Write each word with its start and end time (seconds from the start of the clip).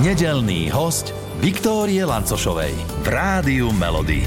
Nedelný 0.00 0.72
host 0.72 1.12
Viktórie 1.44 2.00
Lancošovej 2.08 2.72
v 3.04 3.06
Rádiu 3.12 3.68
Melody. 3.68 4.24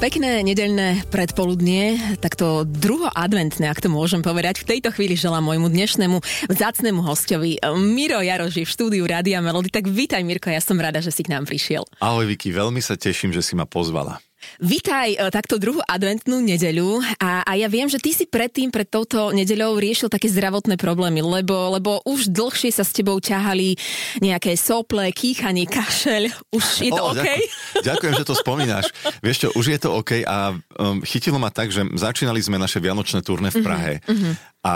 Pekné 0.00 0.40
nedeľné 0.40 1.12
predpoludnie, 1.12 2.00
takto 2.16 2.64
druho 2.64 3.12
adventné, 3.12 3.68
ak 3.68 3.84
to 3.84 3.92
môžem 3.92 4.24
povedať. 4.24 4.64
V 4.64 4.72
tejto 4.72 4.88
chvíli 4.96 5.12
želám 5.12 5.44
môjmu 5.44 5.68
dnešnému 5.68 6.48
vzácnemu 6.48 7.04
hostovi 7.04 7.60
Miro 7.76 8.24
Jaroži 8.24 8.64
v 8.64 8.72
štúdiu 8.72 9.04
Rádia 9.04 9.44
Melody. 9.44 9.68
Tak 9.68 9.92
vítaj 9.92 10.24
Mirko, 10.24 10.48
ja 10.48 10.64
som 10.64 10.80
rada, 10.80 11.04
že 11.04 11.12
si 11.12 11.20
k 11.20 11.36
nám 11.36 11.44
prišiel. 11.44 11.84
Ahoj 12.00 12.24
Viki, 12.32 12.48
veľmi 12.48 12.80
sa 12.80 12.96
teším, 12.96 13.36
že 13.36 13.44
si 13.44 13.52
ma 13.52 13.68
pozvala. 13.68 14.24
Vítaj 14.62 15.08
e, 15.14 15.18
takto 15.32 15.58
druhú 15.58 15.80
adventnú 15.84 16.38
nedeľu 16.42 17.02
a, 17.18 17.42
a 17.42 17.52
ja 17.58 17.66
viem, 17.66 17.88
že 17.90 17.98
ty 17.98 18.14
si 18.14 18.28
predtým, 18.28 18.70
pred 18.70 18.86
touto 18.86 19.30
nedeľou 19.32 19.78
riešil 19.80 20.12
také 20.12 20.30
zdravotné 20.30 20.78
problémy, 20.78 21.24
lebo, 21.24 21.74
lebo 21.74 22.02
už 22.06 22.30
dlhšie 22.30 22.70
sa 22.70 22.86
s 22.86 22.94
tebou 22.94 23.18
ťahali 23.18 23.74
nejaké 24.20 24.54
sople, 24.54 25.10
kýchanie, 25.10 25.66
kašeľ. 25.66 26.22
Už 26.54 26.64
je 26.84 26.90
to 26.92 27.02
o, 27.02 27.10
OK? 27.14 27.22
Ďakujem, 27.22 27.84
ďakujem, 27.84 28.14
že 28.18 28.28
to 28.28 28.34
spomínaš. 28.38 28.86
Vieš 29.24 29.36
čo, 29.36 29.48
už 29.56 29.66
je 29.72 29.78
to 29.80 29.88
OK 29.94 30.22
a 30.26 30.54
um, 30.78 31.00
chytilo 31.02 31.40
ma 31.40 31.50
tak, 31.50 31.72
že 31.72 31.86
začínali 31.94 32.38
sme 32.42 32.60
naše 32.60 32.78
vianočné 32.78 33.24
turné 33.24 33.50
v 33.50 33.58
Prahe 33.62 33.92
uh-huh. 34.04 34.32
a 34.62 34.74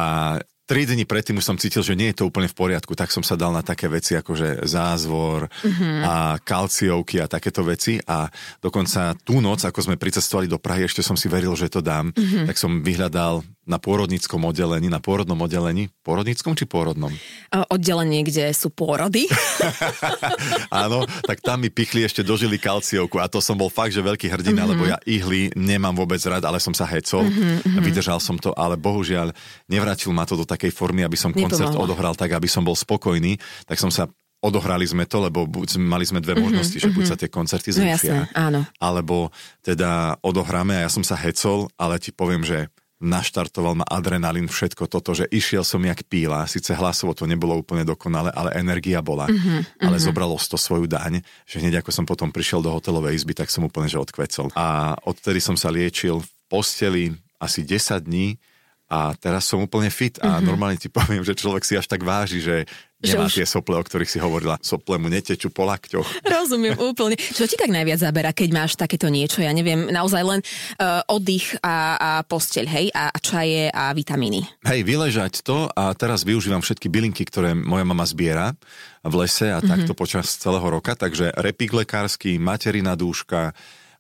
Tri 0.67 0.83
dni 0.83 1.07
predtým 1.07 1.39
už 1.39 1.47
som 1.47 1.55
cítil, 1.55 1.87
že 1.87 1.95
nie 1.95 2.11
je 2.11 2.19
to 2.19 2.27
úplne 2.27 2.51
v 2.51 2.59
poriadku, 2.59 2.99
tak 2.99 3.15
som 3.15 3.23
sa 3.23 3.39
dal 3.39 3.55
na 3.55 3.63
také 3.63 3.87
veci 3.87 4.19
ako 4.19 4.35
že 4.35 4.49
zázvor 4.67 5.47
mm-hmm. 5.47 6.03
a 6.03 6.15
kalciovky 6.43 7.23
a 7.23 7.31
takéto 7.31 7.63
veci 7.63 8.03
a 8.03 8.27
dokonca 8.59 9.15
tú 9.23 9.39
noc, 9.39 9.63
ako 9.63 9.79
sme 9.79 9.95
pricestovali 9.95 10.51
do 10.51 10.59
Prahy, 10.59 10.91
ešte 10.91 11.07
som 11.07 11.15
si 11.15 11.31
veril, 11.31 11.55
že 11.55 11.71
to 11.71 11.79
dám, 11.79 12.11
mm-hmm. 12.11 12.51
tak 12.51 12.59
som 12.59 12.83
vyhľadal 12.83 13.47
na 13.67 13.83
pôrodníckom 13.83 14.39
oddelení, 14.47 14.87
na 14.87 15.03
pôrodnom 15.03 15.37
oddelení, 15.43 15.91
pôrodníckom 16.07 16.55
či 16.55 16.71
pôrodnom? 16.71 17.11
Oddelenie, 17.51 18.23
kde 18.23 18.55
sú 18.55 18.71
pôrody. 18.71 19.27
Áno, 20.71 21.03
tak 21.27 21.43
tam 21.43 21.67
mi 21.67 21.69
pichli 21.69 22.07
ešte 22.07 22.23
dožili 22.23 22.57
kalciovku 22.63 23.19
a 23.19 23.27
to 23.27 23.43
som 23.43 23.59
bol 23.59 23.67
fakt, 23.67 23.93
že 23.93 24.07
veľký 24.07 24.31
hrdina, 24.31 24.65
mm-hmm. 24.65 24.73
lebo 24.73 24.83
ja 24.87 24.97
ihly 25.05 25.51
nemám 25.59 25.99
vôbec 25.99 26.23
rád, 26.25 26.47
ale 26.47 26.63
som 26.63 26.73
sa 26.73 26.87
hecol, 26.87 27.27
mm-hmm. 27.27 27.83
vydržal 27.83 28.23
som 28.23 28.39
to, 28.39 28.55
ale 28.55 28.79
bohužiaľ 28.79 29.35
nevrátil 29.67 30.15
ma 30.15 30.23
to 30.23 30.39
do 30.39 30.47
takej 30.47 30.71
formy, 30.71 31.03
aby 31.03 31.19
som 31.19 31.35
koncert 31.35 31.75
Nepomohlo. 31.75 31.91
odohral 31.91 32.15
tak, 32.15 32.31
aby 32.33 32.47
som 32.47 32.63
bol 32.63 32.79
spokojný, 32.79 33.37
tak 33.67 33.83
som 33.83 33.91
sa 33.91 34.07
odohrali 34.45 34.87
sme 34.87 35.09
to, 35.09 35.27
lebo 35.27 35.49
buď, 35.49 35.81
mali 35.81 36.07
sme 36.07 36.23
dve 36.23 36.39
mm-hmm, 36.39 36.45
možnosti, 36.45 36.79
že 36.79 36.93
buď 36.93 37.05
sa 37.09 37.17
tie 37.19 37.27
koncerty 37.33 37.75
zrušia, 37.75 37.91
no 37.91 37.97
jasné, 37.99 38.19
áno. 38.37 38.61
alebo 38.79 39.35
teda 39.65 40.21
odohráme 40.23 40.77
a 40.77 40.87
ja 40.87 40.91
som 40.93 41.03
sa 41.03 41.19
hecol, 41.19 41.67
ale 41.75 41.99
ti 41.99 42.15
poviem, 42.15 42.47
že 42.47 42.71
naštartoval 42.97 43.77
ma 43.77 43.87
adrenalín, 43.87 44.49
všetko 44.49 44.89
toto, 44.89 45.13
že 45.13 45.29
išiel 45.29 45.61
som 45.69 45.85
jak 45.85 46.01
píla, 46.09 46.49
síce 46.49 46.73
hlasovo 46.73 47.13
to 47.13 47.29
nebolo 47.29 47.53
úplne 47.61 47.85
dokonale, 47.85 48.33
ale 48.33 48.57
energia 48.57 49.05
bola, 49.05 49.29
mm-hmm, 49.29 49.85
ale 49.85 49.97
mm-hmm. 50.01 50.07
zobralo 50.09 50.37
to 50.41 50.57
svoju 50.57 50.89
daň, 50.89 51.21
že 51.45 51.61
hneď 51.61 51.85
ako 51.85 51.91
som 51.93 52.09
potom 52.09 52.33
prišiel 52.33 52.65
do 52.65 52.73
hotelovej 52.73 53.21
izby, 53.21 53.37
tak 53.37 53.53
som 53.53 53.69
úplne 53.69 53.93
že 53.93 54.01
odkvecol. 54.01 54.49
A 54.57 54.97
odtedy 55.05 55.45
som 55.45 55.61
sa 55.61 55.69
liečil 55.69 56.25
v 56.25 56.29
posteli 56.49 57.05
asi 57.37 57.61
10 57.69 58.09
dní, 58.09 58.41
a 58.87 59.19
teraz 59.19 59.51
som 59.51 59.59
úplne 59.59 59.91
fit 59.91 60.15
a 60.23 60.39
mm-hmm. 60.39 60.47
normálne 60.47 60.79
ti 60.79 60.87
poviem, 60.87 61.27
že 61.27 61.35
človek 61.35 61.67
si 61.67 61.75
až 61.75 61.91
tak 61.91 62.07
váži, 62.07 62.39
že 62.39 62.71
nemá 63.03 63.27
už... 63.27 63.43
tie 63.43 63.47
sople, 63.47 63.75
o 63.75 63.83
ktorých 63.83 64.07
si 64.07 64.23
hovorila. 64.23 64.63
Sople 64.63 64.95
mu 65.03 65.11
netečú 65.11 65.51
po 65.51 65.67
lakťoch. 65.67 66.07
Rozumiem 66.39 66.79
úplne. 66.79 67.19
Čo 67.19 67.51
ti 67.51 67.59
tak 67.59 67.75
najviac 67.75 67.99
zabera, 67.99 68.31
keď 68.31 68.49
máš 68.55 68.79
takéto 68.79 69.11
niečo? 69.11 69.43
Ja 69.43 69.51
neviem, 69.51 69.91
naozaj 69.91 70.23
len 70.23 70.41
uh, 70.79 71.03
oddych 71.11 71.59
a, 71.67 71.99
a 71.99 72.11
posteľ, 72.23 72.65
hej? 72.71 72.87
A, 72.95 73.11
a 73.11 73.19
čaje 73.19 73.75
a 73.75 73.91
vitamíny. 73.91 74.47
Hej, 74.63 74.87
vyležať 74.87 75.43
to 75.43 75.67
a 75.67 75.91
teraz 75.99 76.23
využívam 76.23 76.63
všetky 76.63 76.87
bylinky, 76.87 77.27
ktoré 77.27 77.59
moja 77.59 77.83
mama 77.83 78.07
zbiera 78.07 78.55
v 79.03 79.15
lese 79.27 79.51
a 79.51 79.59
mm-hmm. 79.59 79.67
takto 79.67 79.93
počas 79.99 80.31
celého 80.39 80.65
roka. 80.65 80.95
Takže 80.95 81.35
repík 81.35 81.75
lekársky, 81.75 82.39
materina 82.39 82.95
dúška 82.95 83.51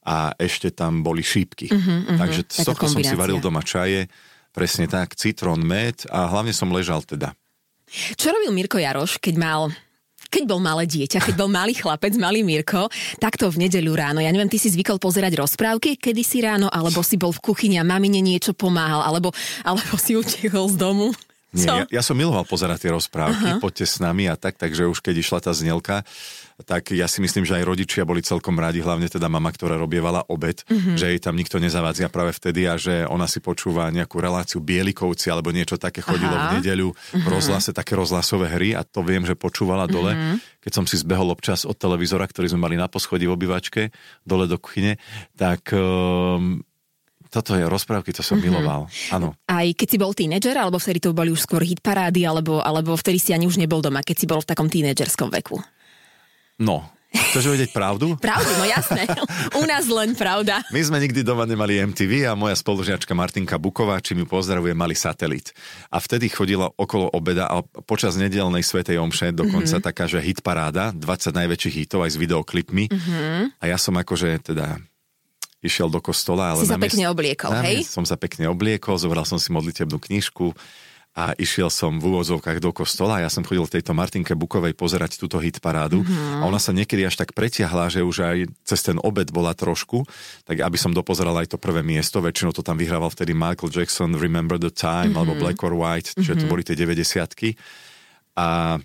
a 0.07 0.31
ešte 0.39 0.70
tam 0.70 1.03
boli 1.03 1.27
šípky. 1.27 1.67
Mm-hmm, 1.75 2.23
Takže 2.23 2.41
z 2.47 2.59
toho 2.62 2.86
som 2.86 3.03
si 3.03 3.18
varil 3.18 3.42
doma 3.42 3.58
čaje 3.67 4.07
Presne 4.56 4.89
tak, 4.89 5.12
citrón, 5.12 5.61
med 5.61 6.08
a 6.08 6.24
hlavne 6.33 6.56
som 6.56 6.72
ležal 6.72 7.05
teda. 7.05 7.36
Čo 8.17 8.33
robil 8.33 8.56
Mirko 8.56 8.80
Jaroš, 8.80 9.20
keď 9.20 9.36
mal 9.36 9.68
keď 10.27 10.42
bol 10.42 10.58
malé 10.58 10.90
dieťa, 10.90 11.22
keď 11.22 11.34
bol 11.39 11.46
malý 11.46 11.70
chlapec, 11.77 12.11
malý 12.18 12.42
Mirko, 12.42 12.90
takto 13.22 13.46
v 13.46 13.68
nedeľu 13.68 13.92
ráno, 13.94 14.18
ja 14.18 14.33
neviem, 14.34 14.50
ty 14.50 14.58
si 14.58 14.72
zvykol 14.74 14.98
pozerať 14.98 15.39
rozprávky 15.39 15.94
kedy 16.02 16.22
si 16.27 16.42
ráno, 16.42 16.67
alebo 16.67 16.98
si 17.06 17.14
bol 17.14 17.30
v 17.30 17.39
kuchyni 17.39 17.78
a 17.78 17.86
mamine 17.86 18.18
niečo 18.18 18.50
pomáhal, 18.50 19.06
alebo, 19.06 19.30
alebo 19.62 19.94
si 19.94 20.18
utiekol 20.18 20.67
z 20.67 20.77
domu? 20.83 21.14
Nie, 21.55 21.86
ja, 21.86 22.00
ja 22.00 22.02
som 22.02 22.18
miloval 22.18 22.42
pozerať 22.42 22.84
tie 22.84 22.92
rozprávky, 22.92 23.56
Aha. 23.56 23.62
poďte 23.62 23.86
s 23.86 23.96
nami 24.02 24.27
a 24.27 24.34
tak, 24.34 24.58
takže 24.58 24.90
už 24.90 24.98
keď 24.98 25.14
išla 25.23 25.38
tá 25.40 25.55
znelka, 25.55 26.02
tak 26.64 26.96
ja 26.96 27.05
si 27.05 27.20
myslím, 27.20 27.44
že 27.44 27.61
aj 27.61 27.68
rodičia 27.68 28.08
boli 28.08 28.24
celkom 28.24 28.56
rádi, 28.56 28.80
hlavne 28.80 29.12
teda 29.12 29.28
mama, 29.28 29.52
ktorá 29.52 29.77
robievala 29.77 30.24
obed, 30.33 30.64
mm-hmm. 30.64 30.96
že 30.96 31.12
jej 31.12 31.20
tam 31.20 31.36
nikto 31.36 31.61
nezavadzia 31.61 32.08
práve 32.08 32.33
vtedy 32.33 32.64
a 32.64 32.80
že 32.80 33.05
ona 33.05 33.28
si 33.28 33.44
počúva 33.44 33.92
nejakú 33.92 34.17
reláciu 34.17 34.64
Bielikovci 34.64 35.28
alebo 35.28 35.52
niečo 35.52 35.77
také 35.77 36.00
chodilo 36.00 36.33
Aha. 36.33 36.56
v 36.56 36.64
nedeľu 36.64 36.89
mm-hmm. 36.96 37.24
v 37.24 37.27
rozhlase, 37.28 37.77
také 37.77 37.92
rozhlasové 37.92 38.48
hry 38.48 38.72
a 38.72 38.89
to 38.89 39.05
viem, 39.05 39.28
že 39.28 39.36
počúvala 39.36 39.84
dole. 39.84 40.17
Mm-hmm. 40.17 40.64
Keď 40.64 40.72
som 40.72 40.89
si 40.89 40.96
zbehol 40.96 41.28
občas 41.28 41.68
od 41.68 41.77
televízora, 41.77 42.24
ktorý 42.24 42.56
sme 42.56 42.64
mali 42.64 42.80
na 42.80 42.88
poschodí 42.88 43.28
v 43.28 43.36
obývačke, 43.36 43.92
dole 44.24 44.48
do 44.48 44.56
kuchyne, 44.56 44.96
tak 45.36 45.77
um, 45.77 46.64
toto 47.28 47.52
je 47.52 47.68
rozprávky, 47.68 48.17
to 48.17 48.24
som 48.24 48.40
mm-hmm. 48.40 48.48
miloval. 48.48 48.88
Áno. 49.12 49.36
Aj 49.44 49.68
keď 49.77 49.88
si 49.92 50.00
bol 50.00 50.17
tínedžer, 50.17 50.56
alebo 50.56 50.80
vtedy 50.80 51.05
to 51.05 51.12
boli 51.12 51.28
už 51.28 51.44
skôr 51.44 51.61
hit 51.61 51.84
parády, 51.84 52.24
alebo, 52.24 52.64
alebo 52.64 52.96
vtedy 52.96 53.20
si 53.20 53.36
ani 53.36 53.44
už 53.44 53.61
nebol 53.61 53.84
doma, 53.84 54.00
keď 54.00 54.17
si 54.17 54.24
bol 54.24 54.40
v 54.40 54.48
takom 54.48 54.73
tínedžerskom 54.73 55.28
veku? 55.28 55.61
No, 56.56 56.96
Chceš 57.17 57.48
vedieť 57.48 57.70
pravdu? 57.72 58.12
Pravdu, 58.27 58.50
no 58.61 58.64
jasné. 58.68 59.08
U 59.56 59.64
nás 59.64 59.89
len 59.89 60.12
pravda. 60.12 60.61
My 60.68 60.80
sme 60.84 61.00
nikdy 61.00 61.24
doma 61.24 61.48
nemali 61.48 61.80
MTV 61.80 62.28
a 62.28 62.36
moja 62.36 62.52
spolužiačka 62.58 63.17
Martinka 63.17 63.56
Buková, 63.56 64.00
či 64.05 64.12
mi 64.12 64.28
pozdravuje, 64.28 64.77
mali 64.77 64.92
satelit. 64.92 65.56
A 65.89 65.96
vtedy 65.96 66.28
chodila 66.28 66.68
okolo 66.77 67.08
obeda 67.08 67.48
a 67.48 67.64
počas 67.84 68.20
nedelnej 68.20 68.61
Svetej 68.61 69.00
Omše 69.00 69.33
dokonca 69.33 69.80
mm-hmm. 69.80 69.86
taká, 69.86 70.05
že 70.05 70.20
hit 70.20 70.44
paráda, 70.44 70.92
20 70.92 71.33
najväčších 71.33 71.74
hitov 71.86 72.05
aj 72.05 72.17
s 72.17 72.20
videoklipmi. 72.20 72.84
Mm-hmm. 72.92 73.40
A 73.61 73.64
ja 73.64 73.78
som 73.80 73.96
akože 73.96 74.52
teda 74.52 74.77
išiel 75.64 75.88
do 75.88 75.98
kostola. 76.05 76.55
Ale 76.55 76.62
si 76.62 76.70
sa 76.70 76.78
pekne 76.78 77.08
obliekol, 77.08 77.50
hej? 77.64 77.83
Som 77.88 78.05
sa 78.05 78.20
pekne 78.20 78.46
obliekol, 78.52 79.00
zobral 79.00 79.24
som 79.24 79.40
si 79.40 79.50
modlitebnú 79.50 79.98
knižku, 79.98 80.52
a 81.17 81.33
išiel 81.41 81.73
som 81.73 81.97
v 81.97 82.13
úvozovkách 82.13 82.61
do 82.61 82.77
kostola. 82.77 83.25
Ja 83.25 83.33
som 83.33 83.41
chodil 83.41 83.65
v 83.65 83.81
tejto 83.81 83.97
Martinke 83.97 84.37
Bukovej 84.37 84.77
pozerať 84.77 85.17
túto 85.17 85.41
hitparádu 85.41 86.05
mm-hmm. 86.05 86.41
a 86.41 86.43
ona 86.45 86.61
sa 86.61 86.77
niekedy 86.77 87.09
až 87.09 87.17
tak 87.17 87.33
pretiahla, 87.33 87.89
že 87.89 88.05
už 88.05 88.17
aj 88.21 88.37
cez 88.69 88.85
ten 88.85 89.01
obed 89.01 89.33
bola 89.33 89.57
trošku, 89.57 90.05
tak 90.45 90.61
aby 90.61 90.77
som 90.77 90.93
dopozeral 90.93 91.33
aj 91.41 91.57
to 91.57 91.59
prvé 91.59 91.81
miesto. 91.81 92.21
Väčšinou 92.21 92.53
to 92.53 92.61
tam 92.61 92.77
vyhrával 92.77 93.09
vtedy 93.09 93.33
Michael 93.33 93.73
Jackson, 93.73 94.13
Remember 94.13 94.61
the 94.61 94.69
Time, 94.69 95.17
mm-hmm. 95.17 95.17
alebo 95.17 95.41
Black 95.41 95.57
or 95.65 95.73
White, 95.73 96.13
čiže 96.21 96.37
mm-hmm. 96.37 96.45
to 96.45 96.53
boli 96.53 96.61
tie 96.61 96.77
90 96.77 97.57
A 98.37 98.77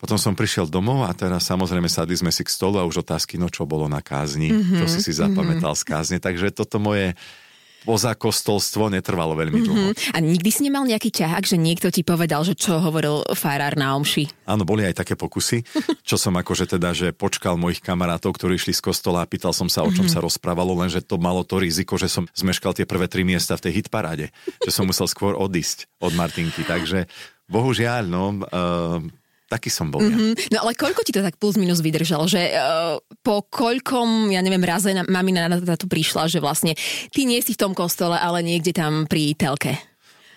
potom 0.00 0.16
som 0.16 0.32
prišiel 0.32 0.64
domov 0.64 1.04
a 1.04 1.12
teraz 1.12 1.44
samozrejme 1.44 1.92
sadli 1.92 2.16
sme 2.16 2.32
si 2.32 2.40
k 2.40 2.48
stolu 2.48 2.80
a 2.80 2.88
už 2.88 3.04
otázky, 3.04 3.36
no 3.36 3.52
čo 3.52 3.68
bolo 3.68 3.84
na 3.84 4.00
kázni, 4.00 4.48
mm-hmm. 4.48 4.80
to 4.80 4.88
si 4.88 5.04
si 5.04 5.12
zapamätal 5.12 5.76
mm-hmm. 5.76 5.84
z 5.84 5.90
kázne. 5.92 6.16
Takže 6.24 6.56
toto 6.56 6.80
moje 6.80 7.12
kostolstvo 8.16 8.92
netrvalo 8.92 9.36
veľmi 9.36 9.60
mm-hmm. 9.60 9.68
dlho. 9.68 10.14
A 10.14 10.18
nikdy 10.20 10.50
si 10.52 10.60
nemal 10.66 10.84
nejaký 10.84 11.10
ťahák, 11.12 11.44
že 11.46 11.56
niekto 11.56 11.88
ti 11.88 12.04
povedal, 12.04 12.44
že 12.44 12.56
čo 12.56 12.80
hovoril 12.80 13.24
farár 13.32 13.76
na 13.76 13.96
omši? 13.96 14.28
Áno, 14.44 14.66
boli 14.68 14.84
aj 14.84 15.04
také 15.04 15.14
pokusy, 15.16 15.64
čo 16.08 16.16
som 16.20 16.36
akože 16.36 16.76
teda, 16.76 16.92
že 16.92 17.16
počkal 17.16 17.56
mojich 17.56 17.80
kamarátov, 17.80 18.36
ktorí 18.36 18.60
išli 18.60 18.76
z 18.76 18.82
kostola 18.84 19.24
a 19.24 19.30
pýtal 19.30 19.56
som 19.56 19.68
sa, 19.68 19.84
o 19.84 19.90
čom 19.90 20.04
mm-hmm. 20.04 20.12
sa 20.12 20.24
rozprávalo, 20.24 20.76
lenže 20.76 21.04
to 21.04 21.16
malo 21.16 21.44
to 21.46 21.60
riziko, 21.60 21.96
že 21.96 22.10
som 22.10 22.28
zmeškal 22.36 22.76
tie 22.76 22.88
prvé 22.88 23.06
tri 23.06 23.22
miesta 23.24 23.56
v 23.56 23.70
tej 23.70 23.84
hitparáde, 23.84 24.32
že 24.64 24.70
som 24.70 24.84
musel 24.84 25.08
skôr 25.08 25.36
odísť 25.36 25.88
od 26.00 26.12
Martinky, 26.16 26.62
takže 26.64 27.08
bohužiaľ, 27.50 28.06
no, 28.06 28.24
uh, 28.46 29.02
taký 29.50 29.66
som 29.66 29.90
bol 29.90 29.98
mm-hmm. 29.98 30.54
No 30.54 30.62
ale 30.62 30.78
koľko 30.78 31.02
ti 31.02 31.10
to 31.10 31.26
tak 31.26 31.34
plus 31.34 31.58
minus 31.58 31.82
vydržalo? 31.82 32.30
Že 32.30 32.42
uh, 32.54 33.02
po 33.26 33.42
koľkom, 33.50 34.30
ja 34.30 34.38
neviem, 34.40 34.62
raze 34.62 34.94
na, 34.94 35.02
mamina 35.02 35.50
na 35.50 35.58
to 35.74 35.90
prišla, 35.90 36.30
že 36.30 36.38
vlastne 36.38 36.78
ty 37.10 37.26
nie 37.26 37.42
si 37.42 37.58
v 37.58 37.60
tom 37.66 37.72
kostole, 37.74 38.14
ale 38.14 38.46
niekde 38.46 38.70
tam 38.70 39.10
pri 39.10 39.34
telke. 39.34 39.74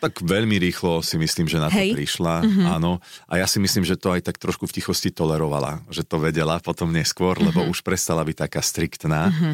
Tak 0.03 0.19
veľmi 0.19 0.59
rýchlo 0.59 0.99
si 0.99 1.15
myslím, 1.15 1.47
že 1.47 1.63
na 1.63 1.71
to 1.71 1.79
Hej. 1.79 1.95
prišla, 1.95 2.43
mm-hmm. 2.43 2.65
áno. 2.75 2.99
A 3.31 3.39
ja 3.39 3.47
si 3.47 3.63
myslím, 3.63 3.87
že 3.87 3.95
to 3.95 4.11
aj 4.11 4.27
tak 4.27 4.35
trošku 4.35 4.67
v 4.67 4.75
tichosti 4.75 5.15
tolerovala, 5.15 5.79
že 5.87 6.03
to 6.03 6.19
vedela 6.19 6.59
potom 6.59 6.91
neskôr, 6.91 7.39
mm-hmm. 7.39 7.47
lebo 7.55 7.71
už 7.71 7.79
prestala 7.87 8.19
byť 8.27 8.35
taká 8.49 8.59
striktná. 8.59 9.31
Mm-hmm. 9.31 9.53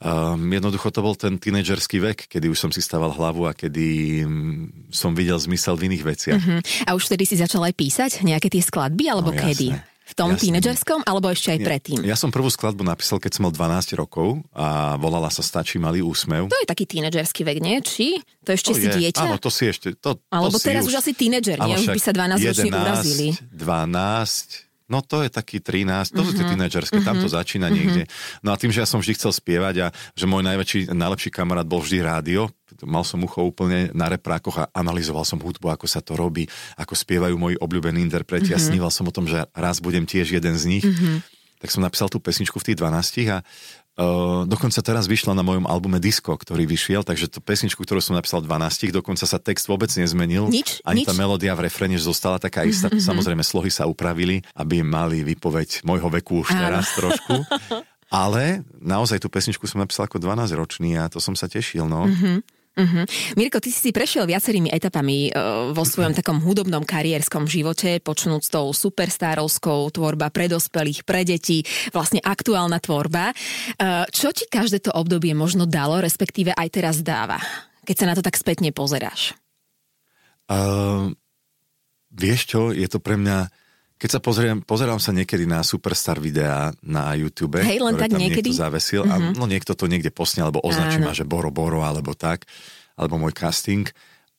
Um, 0.00 0.48
jednoducho 0.48 0.88
to 0.88 1.04
bol 1.04 1.12
ten 1.12 1.36
tínedžerský 1.36 2.00
vek, 2.00 2.18
kedy 2.32 2.48
už 2.48 2.56
som 2.56 2.70
si 2.72 2.80
stával 2.80 3.12
hlavu 3.12 3.44
a 3.44 3.52
kedy 3.52 4.24
um, 4.24 4.72
som 4.88 5.12
videl 5.12 5.36
zmysel 5.36 5.76
v 5.76 5.92
iných 5.92 6.04
veciach. 6.08 6.40
Uh-huh. 6.40 6.60
A 6.88 6.96
už 6.96 7.04
vtedy 7.12 7.28
si 7.28 7.36
začal 7.36 7.60
aj 7.68 7.76
písať 7.76 8.10
nejaké 8.24 8.48
tie 8.48 8.64
skladby, 8.64 9.12
alebo 9.12 9.28
no, 9.28 9.36
kedy? 9.36 9.76
V 10.10 10.14
tom 10.18 10.34
Jasne. 10.34 10.42
tínedžerskom, 10.42 11.04
alebo 11.04 11.30
ešte 11.30 11.54
aj 11.54 11.60
predtým? 11.62 12.00
Ja 12.02 12.16
som 12.16 12.32
prvú 12.32 12.48
skladbu 12.50 12.82
napísal, 12.82 13.20
keď 13.20 13.30
som 13.30 13.42
mal 13.46 13.54
12 13.54 13.94
rokov 14.00 14.42
a 14.50 14.96
volala 14.96 15.30
sa 15.30 15.44
Stačí 15.44 15.78
malý 15.78 16.02
úsmev. 16.02 16.50
To 16.50 16.58
je 16.58 16.66
taký 16.66 16.88
tínedžerský 16.88 17.46
vek, 17.46 17.60
nie? 17.62 17.78
Či? 17.84 18.18
To 18.42 18.56
ešte 18.56 18.74
to 18.74 18.80
si 18.80 18.86
je. 18.88 18.94
dieťa? 19.04 19.22
Áno, 19.22 19.36
to 19.38 19.52
si 19.52 19.70
ešte. 19.70 19.94
To, 20.00 20.18
alebo 20.32 20.56
to 20.56 20.64
teraz 20.64 20.88
už 20.88 20.98
asi 20.98 21.12
tínedžer, 21.14 21.60
nie? 21.60 21.76
Už 21.76 21.92
by 21.92 22.00
sa 22.00 22.10
12 22.16 22.40
roční 22.40 22.70
urazili. 22.72 23.28
12, 23.54 24.69
No 24.90 25.06
to 25.06 25.22
je 25.22 25.30
taký 25.30 25.62
13, 25.62 26.10
to 26.10 26.26
sú 26.26 26.34
tie 26.34 26.42
tínedžerské, 26.42 26.98
tam 27.06 27.22
to 27.22 27.30
začína 27.30 27.70
niekde. 27.70 28.10
No 28.42 28.50
a 28.50 28.58
tým, 28.58 28.74
že 28.74 28.82
ja 28.82 28.88
som 28.90 28.98
vždy 28.98 29.14
chcel 29.14 29.30
spievať 29.30 29.74
a 29.86 29.86
že 30.18 30.26
môj 30.26 30.42
najväčší, 30.42 30.90
najlepší 30.90 31.30
kamarát 31.30 31.62
bol 31.62 31.78
vždy 31.78 32.02
rádio, 32.02 32.50
mal 32.82 33.06
som 33.06 33.22
ucho 33.22 33.46
úplne 33.46 33.94
na 33.94 34.10
reprákoch 34.10 34.66
a 34.66 34.70
analyzoval 34.74 35.22
som 35.22 35.38
hudbu, 35.38 35.70
ako 35.70 35.86
sa 35.86 36.02
to 36.02 36.18
robí, 36.18 36.50
ako 36.74 36.98
spievajú 36.98 37.38
moji 37.38 37.56
obľúbení 37.62 38.02
interpreti 38.02 38.50
a 38.50 38.58
sníval 38.58 38.90
som 38.90 39.06
o 39.06 39.14
tom, 39.14 39.30
že 39.30 39.46
raz 39.54 39.78
budem 39.78 40.02
tiež 40.02 40.34
jeden 40.34 40.58
z 40.58 40.64
nich. 40.66 40.84
Tak 41.60 41.68
som 41.68 41.84
napísal 41.84 42.08
tú 42.08 42.16
pesničku 42.24 42.56
v 42.56 42.72
tých 42.72 42.78
12 42.80 43.36
a 43.36 43.44
Uh, 44.00 44.48
dokonca 44.48 44.80
teraz 44.80 45.04
vyšla 45.04 45.36
na 45.36 45.44
mojom 45.44 45.68
albume 45.68 46.00
Disco, 46.00 46.32
ktorý 46.32 46.64
vyšiel, 46.64 47.04
takže 47.04 47.28
tú 47.28 47.44
pesničku, 47.44 47.84
ktorú 47.84 48.00
som 48.00 48.16
napísal 48.16 48.40
12, 48.40 48.96
dokonca 48.96 49.28
sa 49.28 49.36
text 49.36 49.68
vôbec 49.68 49.92
nezmenil. 49.92 50.48
Nič, 50.48 50.80
Ani 50.88 51.04
nič. 51.04 51.06
tá 51.06 51.12
melódia 51.12 51.52
v 51.52 51.68
refréne 51.68 52.00
zostala 52.00 52.40
taká 52.40 52.64
istá. 52.64 52.88
Mm-hmm. 52.88 53.04
Samozrejme, 53.12 53.44
slohy 53.44 53.68
sa 53.68 53.84
upravili, 53.84 54.40
aby 54.56 54.80
mali 54.80 55.20
výpoveď 55.20 55.84
môjho 55.84 56.08
veku 56.08 56.40
už 56.40 56.56
Áno. 56.56 56.60
teraz 56.64 56.96
trošku. 56.96 57.44
Ale 58.24 58.64
naozaj 58.80 59.20
tú 59.20 59.28
pesničku 59.28 59.68
som 59.68 59.84
napísal 59.84 60.08
ako 60.08 60.16
12-ročný 60.16 60.96
a 60.96 61.06
to 61.12 61.20
som 61.20 61.36
sa 61.36 61.44
tešil, 61.44 61.84
no. 61.84 62.08
Mm-hmm. 62.08 62.59
Mhm. 62.78 63.34
Mirko, 63.34 63.58
ty 63.58 63.74
si 63.74 63.90
prešiel 63.90 64.30
viacerými 64.30 64.70
etapami 64.70 65.28
e, 65.28 65.30
vo 65.74 65.82
svojom 65.82 66.14
takom 66.14 66.38
hudobnom 66.38 66.86
kariérskom 66.86 67.50
živote, 67.50 67.98
počnúť 67.98 68.42
s 68.46 68.50
tou 68.50 68.70
superstárovskou 68.70 69.90
tvorba 69.90 70.30
pre 70.30 70.46
dospelých, 70.46 71.02
pre 71.02 71.26
deti, 71.26 71.66
vlastne 71.90 72.22
aktuálna 72.22 72.78
tvorba. 72.78 73.30
E, 73.30 73.34
čo 74.14 74.30
ti 74.30 74.46
každé 74.46 74.86
to 74.86 74.94
obdobie 74.94 75.34
možno 75.34 75.66
dalo, 75.66 75.98
respektíve 75.98 76.54
aj 76.54 76.68
teraz 76.70 76.96
dáva, 77.02 77.42
keď 77.82 77.96
sa 77.98 78.06
na 78.06 78.14
to 78.14 78.22
tak 78.22 78.38
spätne 78.38 78.70
pozeráš? 78.70 79.34
Uh, 80.50 81.14
vieš 82.10 82.50
čo, 82.50 82.60
je 82.74 82.86
to 82.90 82.98
pre 82.98 83.14
mňa 83.14 83.50
keď 84.00 84.10
sa 84.10 84.20
pozriem, 84.20 84.64
pozerám 84.64 84.96
sa 84.96 85.12
niekedy 85.12 85.44
na 85.44 85.60
Superstar 85.60 86.16
videá 86.16 86.72
na 86.80 87.12
YouTube, 87.12 87.60
Hej, 87.60 87.78
len 87.78 87.92
ktoré 87.92 88.00
tak 88.00 88.10
tam 88.10 88.20
niekedy? 88.20 88.48
niekto 88.48 88.64
zavesil 88.64 89.02
a 89.04 89.14
no 89.30 89.44
niekto 89.44 89.76
to 89.76 89.84
niekde 89.84 90.08
posne, 90.08 90.40
alebo 90.40 90.64
označí 90.64 90.96
Áno. 90.96 91.06
ma, 91.06 91.12
že 91.12 91.28
Boro 91.28 91.52
Boro, 91.52 91.84
alebo 91.84 92.16
tak, 92.16 92.48
alebo 92.96 93.20
môj 93.20 93.36
casting. 93.36 93.84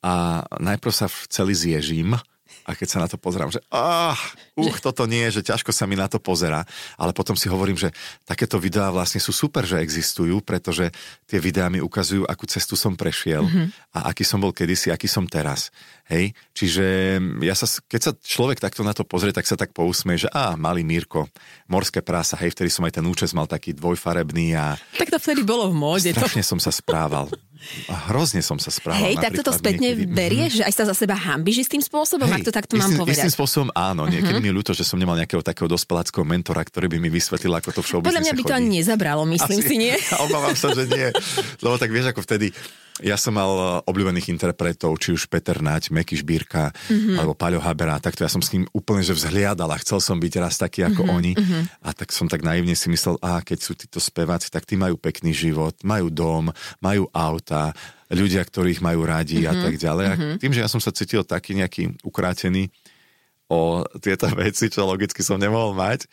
A 0.02 0.42
najprv 0.58 0.90
sa 0.90 1.06
v- 1.06 1.30
celý 1.30 1.54
zježím 1.54 2.18
a 2.66 2.78
keď 2.78 2.88
sa 2.88 3.02
na 3.02 3.08
to 3.10 3.18
pozerám, 3.18 3.50
že 3.50 3.60
ah, 3.74 4.18
uh, 4.58 4.78
toto 4.80 5.10
nie, 5.10 5.28
že 5.34 5.46
ťažko 5.46 5.74
sa 5.74 5.90
mi 5.90 5.98
na 5.98 6.06
to 6.06 6.22
pozera, 6.22 6.64
ale 6.96 7.12
potom 7.12 7.34
si 7.34 7.50
hovorím, 7.50 7.78
že 7.78 7.90
takéto 8.24 8.62
videá 8.62 8.94
vlastne 8.94 9.18
sú 9.18 9.34
super, 9.34 9.66
že 9.66 9.82
existujú, 9.82 10.42
pretože 10.46 10.94
tie 11.26 11.40
videá 11.42 11.68
mi 11.68 11.82
ukazujú, 11.82 12.26
akú 12.30 12.46
cestu 12.46 12.78
som 12.78 12.94
prešiel 12.94 13.46
mm-hmm. 13.46 13.98
a 13.98 14.14
aký 14.14 14.24
som 14.26 14.40
bol 14.42 14.54
kedysi, 14.54 14.94
aký 14.94 15.10
som 15.10 15.26
teraz. 15.26 15.74
Hej, 16.12 16.36
čiže 16.52 17.18
ja 17.40 17.56
sa, 17.56 17.64
keď 17.88 18.02
sa 18.04 18.12
človek 18.12 18.60
takto 18.60 18.84
na 18.84 18.92
to 18.92 19.08
pozrie, 19.08 19.32
tak 19.32 19.48
sa 19.48 19.56
tak 19.56 19.72
pousmie, 19.72 20.20
že 20.20 20.28
á, 20.28 20.60
malý 20.60 20.84
Mírko, 20.84 21.32
morské 21.72 22.04
prása, 22.04 22.36
hej, 22.36 22.52
vtedy 22.52 22.68
som 22.68 22.84
aj 22.84 23.00
ten 23.00 23.06
účes 23.08 23.32
mal 23.32 23.48
taký 23.48 23.72
dvojfarebný 23.72 24.60
a 24.60 24.76
Tak 25.00 25.08
to 25.08 25.18
vtedy 25.24 25.48
bolo 25.48 25.72
v 25.72 25.76
móde. 25.80 26.12
To... 26.12 26.20
strašne 26.20 26.44
som 26.44 26.60
sa 26.60 26.74
správal. 26.74 27.32
Hrozne 28.12 28.42
som 28.42 28.58
sa 28.58 28.74
správal. 28.74 29.00
Hej, 29.00 29.22
tak 29.22 29.32
toto 29.38 29.54
spätne 29.54 29.94
niekedy. 29.94 30.10
Mhm. 30.10 30.16
berieš, 30.16 30.52
že 30.60 30.64
aj 30.68 30.74
sa 30.76 30.84
za 30.90 30.96
seba 30.98 31.16
hambíš 31.16 31.70
istým 31.70 31.80
spôsobom, 31.80 32.28
ak 32.28 32.44
to 32.44 32.52
takto 32.52 32.76
mám 32.76 32.90
istým, 32.90 33.00
povedať. 33.00 33.18
Istým 33.22 33.34
spôsobom 33.34 33.70
áno. 33.72 34.10
Niekedy 34.10 34.38
mi 34.42 34.50
je 34.50 34.56
ľúto, 34.56 34.72
že 34.74 34.84
som 34.84 34.98
nemal 34.98 35.16
nejakého 35.16 35.46
takého 35.46 35.70
dospeláckého 35.70 36.26
mentora, 36.26 36.62
ktorý 36.66 36.90
by 36.92 36.98
mi 37.00 37.10
vysvetlil, 37.10 37.54
ako 37.56 37.70
to 37.72 37.82
v 37.82 37.88
showbiznise 37.88 38.10
Podľa 38.12 38.22
mňa 38.26 38.34
by 38.34 38.44
to 38.44 38.54
chodí. 38.54 38.60
ani 38.60 38.70
nezabralo, 38.82 39.22
myslím 39.30 39.62
si, 39.62 39.76
nie? 39.78 39.94
Obávam 40.26 40.56
sa, 40.58 40.74
že 40.74 40.84
nie. 40.90 41.08
Lebo 41.62 41.76
tak 41.78 41.90
vieš, 41.94 42.12
ako 42.12 42.22
vtedy, 42.26 42.52
ja 43.02 43.18
som 43.18 43.34
mal 43.34 43.52
eh, 43.52 43.66
obľúbených 43.90 44.30
interpretov, 44.30 44.96
či 44.98 45.12
už 45.12 45.28
Peter 45.28 45.58
Nať, 45.58 45.90
Meky 45.90 46.16
Šbírka, 46.16 46.70
Mhm. 46.70 46.94
mm-hmm. 46.94 47.18
alebo 47.18 47.34
Paľo 47.34 47.60
Habera, 47.60 47.98
takto 47.98 48.22
ja 48.22 48.30
som 48.30 48.40
s 48.40 48.54
ním 48.54 48.66
úplne 48.72 49.02
že 49.02 49.12
vzhliadal 49.12 49.68
a 49.68 49.82
chcel 49.82 50.00
som 50.00 50.18
byť 50.18 50.34
raz 50.38 50.56
taký 50.56 50.86
ako 50.86 51.04
Mhm, 51.04 51.10
mm-hmm. 51.10 51.18
oni. 51.18 51.32
A 51.82 51.90
tak 51.92 52.14
som 52.14 52.30
tak 52.30 52.46
naivne 52.46 52.74
si 52.74 52.88
myslel, 52.88 53.18
a 53.20 53.42
keď 53.42 53.60
sú 53.60 53.74
títo 53.74 53.98
speváci, 53.98 54.48
tak 54.48 54.64
tí 54.64 54.78
majú 54.78 54.96
pekný 54.96 55.34
život, 55.34 55.74
majú 55.82 56.08
dom, 56.08 56.54
majú 56.80 57.10
auta, 57.12 57.74
ľudia, 58.08 58.44
ktorých 58.44 58.80
majú 58.80 59.04
radi 59.04 59.44
mm-hmm. 59.44 59.50
a 59.50 59.54
Mhm, 59.58 59.64
tak 59.66 59.74
ďalej. 59.78 60.06
A 60.06 60.14
tým, 60.38 60.52
že 60.52 60.62
ja 60.62 60.70
som 60.70 60.84
sa 60.84 60.92
cítil 60.92 61.24
taký 61.24 61.56
nejaký 61.56 62.00
ukrátený 62.04 62.70
o 63.52 63.84
tieto 64.00 64.28
veci, 64.40 64.72
čo 64.72 64.86
logicky 64.86 65.24
som 65.24 65.36
nemohol 65.36 65.76
mať, 65.76 66.08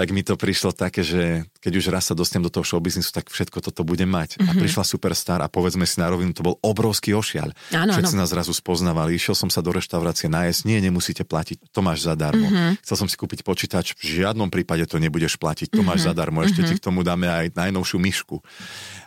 tak 0.00 0.16
mi 0.16 0.24
to 0.24 0.32
prišlo 0.40 0.72
také, 0.72 1.04
že 1.04 1.44
keď 1.60 1.72
už 1.76 1.92
raz 1.92 2.08
sa 2.08 2.16
dostanem 2.16 2.48
do 2.48 2.52
toho 2.56 2.64
showbiznisu, 2.64 3.12
tak 3.12 3.28
všetko 3.28 3.60
toto 3.60 3.84
budem 3.84 4.08
mať. 4.08 4.40
Mm-hmm. 4.40 4.48
A 4.48 4.52
prišla 4.56 4.84
Superstar 4.88 5.44
a 5.44 5.52
povedzme 5.52 5.84
si 5.84 6.00
na 6.00 6.08
rovinu, 6.08 6.32
to 6.32 6.40
bol 6.40 6.56
obrovský 6.64 7.12
ošiaľ. 7.12 7.52
Áno, 7.76 7.92
Všetci 7.92 8.16
áno. 8.16 8.24
nás 8.24 8.32
zrazu 8.32 8.56
spoznávali. 8.56 9.20
Išiel 9.20 9.36
som 9.36 9.52
sa 9.52 9.60
do 9.60 9.76
reštaurácie 9.76 10.32
nájsť, 10.32 10.64
nie, 10.64 10.80
nemusíte 10.80 11.28
platiť, 11.28 11.68
to 11.68 11.84
máš 11.84 12.08
zadarmo. 12.08 12.48
Mm-hmm. 12.48 12.80
Chcel 12.80 12.96
som 12.96 13.08
si 13.12 13.20
kúpiť 13.20 13.44
počítač, 13.44 13.92
v 14.00 14.24
žiadnom 14.24 14.48
prípade 14.48 14.88
to 14.88 14.96
nebudeš 14.96 15.36
platiť, 15.36 15.68
to 15.68 15.84
máš 15.84 16.08
zadarmo, 16.08 16.40
ešte 16.48 16.64
ti 16.64 16.80
k 16.80 16.80
tomu 16.80 17.04
dáme 17.04 17.28
aj 17.28 17.52
najnovšiu 17.52 18.00
myšku. 18.00 18.40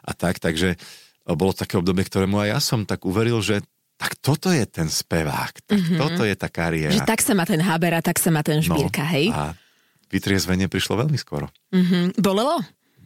A 0.05 0.13
tak, 0.13 0.37
takže 0.37 0.77
bolo 1.25 1.57
také 1.57 1.81
obdobie, 1.81 2.05
ktorému 2.05 2.37
aj 2.37 2.49
ja 2.53 2.59
som 2.61 2.85
tak 2.85 3.01
uveril, 3.09 3.41
že 3.41 3.65
tak 3.97 4.13
toto 4.21 4.53
je 4.53 4.61
ten 4.69 4.93
spevák, 4.93 5.53
tak 5.65 5.79
mm-hmm. 5.79 5.97
toto 5.97 6.21
je 6.21 6.35
tá 6.37 6.53
kariéra. 6.53 6.93
Že 6.93 7.09
tak 7.09 7.25
sa 7.25 7.33
má 7.33 7.49
ten 7.49 7.61
Haber 7.65 7.97
a 7.97 8.01
tak 8.05 8.21
sa 8.21 8.29
má 8.29 8.45
ten 8.45 8.61
Žbírka, 8.61 9.01
hej? 9.09 9.33
No, 9.33 9.55
A 9.55 9.62
vytriezvenie 10.13 10.69
prišlo 10.69 11.01
veľmi 11.01 11.17
skoro. 11.17 11.49
Mhm. 11.73 12.21
Bolelo? 12.21 12.61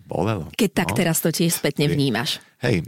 Bolelo. 0.07 0.47
Keď 0.55 0.71
tak 0.71 0.89
no. 0.91 0.97
teraz 0.99 1.19
to 1.19 1.31
tiež 1.31 1.51
spätne 1.51 1.87
vnímaš. 1.91 2.39
Hej, 2.63 2.87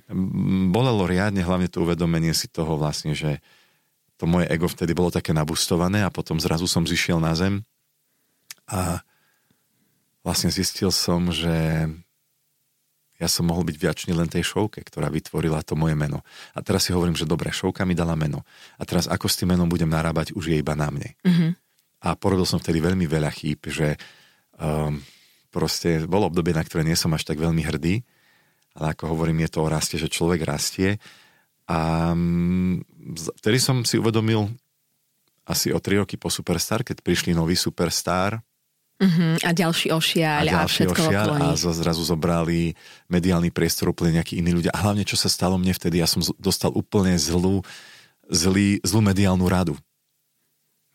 bolelo 0.71 1.04
riadne, 1.04 1.44
hlavne 1.44 1.68
to 1.68 1.83
uvedomenie 1.83 2.31
si 2.31 2.48
toho 2.48 2.80
vlastne, 2.80 3.12
že 3.12 3.44
to 4.16 4.24
moje 4.24 4.48
ego 4.48 4.68
vtedy 4.71 4.95
bolo 4.95 5.12
také 5.12 5.36
nabustované 5.36 6.04
a 6.04 6.12
potom 6.12 6.39
zrazu 6.39 6.68
som 6.68 6.88
zišiel 6.88 7.19
na 7.19 7.36
zem 7.36 7.63
a 8.68 9.04
vlastne 10.24 10.51
zistil 10.51 10.92
som, 10.92 11.31
že 11.31 11.88
ja 13.19 13.27
som 13.27 13.51
mohol 13.51 13.68
byť 13.68 13.75
vďačný 13.75 14.12
len 14.16 14.31
tej 14.31 14.48
šovke, 14.48 14.80
ktorá 14.80 15.12
vytvorila 15.12 15.60
to 15.60 15.75
moje 15.75 15.95
meno. 15.95 16.24
A 16.56 16.63
teraz 16.63 16.88
si 16.88 16.95
hovorím, 16.95 17.19
že 17.19 17.27
dobre, 17.27 17.51
šovka 17.51 17.83
mi 17.83 17.92
dala 17.92 18.16
meno. 18.16 18.48
A 18.80 18.88
teraz 18.88 19.12
ako 19.12 19.27
s 19.27 19.36
tým 19.44 19.51
menom 19.51 19.68
budem 19.68 19.92
narábať, 19.92 20.31
už 20.39 20.56
je 20.56 20.57
iba 20.60 20.71
na 20.71 20.88
mne. 20.88 21.19
Mhm. 21.27 21.60
A 22.00 22.16
porobil 22.16 22.44
som 22.44 22.57
vtedy 22.57 22.80
veľmi 22.80 23.04
veľa 23.06 23.28
chýb, 23.30 23.60
že 23.66 24.00
um, 24.56 25.00
proste 25.50 26.04
bolo 26.04 26.28
obdobie, 26.28 26.51
na 26.51 26.63
ktoré 26.63 26.81
nie 26.81 26.96
som 26.96 27.12
až 27.12 27.24
tak 27.24 27.38
veľmi 27.38 27.60
hrdý, 27.60 28.01
ale 28.74 28.94
ako 28.94 29.12
hovorím, 29.12 29.44
je 29.44 29.51
to 29.51 29.60
o 29.60 29.68
raste, 29.68 29.96
že 29.96 30.07
človek 30.07 30.42
rastie. 30.42 30.96
A 31.66 32.12
z- 33.13 33.34
vtedy 33.36 33.57
som 33.57 33.84
si 33.84 34.00
uvedomil 34.00 34.48
asi 35.44 35.74
o 35.74 35.80
tri 35.80 35.98
roky 35.98 36.16
po 36.16 36.30
Superstar, 36.30 36.81
keď 36.81 37.01
prišli 37.01 37.34
noví 37.34 37.54
Superstar 37.54 38.40
Mhm. 39.00 39.48
A 39.48 39.56
ďalší 39.56 39.95
ošiaľ 39.95 40.44
a, 40.44 40.52
ďalší 40.59 40.83
všetko 40.83 41.02
ošiaľ 41.07 41.28
okolo 41.31 41.40
a 41.40 41.56
zo- 41.56 41.71
zrazu 41.71 42.04
zobrali 42.04 42.76
mediálny 43.07 43.47
priestor 43.47 43.95
úplne 43.95 44.19
nejakí 44.19 44.35
iní 44.35 44.52
ľudia. 44.52 44.76
A 44.76 44.83
hlavne, 44.83 45.07
čo 45.07 45.16
sa 45.16 45.31
stalo 45.31 45.56
mne 45.56 45.71
vtedy, 45.71 46.04
ja 46.04 46.07
som 46.07 46.19
z- 46.19 46.35
dostal 46.35 46.76
úplne 46.76 47.16
zlú, 47.16 47.64
zlý, 48.28 48.83
zlú 48.83 49.00
mediálnu 49.00 49.47
radu. 49.47 49.80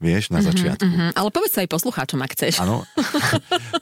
Vieš, 0.04 0.28
na 0.28 0.44
začiatku. 0.44 0.84
Mhm. 0.84 1.16
Ale 1.16 1.28
povedz 1.32 1.56
sa 1.56 1.64
aj 1.64 1.72
poslucháčom, 1.72 2.20
ak 2.20 2.36
chceš. 2.36 2.60
Áno. 2.60 2.84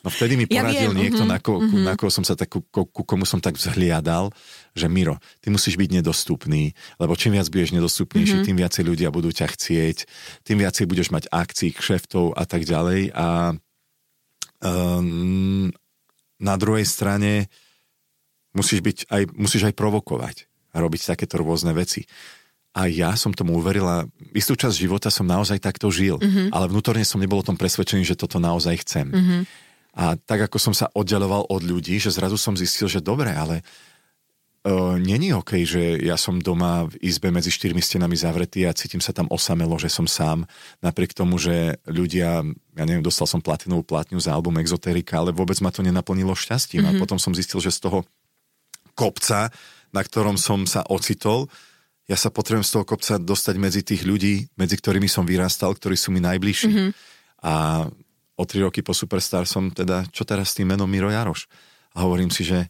No 0.07 0.09
vtedy 0.09 0.39
mi 0.39 0.47
Ja 0.55 0.63
poradil 0.63 0.95
viem, 0.95 1.03
niekto, 1.03 1.27
mhm, 1.27 1.31
na, 1.35 1.39
ko, 1.43 1.59
na 1.59 1.99
koho 1.99 2.15
som 2.15 2.23
sa 2.23 2.39
tak, 2.39 2.47
ku, 2.55 2.63
ku 2.71 3.03
komu 3.03 3.27
som 3.27 3.43
tak 3.43 3.59
vzhliadal, 3.59 4.31
že 4.79 4.87
Miro, 4.87 5.19
ty 5.43 5.51
musíš 5.51 5.75
byť 5.75 5.99
nedostupný, 5.99 6.79
lebo 7.03 7.19
čím 7.19 7.35
viac 7.35 7.51
budeš 7.51 7.75
nedostupnejší, 7.75 8.39
Mhm. 8.39 8.47
tým 8.47 8.57
viacej 8.63 8.83
ľudia 8.87 9.09
budú 9.11 9.35
ťa 9.35 9.51
chcieť, 9.51 10.07
tým 10.47 10.63
viacej 10.63 10.87
budeš 10.87 11.11
mať 11.11 11.27
akcií, 11.27 11.75
kšeftov 11.75 12.39
a 12.39 12.47
tak 12.47 12.63
ďalej. 12.63 13.11
A 13.19 13.59
um, 14.63 15.69
na 16.39 16.55
druhej 16.55 16.87
strane 16.87 17.51
musíš, 18.55 18.79
byť 18.83 18.99
aj, 19.11 19.23
musíš 19.35 19.63
aj 19.67 19.75
provokovať 19.75 20.47
a 20.73 20.81
robiť 20.81 21.01
takéto 21.15 21.41
rôzne 21.41 21.75
veci. 21.75 22.07
A 22.73 22.89
ja 22.89 23.13
som 23.21 23.37
tomu 23.37 23.61
uverila, 23.61 24.09
istú 24.33 24.57
časť 24.57 24.73
života 24.73 25.13
som 25.13 25.29
naozaj 25.29 25.61
takto 25.61 25.93
žil, 25.93 26.17
mm-hmm. 26.17 26.57
ale 26.57 26.73
vnútorne 26.73 27.05
som 27.05 27.21
nebol 27.21 27.45
o 27.45 27.47
tom 27.47 27.61
presvedčený, 27.61 28.09
že 28.09 28.17
toto 28.17 28.41
naozaj 28.41 28.81
chcem. 28.81 29.13
Mm-hmm. 29.13 29.41
A 29.93 30.17
tak 30.17 30.49
ako 30.49 30.57
som 30.57 30.73
sa 30.73 30.89
oddeloval 30.97 31.53
od 31.53 31.61
ľudí, 31.61 32.01
že 32.01 32.09
zrazu 32.09 32.41
som 32.41 32.57
zistil, 32.57 32.89
že 32.89 33.05
dobre, 33.05 33.29
ale 33.29 33.61
uh, 34.65 34.97
není 34.97 35.37
OK, 35.37 35.69
že 35.69 36.01
ja 36.01 36.17
som 36.17 36.41
doma 36.41 36.89
v 36.89 36.97
izbe 37.05 37.29
medzi 37.29 37.53
štyrmi 37.53 37.85
stenami 37.85 38.17
zavretý 38.17 38.65
a 38.65 38.73
cítim 38.73 39.05
sa 39.05 39.13
tam 39.13 39.29
osamelo, 39.29 39.77
že 39.77 39.93
som 39.93 40.09
sám, 40.09 40.49
napriek 40.81 41.13
tomu, 41.13 41.37
že 41.37 41.77
ľudia, 41.85 42.41
ja 42.73 42.85
neviem, 42.89 43.05
dostal 43.05 43.29
som 43.29 43.45
platinovú 43.45 43.85
platňu 43.85 44.17
za 44.17 44.33
album 44.33 44.57
Exoterika, 44.65 45.21
ale 45.21 45.37
vôbec 45.37 45.61
ma 45.61 45.69
to 45.69 45.85
nenaplnilo 45.85 46.33
šťastím. 46.33 46.89
Mm-hmm. 46.89 46.97
A 46.97 47.01
potom 47.05 47.21
som 47.21 47.37
zistil, 47.37 47.61
že 47.61 47.69
z 47.69 47.85
toho 47.85 48.09
kopca, 48.97 49.53
na 49.93 50.01
ktorom 50.01 50.41
som 50.41 50.65
sa 50.65 50.81
ocitol, 50.89 51.53
ja 52.11 52.17
sa 52.19 52.35
potrebujem 52.35 52.67
z 52.67 52.73
toho 52.75 52.85
kopca 52.85 53.15
dostať 53.19 53.55
medzi 53.63 53.81
tých 53.87 54.03
ľudí, 54.03 54.51
medzi 54.59 54.75
ktorými 54.75 55.07
som 55.07 55.23
vyrastal, 55.23 55.73
ktorí 55.75 55.95
sú 55.95 56.11
mi 56.11 56.19
najbližší. 56.19 56.71
Mm-hmm. 56.71 56.91
A 57.47 57.87
o 58.35 58.45
tri 58.47 58.59
roky 58.63 58.83
po 58.83 58.91
Superstar 58.91 59.47
som 59.47 59.71
teda, 59.71 60.07
čo 60.11 60.27
teraz 60.27 60.51
s 60.51 60.59
tým 60.59 60.75
menom 60.75 60.91
Miro 60.91 61.11
Jaroš? 61.11 61.47
A 61.95 62.03
hovorím 62.03 62.33
si, 62.33 62.43
že 62.43 62.67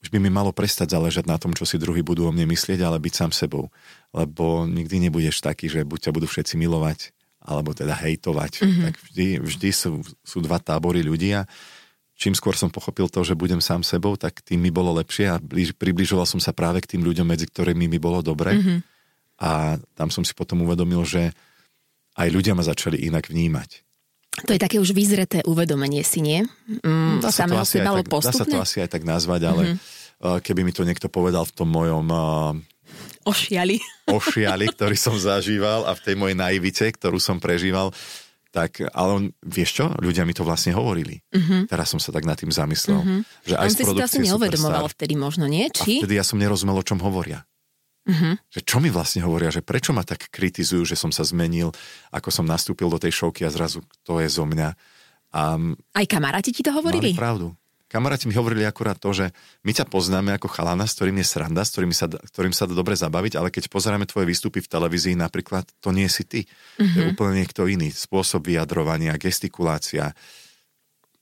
už 0.00 0.08
by 0.08 0.16
mi 0.16 0.32
malo 0.32 0.48
prestať 0.48 0.96
záležať 0.96 1.28
na 1.28 1.36
tom, 1.36 1.52
čo 1.52 1.68
si 1.68 1.76
druhý 1.76 2.00
budú 2.00 2.24
o 2.24 2.32
mne 2.32 2.48
myslieť, 2.48 2.80
ale 2.80 2.96
byť 2.96 3.14
sám 3.14 3.32
sebou. 3.36 3.68
Lebo 4.16 4.64
nikdy 4.64 5.08
nebudeš 5.08 5.44
taký, 5.44 5.68
že 5.68 5.84
buď 5.84 6.08
ťa 6.08 6.14
budú 6.16 6.24
všetci 6.24 6.56
milovať, 6.56 7.12
alebo 7.44 7.76
teda 7.76 7.92
hejtovať. 8.00 8.64
Mm-hmm. 8.64 8.84
Tak 8.88 8.94
vždy, 8.96 9.26
vždy 9.44 9.70
sú, 9.76 10.00
sú 10.24 10.40
dva 10.40 10.56
tábory 10.56 11.04
ľudí 11.04 11.36
a 11.36 11.44
čím 12.20 12.36
skôr 12.36 12.52
som 12.52 12.68
pochopil 12.68 13.08
to, 13.08 13.24
že 13.24 13.32
budem 13.32 13.64
sám 13.64 13.80
sebou, 13.80 14.12
tak 14.20 14.44
tým 14.44 14.60
mi 14.60 14.68
bolo 14.68 14.92
lepšie 15.00 15.32
a 15.32 15.40
blíž, 15.40 15.72
približoval 15.80 16.28
som 16.28 16.36
sa 16.36 16.52
práve 16.52 16.84
k 16.84 16.96
tým 16.96 17.02
ľuďom, 17.02 17.24
medzi 17.24 17.48
ktorými 17.48 17.88
mi 17.88 17.96
bolo 17.96 18.20
dobre. 18.20 18.60
Mm-hmm. 18.60 18.78
A 19.40 19.80
tam 19.96 20.12
som 20.12 20.20
si 20.20 20.36
potom 20.36 20.60
uvedomil, 20.68 21.00
že 21.08 21.32
aj 22.20 22.28
ľudia 22.28 22.52
ma 22.52 22.60
začali 22.60 23.00
inak 23.08 23.32
vnímať. 23.32 23.88
To 24.44 24.52
je 24.52 24.60
také 24.60 24.76
už 24.76 24.92
vyzreté 24.92 25.40
uvedomenie 25.48 26.04
si, 26.04 26.20
nie? 26.20 26.44
Mm, 26.68 27.24
dá, 27.24 27.32
sa 27.32 27.48
to 27.48 27.56
asi 27.56 27.80
aj 27.80 27.88
tak, 27.88 28.06
dá 28.20 28.32
sa 28.36 28.44
to 28.44 28.56
asi 28.60 28.76
aj 28.84 28.90
tak 28.92 29.02
nazvať, 29.08 29.40
ale 29.48 29.62
mm-hmm. 29.64 30.40
keby 30.44 30.60
mi 30.60 30.76
to 30.76 30.84
niekto 30.84 31.08
povedal 31.08 31.48
v 31.48 31.56
tom 31.56 31.72
mojom 31.72 32.04
Ošiali. 33.20 33.76
Ošiali, 34.08 34.72
ktorý 34.72 34.96
som 34.96 35.12
zažíval 35.12 35.84
a 35.84 35.92
v 35.92 36.00
tej 36.04 36.14
mojej 36.16 36.36
naivite, 36.36 36.88
ktorú 36.88 37.20
som 37.20 37.36
prežíval, 37.36 37.92
tak, 38.50 38.82
ale 38.82 39.10
on, 39.14 39.24
vieš 39.46 39.78
čo, 39.78 39.84
ľudia 40.02 40.26
mi 40.26 40.34
to 40.34 40.42
vlastne 40.42 40.74
hovorili. 40.74 41.22
Uh-huh. 41.30 41.70
Teraz 41.70 41.94
som 41.94 42.02
sa 42.02 42.10
tak 42.10 42.26
nad 42.26 42.34
tým 42.34 42.50
zamyslel. 42.50 42.98
Uh-huh. 42.98 43.20
Že 43.46 43.54
aj 43.54 43.66
on 43.66 43.70
si 43.70 43.82
to 43.86 44.02
asi 44.02 44.18
neuvedomoval 44.26 44.86
vtedy 44.90 45.14
možno, 45.14 45.46
nie? 45.46 45.70
Či? 45.70 46.02
A 46.02 46.04
vtedy 46.04 46.18
ja 46.18 46.26
som 46.26 46.34
nerozumel, 46.34 46.74
o 46.74 46.82
čom 46.82 46.98
hovoria. 46.98 47.46
Uh-huh. 48.10 48.34
Že 48.50 48.60
čo 48.66 48.76
mi 48.82 48.90
vlastne 48.90 49.22
hovoria, 49.22 49.54
že 49.54 49.62
prečo 49.62 49.94
ma 49.94 50.02
tak 50.02 50.26
kritizujú, 50.34 50.82
že 50.82 50.98
som 50.98 51.14
sa 51.14 51.22
zmenil, 51.22 51.70
ako 52.10 52.34
som 52.34 52.42
nastúpil 52.42 52.90
do 52.90 52.98
tej 52.98 53.14
šovky 53.14 53.46
a 53.46 53.54
zrazu 53.54 53.86
to 54.02 54.18
je 54.18 54.26
zo 54.26 54.42
mňa. 54.42 54.74
A, 55.30 55.42
aj 55.94 56.06
kamaráti 56.10 56.50
ti 56.50 56.66
to 56.66 56.74
hovorili? 56.74 57.14
Mali 57.14 57.22
pravdu. 57.22 57.54
Kamaráti 57.90 58.30
mi 58.30 58.38
hovorili 58.38 58.62
akurát 58.62 58.94
to, 58.94 59.10
že 59.10 59.34
my 59.66 59.74
ťa 59.74 59.90
poznáme 59.90 60.30
ako 60.38 60.46
chalana, 60.46 60.86
s 60.86 60.94
ktorým 60.94 61.18
je 61.18 61.26
sranda, 61.26 61.66
s 61.66 61.74
ktorým 61.74 61.90
sa, 61.90 62.06
ktorým 62.06 62.54
sa 62.54 62.70
dá 62.70 62.78
dobre 62.78 62.94
zabaviť, 62.94 63.34
ale 63.34 63.50
keď 63.50 63.66
pozeráme 63.66 64.06
tvoje 64.06 64.30
výstupy 64.30 64.62
v 64.62 64.70
televízii 64.70 65.18
napríklad, 65.18 65.66
to 65.82 65.90
nie 65.90 66.06
si 66.06 66.22
ty. 66.22 66.46
Mm-hmm. 66.46 66.86
To 66.86 66.98
je 67.02 67.06
mhm. 67.10 67.12
úplne 67.18 67.32
niekto 67.42 67.66
iný. 67.66 67.90
Spôsob 67.90 68.46
vyjadrovania, 68.46 69.18
gestikulácia. 69.18 70.14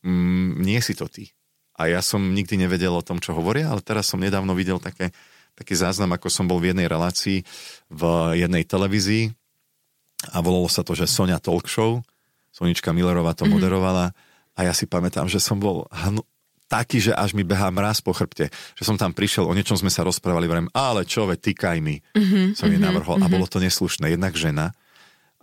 Mm, 0.04 0.60
nie 0.60 0.76
si 0.84 0.92
to 0.92 1.08
ty. 1.08 1.32
A 1.80 1.88
ja 1.88 2.04
som 2.04 2.20
nikdy 2.20 2.60
nevedel 2.60 2.92
o 2.92 3.06
tom, 3.06 3.16
čo 3.16 3.32
hovoria, 3.32 3.72
ale 3.72 3.80
teraz 3.80 4.12
som 4.12 4.20
nedávno 4.20 4.52
videl 4.52 4.76
také, 4.76 5.16
taký 5.56 5.72
záznam, 5.72 6.12
ako 6.12 6.28
som 6.28 6.44
bol 6.44 6.60
v 6.60 6.76
jednej 6.76 6.84
relácii 6.84 7.48
v 7.88 8.02
jednej 8.36 8.68
televízii 8.68 9.32
a 10.34 10.44
volalo 10.44 10.68
sa 10.68 10.84
to, 10.84 10.92
že 10.92 11.08
Sonia 11.08 11.40
Talk 11.40 11.64
Show. 11.64 12.04
Sonička 12.52 12.92
Millerová 12.92 13.32
to 13.32 13.46
mm-hmm. 13.46 13.56
moderovala 13.56 14.10
a 14.58 14.60
ja 14.66 14.74
si 14.74 14.90
pamätám, 14.90 15.30
že 15.30 15.38
som 15.38 15.62
bol 15.62 15.86
taký, 16.68 17.00
že 17.00 17.12
až 17.16 17.32
mi 17.32 17.42
behá 17.42 17.72
mraz 17.72 18.04
po 18.04 18.12
chrbte. 18.12 18.52
Že 18.76 18.84
som 18.84 18.96
tam 19.00 19.16
prišiel, 19.16 19.48
o 19.48 19.56
niečom 19.56 19.80
sme 19.80 19.88
sa 19.88 20.04
rozprávali, 20.04 20.44
vrem, 20.44 20.68
ale 20.76 21.08
čo, 21.08 21.24
ve, 21.24 21.40
týkaj 21.40 21.80
mi. 21.80 22.04
Mm-hmm, 22.12 22.54
som 22.54 22.68
jej 22.68 22.76
mm-hmm, 22.76 22.84
navrhol 22.84 23.16
mm-hmm. 23.18 23.32
a 23.32 23.34
bolo 23.34 23.46
to 23.48 23.58
neslušné. 23.58 24.12
Jednak 24.12 24.36
žena, 24.36 24.76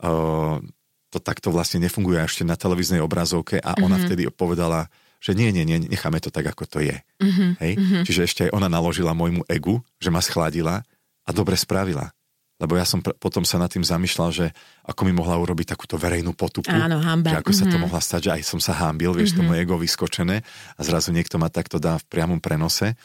uh, 0.05 0.61
to 1.09 1.17
takto 1.17 1.49
vlastne 1.49 1.81
nefunguje 1.81 2.21
ešte 2.21 2.45
na 2.45 2.53
televíznej 2.53 3.01
obrazovke 3.01 3.57
a 3.57 3.73
ona 3.81 3.97
mm-hmm. 3.97 4.05
vtedy 4.05 4.21
povedala, 4.29 4.87
že 5.17 5.33
nie, 5.33 5.49
nie, 5.49 5.65
nie, 5.65 5.89
necháme 5.89 6.21
to 6.21 6.29
tak, 6.29 6.45
ako 6.45 6.69
to 6.69 6.79
je. 6.85 6.97
Mm-hmm, 7.17 7.49
Hej? 7.57 7.71
Mm-hmm. 7.81 8.03
Čiže 8.05 8.21
ešte 8.21 8.41
aj 8.45 8.53
ona 8.53 8.69
naložila 8.69 9.17
môjmu 9.17 9.41
egu, 9.49 9.81
že 9.97 10.13
ma 10.13 10.21
schladila 10.21 10.85
a 11.25 11.29
dobre 11.33 11.57
spravila. 11.57 12.13
Lebo 12.55 12.79
ja 12.79 12.87
som 12.87 13.03
pr- 13.03 13.15
potom 13.19 13.43
sa 13.43 13.59
nad 13.59 13.67
tým 13.67 13.83
zamýšľal, 13.83 14.29
že 14.31 14.47
ako 14.87 15.01
mi 15.03 15.11
mohla 15.11 15.35
urobiť 15.35 15.75
takúto 15.75 15.99
verejnú 15.99 16.31
potupu. 16.31 16.71
Áno, 16.71 17.03
hamba. 17.03 17.35
Že 17.35 17.37
ako 17.43 17.51
mm-hmm. 17.51 17.67
sa 17.67 17.73
to 17.73 17.77
mhm. 17.77 17.83
mohla 17.83 18.01
stať, 18.01 18.21
že 18.23 18.31
aj 18.39 18.41
som 18.47 18.59
sa 18.63 18.73
hámbil, 18.79 19.11
vieš, 19.11 19.35
mm-hmm. 19.35 19.43
to 19.43 19.49
moje 19.51 19.59
ego 19.59 19.75
vyskočené 19.75 20.39
a 20.75 20.81
zrazu 20.81 21.11
niekto 21.11 21.35
ma 21.35 21.51
takto 21.51 21.83
dá 21.83 21.99
v 21.99 22.05
priamom 22.07 22.39
prenose. 22.39 22.95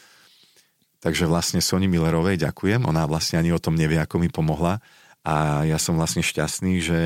Takže 1.00 1.26
vlastne 1.26 1.64
Soni 1.64 1.88
Millerovej 1.88 2.38
ďakujem, 2.44 2.84
ona 2.84 3.08
vlastne 3.08 3.40
ani 3.40 3.50
o 3.50 3.58
tom 3.58 3.74
nevie, 3.74 3.96
ako 3.98 4.20
mi 4.20 4.28
pomohla 4.28 4.78
a 5.24 5.64
ja 5.64 5.80
som 5.80 5.96
vlastne 5.96 6.20
šťastný, 6.20 6.74
že, 6.78 7.02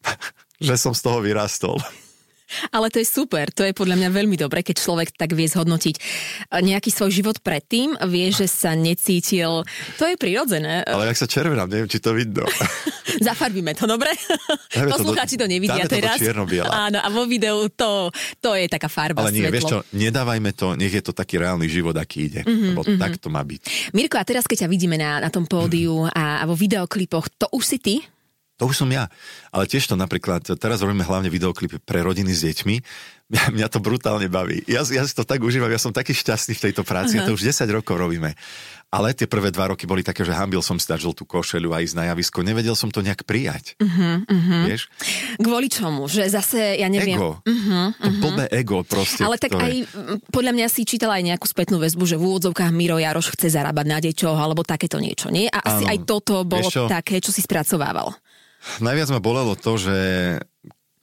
že 0.66 0.74
som 0.80 0.96
z 0.96 1.00
toho 1.04 1.22
vyrastol. 1.22 1.78
Ale 2.70 2.90
to 2.90 2.98
je 3.02 3.06
super, 3.06 3.50
to 3.50 3.62
je 3.66 3.72
podľa 3.74 3.96
mňa 4.00 4.08
veľmi 4.10 4.36
dobre, 4.38 4.62
keď 4.62 4.76
človek 4.82 5.08
tak 5.14 5.34
vie 5.34 5.46
zhodnotiť 5.46 5.96
nejaký 6.50 6.90
svoj 6.90 7.10
život 7.10 7.36
predtým, 7.42 7.96
vie, 8.08 8.30
že 8.30 8.46
sa 8.50 8.74
necítil, 8.74 9.62
to 9.96 10.04
je 10.06 10.16
prirodzené. 10.18 10.82
Ale 10.86 11.10
ak 11.10 11.18
sa 11.18 11.26
červenám, 11.26 11.70
neviem, 11.70 11.90
či 11.90 12.02
to 12.02 12.14
vidno. 12.14 12.46
Zafarbíme 13.26 13.74
to, 13.74 13.90
dobre? 13.90 14.14
Poslucháči 14.70 15.34
to 15.34 15.46
nevidia 15.50 15.86
dáme 15.86 15.90
teraz. 15.90 16.18
To 16.18 16.46
Áno, 16.70 16.98
a 17.02 17.08
vo 17.10 17.26
videu 17.26 17.66
to, 17.72 18.10
to 18.38 18.54
je 18.54 18.70
taká 18.70 18.86
farba, 18.86 19.26
Ale 19.26 19.34
nie, 19.34 19.44
svetlo. 19.44 19.54
vieš 19.54 19.64
čo, 19.66 19.78
nedávajme 19.94 20.50
to, 20.54 20.78
nech 20.78 20.94
je 20.94 21.02
to 21.02 21.12
taký 21.14 21.42
reálny 21.42 21.66
život, 21.66 21.94
aký 21.98 22.30
ide. 22.30 22.42
Mm-hmm, 22.46 22.70
lebo 22.74 22.82
mm-hmm. 22.86 23.00
tak 23.00 23.12
to 23.18 23.28
má 23.28 23.42
byť. 23.42 23.92
Mirko, 23.96 24.16
a 24.20 24.24
teraz 24.24 24.44
keď 24.46 24.66
ťa 24.66 24.68
vidíme 24.70 24.96
na, 24.96 25.18
na 25.18 25.30
tom 25.32 25.46
pódiu 25.46 26.06
mm-hmm. 26.06 26.16
a, 26.20 26.42
a 26.42 26.44
vo 26.46 26.54
videoklipoch, 26.54 27.26
to 27.38 27.46
už 27.50 27.64
si 27.66 27.78
ty? 27.82 27.94
To 28.60 28.68
už 28.68 28.84
som 28.84 28.90
ja. 28.92 29.08
Ale 29.48 29.64
tiež 29.64 29.88
to 29.88 29.96
napríklad, 29.96 30.44
teraz 30.60 30.84
robíme 30.84 31.00
hlavne 31.00 31.32
videoklipy 31.32 31.80
pre 31.80 32.04
rodiny 32.04 32.36
s 32.36 32.44
deťmi. 32.44 32.76
Mňa, 33.32 33.44
mňa 33.56 33.68
to 33.72 33.80
brutálne 33.80 34.28
baví. 34.28 34.60
Ja, 34.68 34.84
ja 34.84 35.02
si 35.08 35.16
to 35.16 35.24
tak 35.24 35.40
užívam, 35.40 35.72
ja 35.72 35.80
som 35.80 35.96
taký 35.96 36.12
šťastný 36.12 36.58
v 36.58 36.64
tejto 36.68 36.82
práci 36.84 37.16
uh-huh. 37.16 37.32
to 37.32 37.40
už 37.40 37.48
10 37.48 37.64
rokov 37.72 37.96
robíme. 37.96 38.36
Ale 38.90 39.14
tie 39.14 39.30
prvé 39.30 39.54
dva 39.54 39.70
roky 39.70 39.86
boli 39.86 40.02
také, 40.02 40.26
že 40.26 40.34
hambil 40.34 40.66
som 40.66 40.74
si 40.74 40.90
dať 40.90 40.98
žltú 41.06 41.22
košelu 41.22 41.70
a 41.70 41.78
ísť 41.78 41.94
na 41.94 42.04
javisko. 42.10 42.42
Nevedel 42.42 42.74
som 42.74 42.90
to 42.90 43.06
nejak 43.06 43.22
prijať. 43.22 43.78
Uh-huh, 43.78 44.26
uh-huh. 44.26 44.66
Vieš? 44.66 44.90
Kvôli 45.38 45.70
čomu? 45.70 46.10
Že 46.10 46.26
zase, 46.26 46.74
ja 46.74 46.90
neviem... 46.90 47.14
Ego. 47.14 47.38
Uh-huh, 47.38 47.94
to 47.94 48.10
uh-huh. 48.10 48.18
blbé 48.18 48.44
ego 48.50 48.82
proste. 48.82 49.22
Ale 49.22 49.38
tak 49.38 49.54
ktoré... 49.54 49.62
aj, 49.62 49.74
podľa 50.34 50.52
mňa 50.58 50.66
si 50.66 50.82
čítala 50.82 51.22
aj 51.22 51.24
nejakú 51.30 51.46
spätnú 51.46 51.78
väzbu, 51.78 52.02
že 52.02 52.18
v 52.18 52.34
úvodzovkách 52.34 52.74
Miro 52.74 52.98
Jaroš 52.98 53.30
chce 53.38 53.54
zarábať 53.54 53.86
na 53.86 54.02
deťoch, 54.02 54.34
alebo 54.34 54.66
takéto 54.66 54.98
niečo, 54.98 55.30
nie? 55.30 55.46
A 55.46 55.62
asi 55.62 55.86
ano. 55.86 55.92
aj 55.94 55.98
toto 56.02 56.42
bolo 56.42 56.66
čo? 56.66 56.90
také, 56.90 57.22
čo 57.22 57.30
si 57.30 57.46
spracovával. 57.46 58.10
Najviac 58.84 59.08
ma 59.12 59.20
bolelo 59.20 59.56
to, 59.56 59.80
že 59.80 59.96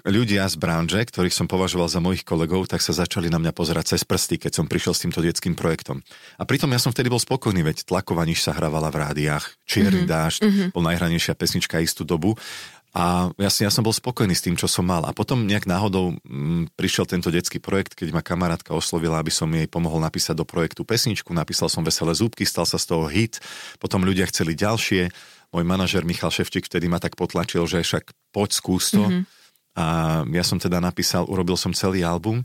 ľudia 0.07 0.47
z 0.47 0.55
branže, 0.55 1.03
ktorých 1.03 1.35
som 1.35 1.51
považoval 1.51 1.91
za 1.91 1.99
mojich 1.99 2.23
kolegov, 2.23 2.65
tak 2.71 2.79
sa 2.79 2.95
začali 2.95 3.27
na 3.27 3.37
mňa 3.37 3.51
pozerať 3.51 3.95
cez 3.95 4.07
prsty, 4.07 4.39
keď 4.39 4.51
som 4.63 4.65
prišiel 4.65 4.95
s 4.95 5.03
týmto 5.03 5.19
detským 5.19 5.53
projektom. 5.53 5.99
A 6.39 6.47
pritom 6.47 6.71
ja 6.71 6.79
som 6.79 6.95
vtedy 6.95 7.11
bol 7.11 7.19
spokojný, 7.19 7.61
veď 7.61 7.83
Tlakovaniš 7.83 8.47
sa 8.47 8.55
hrávala 8.55 8.87
v 8.87 9.03
rádiách, 9.03 9.45
Čierny 9.67 10.07
mm-hmm. 10.07 10.11
dážď, 10.11 10.39
mm-hmm. 10.47 10.67
bol 10.71 10.83
najhranejšia 10.87 11.35
pesnička 11.35 11.83
istú 11.83 12.07
dobu. 12.07 12.39
A 12.97 13.29
ja, 13.37 13.51
ja 13.51 13.69
som 13.69 13.85
bol 13.85 13.93
spokojný 13.93 14.33
s 14.33 14.41
tým, 14.41 14.57
čo 14.57 14.65
som 14.65 14.81
mal. 14.81 15.05
A 15.05 15.13
potom 15.13 15.45
nejak 15.45 15.69
náhodou 15.69 16.17
m, 16.25 16.65
mm, 16.65 16.73
prišiel 16.73 17.05
tento 17.05 17.29
detský 17.29 17.61
projekt, 17.61 17.93
keď 17.93 18.09
ma 18.09 18.25
kamarátka 18.25 18.73
oslovila, 18.73 19.21
aby 19.21 19.29
som 19.29 19.45
jej 19.53 19.69
pomohol 19.69 20.01
napísať 20.01 20.33
do 20.33 20.47
projektu 20.47 20.81
pesničku. 20.81 21.29
Napísal 21.29 21.69
som 21.69 21.85
Veselé 21.85 22.17
zúbky, 22.17 22.41
stal 22.41 22.65
sa 22.65 22.81
z 22.81 22.89
toho 22.89 23.05
hit. 23.05 23.37
Potom 23.77 24.01
ľudia 24.01 24.25
chceli 24.31 24.57
ďalšie 24.57 25.13
môj 25.51 25.63
manažer 25.63 26.03
Michal 26.03 26.33
Ševčík 26.33 26.67
vtedy 26.67 26.91
ma 26.91 26.99
tak 26.99 27.15
potlačil, 27.15 27.63
že 27.65 27.83
však 27.83 28.11
poď 28.35 28.49
skús 28.51 28.91
to. 28.91 29.03
Mm-hmm. 29.03 29.23
A 29.77 29.85
ja 30.25 30.43
som 30.43 30.57
teda 30.57 30.81
napísal, 30.81 31.29
urobil 31.29 31.53
som 31.53 31.71
celý 31.71 32.01
album 32.01 32.41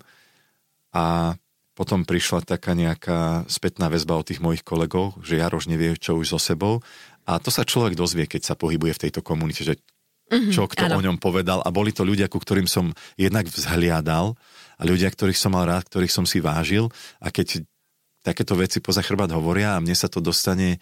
a 0.93 1.35
potom 1.73 2.05
prišla 2.05 2.45
taká 2.45 2.77
nejaká 2.77 3.49
spätná 3.49 3.89
väzba 3.89 4.21
od 4.21 4.29
tých 4.29 4.45
mojich 4.45 4.61
kolegov, 4.61 5.17
že 5.25 5.41
Jaroš 5.41 5.73
nevie, 5.73 5.97
čo 5.97 6.21
už 6.21 6.37
so 6.37 6.39
sebou. 6.39 6.85
A 7.25 7.41
to 7.41 7.49
sa 7.49 7.65
človek 7.65 7.97
dozvie, 7.97 8.29
keď 8.29 8.53
sa 8.53 8.55
pohybuje 8.55 8.93
v 8.93 9.03
tejto 9.09 9.25
komunite, 9.25 9.65
že 9.65 9.81
mm-hmm, 10.29 10.53
čo 10.53 10.69
kto 10.69 10.93
áno. 10.93 11.01
o 11.01 11.05
ňom 11.09 11.17
povedal. 11.17 11.65
A 11.65 11.73
boli 11.73 11.97
to 11.97 12.05
ľudia, 12.05 12.29
ku 12.29 12.37
ktorým 12.37 12.69
som 12.69 12.93
jednak 13.17 13.49
vzhliadal 13.49 14.37
a 14.77 14.83
ľudia, 14.85 15.09
ktorých 15.09 15.41
som 15.41 15.57
mal 15.57 15.65
rád, 15.65 15.89
ktorých 15.89 16.13
som 16.13 16.29
si 16.29 16.45
vážil. 16.45 16.93
A 17.25 17.33
keď 17.33 17.65
takéto 18.21 18.53
veci 18.55 18.85
poza 18.85 19.01
chrbát 19.01 19.33
hovoria 19.33 19.75
a 19.75 19.83
mne 19.83 19.97
sa 19.97 20.13
to 20.13 20.21
dostane 20.21 20.77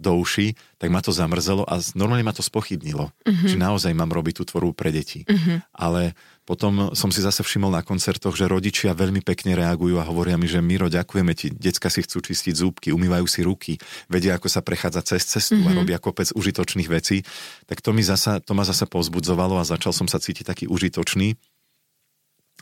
do 0.00 0.16
uší, 0.16 0.56
tak 0.80 0.88
ma 0.88 1.04
to 1.04 1.12
zamrzelo 1.12 1.68
a 1.68 1.76
normálne 1.92 2.24
ma 2.24 2.32
to 2.32 2.40
spochybnilo, 2.40 3.12
uh-huh. 3.12 3.46
že 3.46 3.60
naozaj 3.60 3.92
mám 3.92 4.08
robiť 4.08 4.40
tú 4.40 4.44
tvorbu 4.48 4.72
pre 4.72 4.88
deti. 4.90 5.28
Uh-huh. 5.28 5.60
Ale 5.76 6.16
potom 6.48 6.96
som 6.96 7.12
si 7.12 7.20
zase 7.20 7.44
všimol 7.44 7.70
na 7.70 7.84
koncertoch, 7.84 8.34
že 8.34 8.48
rodičia 8.48 8.96
veľmi 8.96 9.20
pekne 9.20 9.54
reagujú 9.54 10.00
a 10.00 10.08
hovoria 10.08 10.40
mi, 10.40 10.48
že 10.48 10.64
Miro, 10.64 10.88
ďakujeme 10.88 11.36
ti, 11.36 11.52
decka 11.52 11.92
si 11.92 12.02
chcú 12.02 12.24
čistiť 12.24 12.54
zúbky, 12.56 12.88
umývajú 12.90 13.26
si 13.28 13.40
ruky, 13.44 13.72
vedia, 14.08 14.34
ako 14.34 14.48
sa 14.48 14.64
prechádza 14.64 15.04
cez 15.04 15.28
cestu 15.28 15.60
uh-huh. 15.60 15.70
a 15.70 15.78
robia 15.78 16.00
kopec 16.00 16.32
užitočných 16.32 16.88
vecí. 16.88 17.22
Tak 17.68 17.84
to, 17.84 17.92
mi 17.92 18.00
zasa, 18.00 18.40
to 18.40 18.56
ma 18.56 18.64
zase 18.64 18.88
povzbudzovalo 18.88 19.60
a 19.60 19.68
začal 19.68 19.92
som 19.92 20.08
sa 20.08 20.18
cítiť 20.18 20.48
taký 20.48 20.64
užitočný 20.66 21.36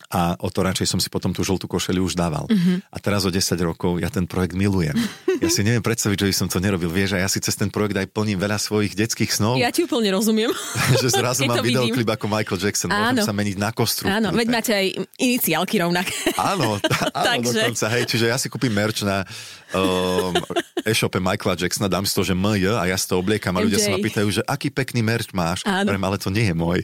a 0.09 0.41
o 0.41 0.49
to 0.49 0.65
radšej 0.65 0.88
som 0.88 1.00
si 1.00 1.12
potom 1.12 1.37
tú 1.37 1.45
žltú 1.45 1.69
košelu 1.69 2.00
už 2.00 2.17
dával. 2.17 2.49
Uh-huh. 2.49 2.81
A 2.88 2.97
teraz 2.97 3.29
o 3.29 3.31
10 3.31 3.45
rokov 3.61 4.00
ja 4.00 4.09
ten 4.09 4.25
projekt 4.25 4.57
milujem. 4.57 4.97
Ja 5.38 5.47
si 5.55 5.62
neviem 5.62 5.87
predstaviť, 5.87 6.19
že 6.19 6.27
by 6.27 6.35
som 6.35 6.49
to 6.50 6.59
nerobil. 6.59 6.91
Vieš, 6.91 7.15
a 7.15 7.23
ja 7.23 7.31
si 7.31 7.38
cez 7.38 7.55
ten 7.55 7.71
projekt 7.71 7.95
aj 7.95 8.11
plním 8.11 8.43
veľa 8.43 8.59
svojich 8.59 8.99
detských 8.99 9.31
snov. 9.31 9.55
Ja 9.55 9.71
ti 9.71 9.87
úplne 9.87 10.11
rozumiem. 10.11 10.50
že 11.03 11.15
zrazu 11.15 11.47
mám 11.50 11.62
videoklip 11.62 12.11
ako 12.11 12.27
Michael 12.27 12.59
Jackson, 12.59 12.91
áno. 12.91 13.15
môžem 13.15 13.23
sa 13.23 13.31
meniť 13.31 13.55
na 13.55 13.71
kostru. 13.71 14.11
Áno, 14.11 14.35
veď 14.35 14.47
máte 14.50 14.75
aj 14.75 14.99
iniciálky 15.15 15.79
rovnaké. 15.79 16.11
áno, 16.35 16.83
áno 17.15 17.23
Takže... 17.38 17.55
dokonca. 17.55 17.87
Hej, 17.95 18.05
čiže 18.11 18.27
ja 18.27 18.35
si 18.35 18.50
kúpim 18.50 18.75
merch 18.75 19.07
na 19.07 19.23
um, 19.79 20.35
e-shope 20.83 21.23
Michaela 21.23 21.55
Jacksona, 21.55 21.87
dám 21.87 22.03
si 22.03 22.19
to, 22.19 22.27
že 22.27 22.35
MJ 22.35 22.75
a 22.75 22.91
ja 22.91 22.97
si 22.99 23.07
to 23.07 23.23
obliekam 23.23 23.55
a 23.55 23.62
ľudia 23.62 23.79
sa 23.79 23.95
ma 23.95 24.03
pýtajú, 24.03 24.29
že 24.33 24.43
aký 24.43 24.75
pekný 24.75 25.07
merch 25.07 25.31
máš. 25.31 25.62
Áno. 25.62 25.95
ale 25.95 26.19
to 26.19 26.35
nie 26.35 26.50
je 26.50 26.55
môj. 26.57 26.83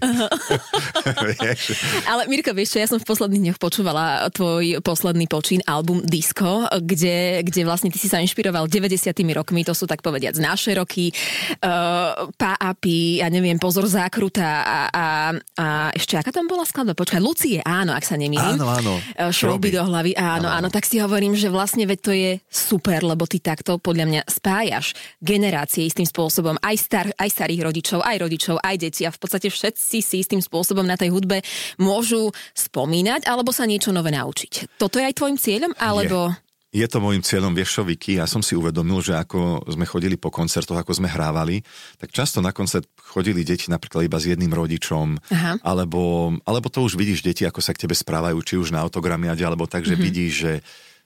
ale 2.10 2.22
Mirko, 2.30 2.54
vieš 2.54 2.76
čo, 2.76 2.78
ja 2.78 2.88
som 2.88 3.02
v 3.02 3.06
posledných 3.14 3.42
dňoch 3.46 3.62
počúvala 3.62 4.26
tvoj 4.34 4.82
posledný 4.82 5.30
počín, 5.30 5.62
album 5.70 6.02
Disco, 6.02 6.66
kde, 6.66 7.46
kde 7.46 7.62
vlastne 7.62 7.86
ty 7.94 8.02
si 8.02 8.10
sa 8.10 8.18
inšpiroval 8.18 8.66
90 8.66 9.14
rokmi, 9.30 9.62
to 9.62 9.70
sú 9.70 9.86
tak 9.86 10.02
povediať 10.02 10.42
naše 10.42 10.74
roky, 10.74 11.14
uh, 11.62 12.26
Pa 12.34 12.58
Api, 12.58 13.22
ja 13.22 13.30
neviem, 13.30 13.54
Pozor 13.62 13.86
zákruta 13.86 14.66
a, 14.66 14.78
a, 14.90 15.06
a 15.54 15.66
ešte 15.94 16.18
aká 16.18 16.34
tam 16.34 16.50
bola 16.50 16.66
skladba? 16.66 16.98
Počkaj, 16.98 17.22
Lucie, 17.22 17.62
áno, 17.62 17.94
ak 17.94 18.02
sa 18.02 18.18
nemýlim. 18.18 18.58
Áno, 18.58 18.66
áno. 18.66 18.98
Uh, 19.14 19.30
Šrouby 19.30 19.70
do 19.70 19.86
hlavy, 19.86 20.18
áno, 20.18 20.50
áno, 20.50 20.66
áno, 20.66 20.68
tak 20.74 20.82
si 20.82 20.98
hovorím, 20.98 21.38
že 21.38 21.54
vlastne 21.54 21.86
veď 21.86 21.98
to 22.02 22.10
je 22.10 22.42
super, 22.50 22.98
lebo 23.06 23.30
ty 23.30 23.38
takto 23.38 23.78
podľa 23.78 24.10
mňa 24.10 24.22
spájaš 24.26 24.98
generácie 25.22 25.86
istým 25.86 26.10
spôsobom, 26.10 26.58
aj, 26.58 26.76
star, 26.82 27.06
aj 27.14 27.30
starých 27.30 27.62
rodičov, 27.62 28.02
aj 28.02 28.16
rodičov, 28.26 28.58
aj 28.58 28.74
deti 28.74 29.06
a 29.06 29.14
v 29.14 29.22
podstate 29.22 29.54
všetci 29.54 30.02
si 30.02 30.16
istým 30.18 30.42
spôsobom 30.42 30.82
na 30.82 30.98
tej 30.98 31.14
hudbe 31.14 31.46
môžu 31.78 32.34
spomínať 32.58 33.03
alebo 33.08 33.50
sa 33.52 33.68
niečo 33.68 33.92
nové 33.92 34.12
naučiť. 34.14 34.78
Toto 34.80 34.96
je 35.00 35.04
aj 35.04 35.14
tvojim 35.16 35.38
cieľom, 35.38 35.72
alebo... 35.76 36.32
Je. 36.32 36.44
Je 36.74 36.90
to 36.90 36.98
môjim 36.98 37.22
cieľom, 37.22 37.54
vieš 37.54 37.78
čo, 37.78 37.82
Vicky, 37.86 38.18
ja 38.18 38.26
som 38.26 38.42
si 38.42 38.58
uvedomil, 38.58 38.98
že 38.98 39.14
ako 39.14 39.62
sme 39.70 39.86
chodili 39.86 40.18
po 40.18 40.34
koncertoch, 40.34 40.74
ako 40.74 40.98
sme 40.98 41.06
hrávali, 41.06 41.62
tak 42.02 42.10
často 42.10 42.42
na 42.42 42.50
koncert 42.50 42.90
chodili 42.98 43.46
deti 43.46 43.70
napríklad 43.70 44.02
iba 44.02 44.18
s 44.18 44.26
jedným 44.26 44.50
rodičom, 44.50 45.14
Aha. 45.30 45.62
alebo, 45.62 46.34
alebo 46.42 46.66
to 46.66 46.82
už 46.82 46.98
vidíš 46.98 47.22
deti, 47.22 47.46
ako 47.46 47.62
sa 47.62 47.70
k 47.70 47.86
tebe 47.86 47.94
správajú, 47.94 48.42
či 48.42 48.58
už 48.58 48.74
na 48.74 48.82
autogramiade, 48.82 49.46
alebo 49.46 49.70
tak, 49.70 49.86
že 49.86 49.94
mm-hmm. 49.94 50.02
vidíš, 50.02 50.32
že 50.34 50.52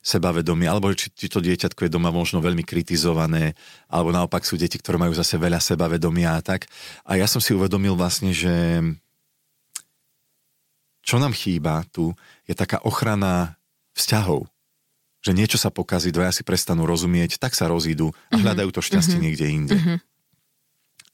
sebavedomie, 0.00 0.64
alebo 0.64 0.88
či, 0.97 1.12
či 1.12 1.28
to 1.28 1.45
dieťatko 1.45 1.85
je 1.85 1.93
doma 1.93 2.09
možno 2.09 2.40
veľmi 2.40 2.64
kritizované, 2.64 3.52
alebo 3.93 4.09
naopak 4.09 4.49
sú 4.49 4.57
deti, 4.57 4.81
ktoré 4.81 4.97
majú 4.97 5.12
zase 5.12 5.37
veľa 5.37 5.61
sebavedomia 5.61 6.33
a 6.33 6.40
tak. 6.40 6.64
A 7.05 7.21
ja 7.21 7.28
som 7.28 7.45
si 7.45 7.52
uvedomil 7.52 7.93
vlastne, 7.93 8.33
že 8.33 8.81
čo 11.09 11.17
nám 11.17 11.33
chýba 11.33 11.88
tu, 11.88 12.12
je 12.45 12.53
taká 12.53 12.85
ochrana 12.85 13.57
vzťahov. 13.97 14.45
Že 15.25 15.33
niečo 15.33 15.57
sa 15.57 15.73
pokazí, 15.73 16.12
dvaja 16.12 16.37
si 16.37 16.45
prestanú 16.45 16.85
rozumieť, 16.85 17.41
tak 17.41 17.57
sa 17.57 17.65
rozídu 17.65 18.12
a 18.12 18.37
mm-hmm. 18.37 18.45
hľadajú 18.45 18.71
to 18.77 18.85
šťastie 18.85 19.17
mm-hmm. 19.17 19.25
niekde 19.25 19.47
inde. 19.49 19.77
Mm-hmm. 19.81 19.99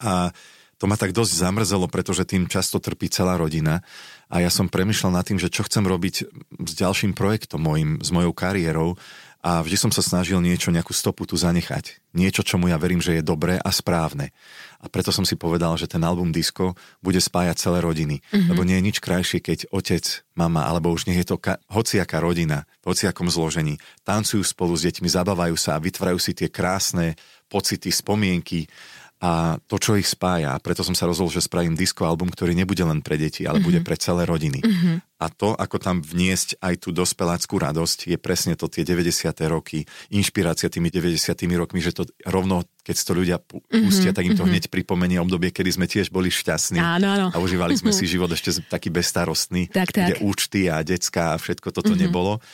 A 0.03 0.35
to 0.83 0.91
ma 0.91 0.99
tak 0.99 1.15
dosť 1.15 1.39
zamrzelo, 1.39 1.87
pretože 1.87 2.27
tým 2.27 2.51
často 2.51 2.83
trpí 2.83 3.07
celá 3.07 3.39
rodina. 3.39 3.87
A 4.27 4.43
ja 4.43 4.51
som 4.51 4.67
premyšľal 4.67 5.15
nad 5.15 5.25
tým, 5.25 5.39
že 5.39 5.47
čo 5.47 5.63
chcem 5.63 5.87
robiť 5.87 6.15
s 6.67 6.73
ďalším 6.75 7.15
projektom 7.15 7.63
mojim, 7.63 8.03
s 8.03 8.11
mojou 8.11 8.35
kariérou 8.35 8.99
a 9.45 9.63
vždy 9.63 9.77
som 9.79 9.93
sa 9.95 10.03
snažil 10.03 10.43
niečo, 10.43 10.75
nejakú 10.75 10.97
stopu 10.97 11.29
tu 11.29 11.39
zanechať. 11.39 12.01
Niečo, 12.17 12.43
čomu 12.43 12.73
ja 12.73 12.81
verím, 12.81 13.05
že 13.05 13.21
je 13.21 13.23
dobré 13.23 13.61
a 13.61 13.71
správne. 13.71 14.35
A 14.85 14.93
preto 14.93 15.09
som 15.09 15.25
si 15.25 15.33
povedal, 15.41 15.73
že 15.81 15.89
ten 15.89 16.05
album 16.05 16.29
Disco 16.29 16.77
bude 17.01 17.17
spájať 17.17 17.57
celé 17.57 17.81
rodiny. 17.81 18.21
Mm-hmm. 18.21 18.49
Lebo 18.53 18.63
nie 18.69 18.77
je 18.77 18.87
nič 18.93 18.97
krajšie, 19.01 19.41
keď 19.41 19.73
otec, 19.73 20.05
mama, 20.37 20.69
alebo 20.69 20.93
už 20.93 21.09
nie 21.09 21.17
je 21.25 21.33
to 21.33 21.41
ka- 21.41 21.57
hociaká 21.73 22.21
rodina, 22.21 22.69
v 22.85 22.93
hociakom 22.93 23.33
zložení, 23.33 23.81
tancujú 24.05 24.45
spolu 24.45 24.77
s 24.77 24.85
deťmi, 24.85 25.09
zabávajú 25.09 25.57
sa 25.57 25.81
a 25.81 25.83
vytvárajú 25.83 26.21
si 26.21 26.37
tie 26.37 26.53
krásne 26.53 27.17
pocity, 27.49 27.89
spomienky 27.89 28.69
a 29.25 29.57
to, 29.57 29.81
čo 29.81 29.97
ich 29.97 30.05
spája. 30.05 30.53
A 30.53 30.61
preto 30.61 30.85
som 30.85 30.93
sa 30.93 31.09
rozhodol, 31.09 31.33
že 31.33 31.41
spravím 31.41 31.73
disco 31.73 32.05
album, 32.05 32.29
ktorý 32.29 32.53
nebude 32.53 32.85
len 32.85 33.01
pre 33.01 33.17
deti, 33.17 33.49
ale 33.49 33.57
mm-hmm. 33.57 33.65
bude 33.65 33.81
pre 33.81 33.97
celé 33.97 34.29
rodiny. 34.29 34.61
Mm-hmm. 34.61 34.97
A 35.25 35.33
to, 35.33 35.57
ako 35.57 35.81
tam 35.81 36.05
vniesť 36.05 36.61
aj 36.61 36.85
tú 36.85 36.93
dospeláckú 36.93 37.57
radosť, 37.57 38.13
je 38.13 38.21
presne 38.21 38.53
to 38.53 38.69
tie 38.69 38.85
90. 38.85 39.33
roky, 39.49 39.89
inšpirácia 40.13 40.69
tými 40.69 40.93
90. 40.93 41.41
rokmi, 41.57 41.81
že 41.81 41.97
to 41.97 42.05
rovno, 42.29 42.69
keď 42.85 42.97
to 43.01 43.13
ľudia 43.17 43.37
mhm, 43.41 43.89
pustia, 43.89 44.13
mm-hmm. 44.13 44.17
tak 44.21 44.25
im 44.29 44.37
to 44.37 44.45
mm-hmm. 44.45 44.53
hneď 44.61 44.65
pripomenie 44.69 45.17
obdobie, 45.17 45.49
kedy 45.57 45.73
sme 45.73 45.89
tiež 45.89 46.13
boli 46.13 46.29
šťastní. 46.29 46.77
Áno, 46.77 47.09
áno. 47.17 47.27
A 47.33 47.41
užívali 47.41 47.81
sme 47.81 47.95
si 47.97 48.05
život 48.05 48.29
ešte 48.29 48.61
taký 48.69 48.93
bezstarostný, 48.93 49.73
tak, 49.73 49.97
tak. 49.97 50.05
kde 50.05 50.15
účty 50.21 50.69
a 50.69 50.85
decka 50.85 51.33
a 51.33 51.41
všetko 51.41 51.73
toto 51.73 51.97
mm-hmm. 51.97 52.05
nebolo. 52.05 52.45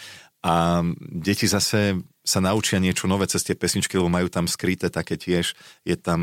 A 0.40 0.80
deti 1.00 1.44
zase 1.44 2.00
sa 2.25 2.40
naučia 2.40 2.80
niečo 2.80 3.04
nové 3.04 3.28
cez 3.28 3.44
tie 3.44 3.56
pesničky, 3.56 3.97
lebo 4.00 4.09
majú 4.09 4.32
tam 4.32 4.49
skryté 4.49 4.88
také 4.88 5.20
tiež. 5.20 5.52
Je 5.85 5.97
tam, 5.97 6.20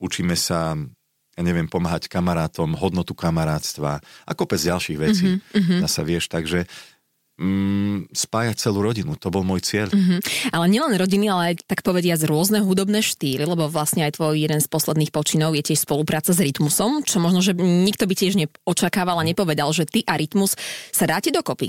učíme 0.00 0.36
sa 0.36 0.76
ja 1.36 1.44
neviem, 1.44 1.68
pomáhať 1.68 2.08
kamarátom, 2.08 2.72
hodnotu 2.80 3.12
kamarátstva 3.12 4.00
a 4.00 4.32
kopec 4.32 4.56
ďalších 4.56 4.96
vecí. 4.96 5.36
Mm-hmm, 5.36 5.84
Zasa 5.84 6.00
vieš, 6.00 6.32
takže 6.32 6.64
mm, 7.36 8.08
spájať 8.16 8.56
celú 8.56 8.80
rodinu. 8.80 9.20
To 9.20 9.28
bol 9.28 9.44
môj 9.44 9.60
cieľ. 9.60 9.92
Mm-hmm. 9.92 10.52
Ale 10.56 10.64
nielen 10.72 10.96
rodiny, 10.96 11.28
ale 11.28 11.42
aj 11.52 11.68
tak 11.68 11.84
povedia 11.84 12.16
z 12.16 12.24
rôzne 12.24 12.64
hudobné 12.64 13.04
štýly, 13.04 13.44
lebo 13.44 13.68
vlastne 13.68 14.08
aj 14.08 14.16
tvoj 14.16 14.32
jeden 14.48 14.60
z 14.64 14.68
posledných 14.72 15.12
počinov 15.12 15.52
je 15.52 15.62
tiež 15.72 15.84
spolupráca 15.84 16.32
s 16.32 16.40
Rytmusom, 16.40 17.04
čo 17.04 17.20
možno, 17.20 17.44
že 17.44 17.52
nikto 17.60 18.08
by 18.08 18.14
tiež 18.16 18.40
neočakával 18.40 19.20
a 19.20 19.28
nepovedal, 19.28 19.68
že 19.76 19.84
ty 19.84 20.00
a 20.08 20.16
Rytmus 20.16 20.56
sa 20.88 21.04
dáte 21.04 21.28
dokopy. 21.28 21.68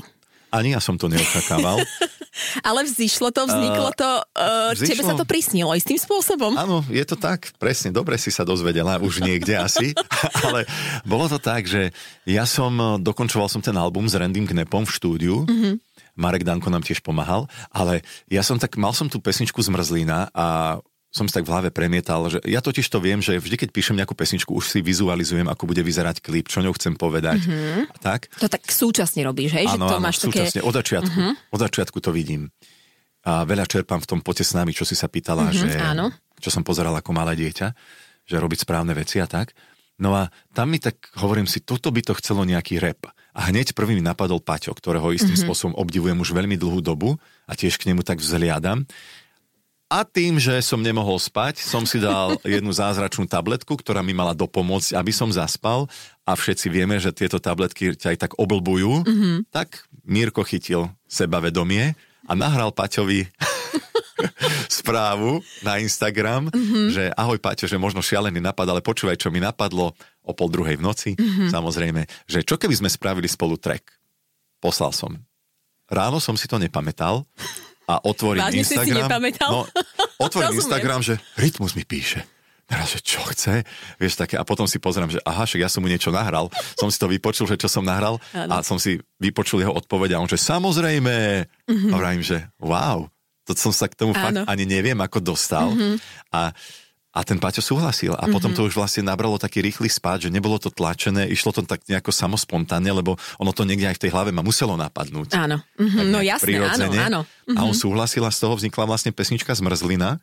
Ani 0.54 0.72
ja 0.72 0.82
som 0.82 0.96
to 0.96 1.12
neočakával. 1.12 1.82
Ale 2.70 2.86
vzýšlo 2.86 3.34
to, 3.34 3.50
vzniklo 3.50 3.90
to, 3.98 4.10
uh, 4.38 4.70
vzýšlo... 4.78 4.90
tebe 4.94 5.04
sa 5.04 5.16
to 5.18 5.26
prisnilo 5.26 5.74
istým 5.74 5.98
spôsobom. 5.98 6.54
Áno, 6.54 6.86
je 6.86 7.02
to 7.02 7.18
tak, 7.18 7.50
presne, 7.58 7.90
dobre 7.90 8.14
si 8.22 8.30
sa 8.30 8.46
dozvedela, 8.46 9.02
už 9.02 9.26
niekde 9.26 9.58
asi, 9.58 9.98
ale 10.46 10.70
bolo 11.02 11.26
to 11.26 11.42
tak, 11.42 11.66
že 11.66 11.90
ja 12.30 12.46
som, 12.46 13.02
dokončoval 13.02 13.50
som 13.50 13.66
ten 13.66 13.74
album 13.74 14.06
s 14.06 14.14
Randym 14.14 14.46
Knepom 14.46 14.86
v 14.86 14.94
štúdiu, 14.94 15.36
mm-hmm. 15.50 15.76
Marek 16.18 16.46
Danko 16.46 16.70
nám 16.70 16.86
tiež 16.86 17.02
pomáhal, 17.02 17.50
ale 17.74 18.06
ja 18.30 18.42
som 18.42 18.58
tak, 18.58 18.78
mal 18.78 18.94
som 18.94 19.10
tú 19.10 19.18
pesničku 19.18 19.62
Zmrzlina 19.62 20.30
a 20.34 20.78
som 21.18 21.26
si 21.26 21.34
tak 21.34 21.50
v 21.50 21.52
hlave 21.52 21.70
premietal, 21.74 22.30
že 22.30 22.38
ja 22.46 22.62
totiž 22.62 22.86
to 22.86 23.02
viem, 23.02 23.18
že 23.18 23.42
vždy, 23.42 23.66
keď 23.66 23.70
píšem 23.74 23.98
nejakú 23.98 24.14
pesničku, 24.14 24.54
už 24.54 24.78
si 24.78 24.80
vizualizujem, 24.86 25.50
ako 25.50 25.66
bude 25.66 25.82
vyzerať 25.82 26.22
klip, 26.22 26.46
čo 26.46 26.62
ňou 26.62 26.78
chcem 26.78 26.94
povedať. 26.94 27.42
Mm-hmm. 27.42 27.90
A 27.90 27.96
tak. 27.98 28.30
To 28.38 28.46
tak 28.46 28.70
súčasne 28.70 29.26
robíš, 29.26 29.58
hej? 29.58 29.66
Áno, 29.66 29.90
že 29.90 29.98
to 29.98 29.98
áno, 29.98 30.06
máš 30.06 30.18
súčasne, 30.22 30.62
také... 30.62 30.70
od 30.70 30.74
začiatku. 30.78 31.18
Mm-hmm. 31.18 31.54
Od 31.58 31.60
začiatku 31.66 31.98
to 31.98 32.12
vidím. 32.14 32.54
A 33.26 33.44
veľa 33.44 33.66
čerpám 33.66 34.00
v 34.00 34.08
tom 34.08 34.20
pote 34.22 34.46
s 34.46 34.54
nami, 34.54 34.72
čo 34.72 34.86
si 34.86 34.94
sa 34.94 35.10
pýtala, 35.10 35.50
mm-hmm, 35.50 35.58
že 35.58 35.70
áno. 35.82 36.14
čo 36.38 36.54
som 36.54 36.62
pozeral 36.62 36.94
ako 36.94 37.12
malé 37.12 37.34
dieťa, 37.34 37.68
že 38.30 38.36
robiť 38.38 38.64
správne 38.64 38.94
veci 38.94 39.18
a 39.18 39.26
tak. 39.26 39.58
No 39.98 40.14
a 40.14 40.30
tam 40.54 40.70
mi 40.70 40.78
tak 40.78 41.10
hovorím 41.18 41.50
si, 41.50 41.66
toto 41.66 41.90
by 41.90 42.06
to 42.06 42.14
chcelo 42.22 42.46
nejaký 42.46 42.78
rap. 42.78 43.10
A 43.34 43.50
hneď 43.50 43.74
prvý 43.74 43.98
mi 43.98 44.06
napadol 44.06 44.42
Paťo, 44.42 44.74
ktorého 44.74 45.10
istým 45.14 45.34
mm-hmm. 45.34 45.46
spôsobom 45.46 45.74
obdivujem 45.78 46.18
už 46.18 46.34
veľmi 46.38 46.58
dlhú 46.58 46.82
dobu 46.82 47.18
a 47.50 47.54
tiež 47.58 47.82
k 47.82 47.90
nemu 47.90 48.06
tak 48.06 48.22
vzliadam. 48.22 48.86
A 49.88 50.04
tým, 50.04 50.36
že 50.36 50.60
som 50.60 50.84
nemohol 50.84 51.16
spať, 51.16 51.64
som 51.64 51.88
si 51.88 52.04
dal 52.04 52.36
jednu 52.44 52.76
zázračnú 52.76 53.24
tabletku, 53.24 53.80
ktorá 53.80 54.04
mi 54.04 54.12
mala 54.12 54.36
dopomôcť, 54.36 55.00
aby 55.00 55.12
som 55.16 55.32
zaspal. 55.32 55.88
A 56.28 56.36
všetci 56.36 56.68
vieme, 56.68 57.00
že 57.00 57.16
tieto 57.16 57.40
tabletky 57.40 57.96
ťa 57.96 58.12
aj 58.12 58.18
tak 58.20 58.32
oblbujú. 58.36 59.08
Mm-hmm. 59.08 59.36
Tak 59.48 59.88
Mírko 60.04 60.44
chytil 60.44 60.92
sebavedomie 61.08 61.96
a 62.28 62.32
nahral 62.36 62.76
Paťovi 62.76 63.32
správu 64.84 65.40
na 65.64 65.80
Instagram, 65.80 66.52
mm-hmm. 66.52 66.86
že 66.92 67.04
ahoj 67.16 67.40
Paťo, 67.40 67.72
že 67.72 67.80
možno 67.80 68.04
šialený 68.04 68.44
napad, 68.44 68.68
ale 68.68 68.84
počúvaj, 68.84 69.16
čo 69.16 69.32
mi 69.32 69.40
napadlo 69.40 69.96
o 70.20 70.32
pol 70.36 70.52
druhej 70.52 70.76
v 70.76 70.84
noci, 70.84 71.12
mm-hmm. 71.16 71.48
samozrejme, 71.48 72.04
že 72.28 72.44
čo 72.44 72.60
keby 72.60 72.76
sme 72.76 72.92
spravili 72.92 73.32
spolu 73.32 73.56
track? 73.56 73.88
Poslal 74.60 74.92
som. 74.92 75.16
Ráno 75.88 76.20
som 76.20 76.36
si 76.36 76.52
to 76.52 76.60
nepamätal, 76.60 77.24
a 77.88 78.04
otvorím 78.04 78.44
Vážne 78.44 78.68
Instagram. 78.68 79.08
Si 79.08 79.40
no, 79.48 79.64
otvorím 80.20 80.54
Instagram, 80.62 81.00
že 81.00 81.14
Rytmus 81.40 81.74
mi 81.74 81.88
píše. 81.88 82.28
Teraz, 82.68 82.92
že 82.92 83.00
čo 83.00 83.24
chce, 83.32 83.64
vieš 83.96 84.20
také, 84.20 84.36
a 84.36 84.44
potom 84.44 84.68
si 84.68 84.76
pozriem, 84.76 85.08
že 85.08 85.24
aha, 85.24 85.48
však 85.48 85.64
ja 85.64 85.72
som 85.72 85.80
mu 85.80 85.88
niečo 85.88 86.12
nahral, 86.12 86.52
som 86.76 86.92
si 86.92 87.00
to 87.00 87.08
vypočul, 87.08 87.48
že 87.48 87.56
čo 87.56 87.72
som 87.72 87.80
nahral 87.80 88.20
ano. 88.36 88.52
a 88.52 88.56
som 88.60 88.76
si 88.76 89.00
vypočul 89.24 89.64
jeho 89.64 89.72
odpoveď 89.72 90.20
a 90.20 90.20
on, 90.20 90.28
že 90.28 90.36
samozrejme, 90.36 91.48
mm-hmm. 91.48 91.92
a 91.92 91.96
vravím, 91.96 92.28
že 92.28 92.44
wow, 92.60 93.08
to 93.48 93.56
som 93.56 93.72
sa 93.72 93.88
k 93.88 93.96
tomu 93.96 94.12
ano. 94.12 94.20
fakt 94.20 94.52
ani 94.52 94.68
neviem, 94.68 95.00
ako 95.00 95.24
dostal 95.24 95.72
mm-hmm. 95.72 95.96
a 96.36 96.52
a 97.18 97.26
ten 97.26 97.42
Paťo 97.42 97.66
súhlasil 97.66 98.14
a 98.14 98.22
mm-hmm. 98.22 98.34
potom 98.38 98.54
to 98.54 98.62
už 98.70 98.78
vlastne 98.78 99.02
nabralo 99.02 99.42
taký 99.42 99.66
rýchly 99.66 99.90
spád, 99.90 100.30
že 100.30 100.30
nebolo 100.30 100.62
to 100.62 100.70
tlačené, 100.70 101.26
išlo 101.26 101.50
to 101.50 101.66
tak 101.66 101.82
nejako 101.90 102.14
samospontánne, 102.14 102.94
lebo 102.94 103.18
ono 103.42 103.50
to 103.50 103.66
niekde 103.66 103.90
aj 103.90 103.98
v 103.98 104.04
tej 104.06 104.12
hlave 104.14 104.30
ma 104.30 104.46
muselo 104.46 104.78
napadnúť. 104.78 105.34
Áno, 105.34 105.58
mm-hmm. 105.82 106.08
no 106.14 106.22
jasne, 106.22 106.62
áno, 106.62 106.86
áno. 106.94 107.22
Mm-hmm. 107.26 107.58
A 107.58 107.60
on 107.66 107.74
mhm. 107.74 107.82
súhlasil 107.82 108.22
a 108.22 108.30
z 108.30 108.46
toho 108.46 108.54
vznikla 108.54 108.86
vlastne 108.86 109.10
pesnička 109.10 109.58
Zmrzlina. 109.58 110.22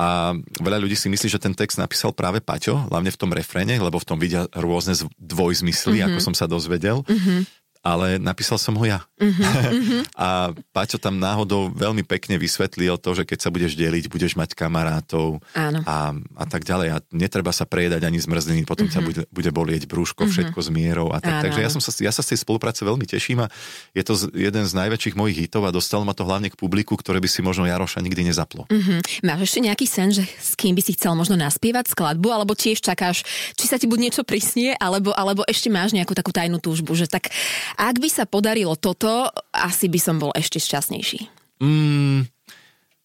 A 0.00 0.34
veľa 0.56 0.82
ľudí 0.82 0.96
si 0.96 1.12
myslí, 1.12 1.28
že 1.28 1.38
ten 1.38 1.52
text 1.52 1.76
napísal 1.76 2.16
práve 2.16 2.40
Paťo, 2.40 2.88
hlavne 2.88 3.12
v 3.12 3.18
tom 3.20 3.30
refréne, 3.30 3.76
lebo 3.76 4.00
v 4.00 4.08
tom 4.08 4.16
vidia 4.16 4.48
rôzne 4.56 4.96
dvojzmysly, 5.20 6.00
mm-hmm. 6.00 6.16
ako 6.16 6.18
som 6.22 6.34
sa 6.34 6.48
dozvedel. 6.48 7.04
Mm-hmm 7.04 7.61
ale 7.82 8.22
napísal 8.22 8.62
som 8.62 8.78
ho 8.78 8.84
ja. 8.86 9.02
Uh-huh, 9.18 10.06
a 10.14 10.54
Paťo 10.70 11.02
tam 11.02 11.18
náhodou 11.18 11.74
veľmi 11.74 12.06
pekne 12.06 12.38
vysvetlil 12.38 12.94
to, 13.02 13.10
že 13.18 13.26
keď 13.26 13.38
sa 13.42 13.50
budeš 13.50 13.74
deliť, 13.74 14.06
budeš 14.06 14.38
mať 14.38 14.54
kamarátov 14.54 15.42
A, 15.58 16.14
a 16.14 16.44
tak 16.46 16.62
ďalej. 16.62 16.88
A 16.94 16.96
netreba 17.10 17.50
sa 17.50 17.66
prejedať 17.66 18.06
ani 18.06 18.22
zmrzliny, 18.22 18.62
potom 18.62 18.86
uh-huh. 18.86 19.02
ťa 19.02 19.06
bude, 19.06 19.22
bude 19.34 19.50
bolieť 19.50 19.90
brúško, 19.90 20.30
všetko 20.30 20.54
uh-huh. 20.54 20.70
s 20.70 20.74
mierou. 20.74 21.08
A 21.10 21.18
tak, 21.18 21.50
takže 21.50 21.58
ja, 21.58 21.70
som 21.74 21.82
sa, 21.82 21.90
ja 21.98 22.14
sa 22.14 22.22
z 22.22 22.34
tej 22.34 22.46
spolupráce 22.46 22.86
veľmi 22.86 23.02
teším 23.02 23.42
a 23.42 23.50
je 23.98 24.02
to 24.06 24.14
jeden 24.30 24.62
z 24.62 24.72
najväčších 24.78 25.18
mojich 25.18 25.50
hitov 25.50 25.66
a 25.66 25.74
dostalo 25.74 26.06
ma 26.06 26.14
to 26.14 26.22
hlavne 26.22 26.54
k 26.54 26.56
publiku, 26.56 26.94
ktoré 26.94 27.18
by 27.18 27.26
si 27.26 27.42
možno 27.42 27.66
Jaroša 27.66 27.98
nikdy 27.98 28.30
nezaplo. 28.30 28.70
Uh-huh. 28.70 29.02
Máš 29.26 29.50
ešte 29.50 29.58
nejaký 29.66 29.86
sen, 29.90 30.14
že 30.14 30.22
s 30.22 30.54
kým 30.54 30.78
by 30.78 30.82
si 30.86 30.94
chcel 30.94 31.18
možno 31.18 31.34
naspievať 31.34 31.90
skladbu, 31.90 32.30
alebo 32.30 32.54
tiež 32.54 32.78
čakáš, 32.78 33.26
či 33.58 33.66
sa 33.66 33.74
ti 33.74 33.90
buď 33.90 33.98
niečo 33.98 34.22
prisnie, 34.22 34.78
alebo, 34.78 35.10
alebo 35.18 35.42
ešte 35.50 35.66
máš 35.66 35.90
nejakú 35.90 36.14
takú 36.14 36.30
tajnú 36.30 36.62
túžbu, 36.62 36.94
že 36.94 37.10
tak 37.10 37.34
Ak 37.76 37.96
by 37.98 38.08
sa 38.08 38.24
podarilo 38.24 38.76
toto, 38.78 39.28
asi 39.52 39.88
by 39.88 39.98
som 40.00 40.16
bol 40.18 40.32
ešte 40.32 40.60
šťastnejší. 40.60 41.28
Mm, 41.62 42.26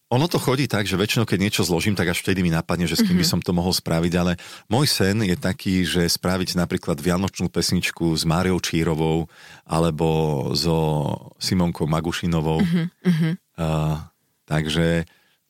ono 0.08 0.24
to 0.24 0.40
chodí 0.40 0.64
tak, 0.64 0.88
že 0.88 0.96
väčšinou, 0.96 1.28
keď 1.28 1.38
niečo 1.38 1.62
zložím, 1.68 1.92
tak 1.92 2.08
až 2.08 2.24
vtedy 2.24 2.40
mi 2.40 2.48
napadne, 2.48 2.88
že 2.88 2.96
s 2.96 3.04
kým 3.04 3.20
by 3.20 3.28
som 3.28 3.44
to 3.44 3.52
mohol 3.52 3.76
spraviť, 3.76 4.12
ale 4.16 4.40
môj 4.72 4.88
sen 4.88 5.20
je 5.20 5.36
taký, 5.36 5.84
že 5.84 6.08
spraviť 6.08 6.56
napríklad 6.56 6.96
vianočnú 6.96 7.52
pesničku 7.52 8.16
s 8.16 8.24
Máriou 8.24 8.56
Čírovou 8.56 9.28
alebo 9.68 10.08
so 10.56 11.12
Simonkou 11.36 11.84
Magušinovou. 11.84 12.64
Mm-hmm. 12.64 13.32
Uh, 13.60 14.00
takže 14.48 15.04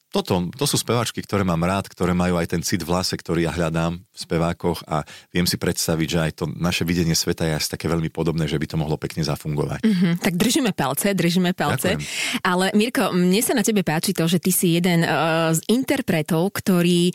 toto, 0.08 0.48
to 0.56 0.64
sú 0.64 0.80
speváčky, 0.80 1.20
ktoré 1.20 1.44
mám 1.44 1.60
rád, 1.68 1.92
ktoré 1.92 2.16
majú 2.16 2.40
aj 2.40 2.56
ten 2.56 2.62
cit 2.64 2.80
v 2.80 2.88
hlase, 2.88 3.12
ktorý 3.12 3.44
ja 3.44 3.52
hľadám 3.52 4.00
v 4.00 4.18
spevákoch 4.18 4.88
a 4.88 5.04
viem 5.28 5.44
si 5.44 5.60
predstaviť, 5.60 6.08
že 6.08 6.18
aj 6.24 6.32
to 6.32 6.44
naše 6.48 6.88
videnie 6.88 7.12
sveta 7.12 7.44
je 7.44 7.60
asi 7.60 7.68
také 7.68 7.92
veľmi 7.92 8.08
podobné, 8.08 8.48
že 8.48 8.56
by 8.56 8.66
to 8.72 8.80
mohlo 8.80 8.96
pekne 8.96 9.20
zafungovať. 9.20 9.84
Mm-hmm, 9.84 10.12
tak 10.24 10.40
držíme 10.40 10.72
palce, 10.72 11.12
držíme 11.12 11.52
palce. 11.52 12.00
Ďakujem. 12.00 12.40
Ale 12.40 12.72
Mirko, 12.72 13.12
mne 13.12 13.40
sa 13.44 13.52
na 13.52 13.60
tebe 13.60 13.84
páči 13.84 14.16
to, 14.16 14.24
že 14.24 14.40
ty 14.40 14.48
si 14.48 14.80
jeden 14.80 15.04
uh, 15.04 15.52
z 15.52 15.60
interpretov, 15.68 16.56
ktorý 16.56 17.12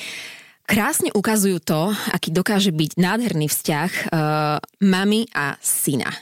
krásne 0.69 1.09
ukazujú 1.17 1.65
to, 1.65 1.91
aký 2.13 2.29
dokáže 2.29 2.69
byť 2.69 3.01
nádherný 3.01 3.49
vzťah 3.49 3.91
uh, 4.13 4.61
mamy 4.85 5.25
a 5.33 5.57
syna. 5.65 6.13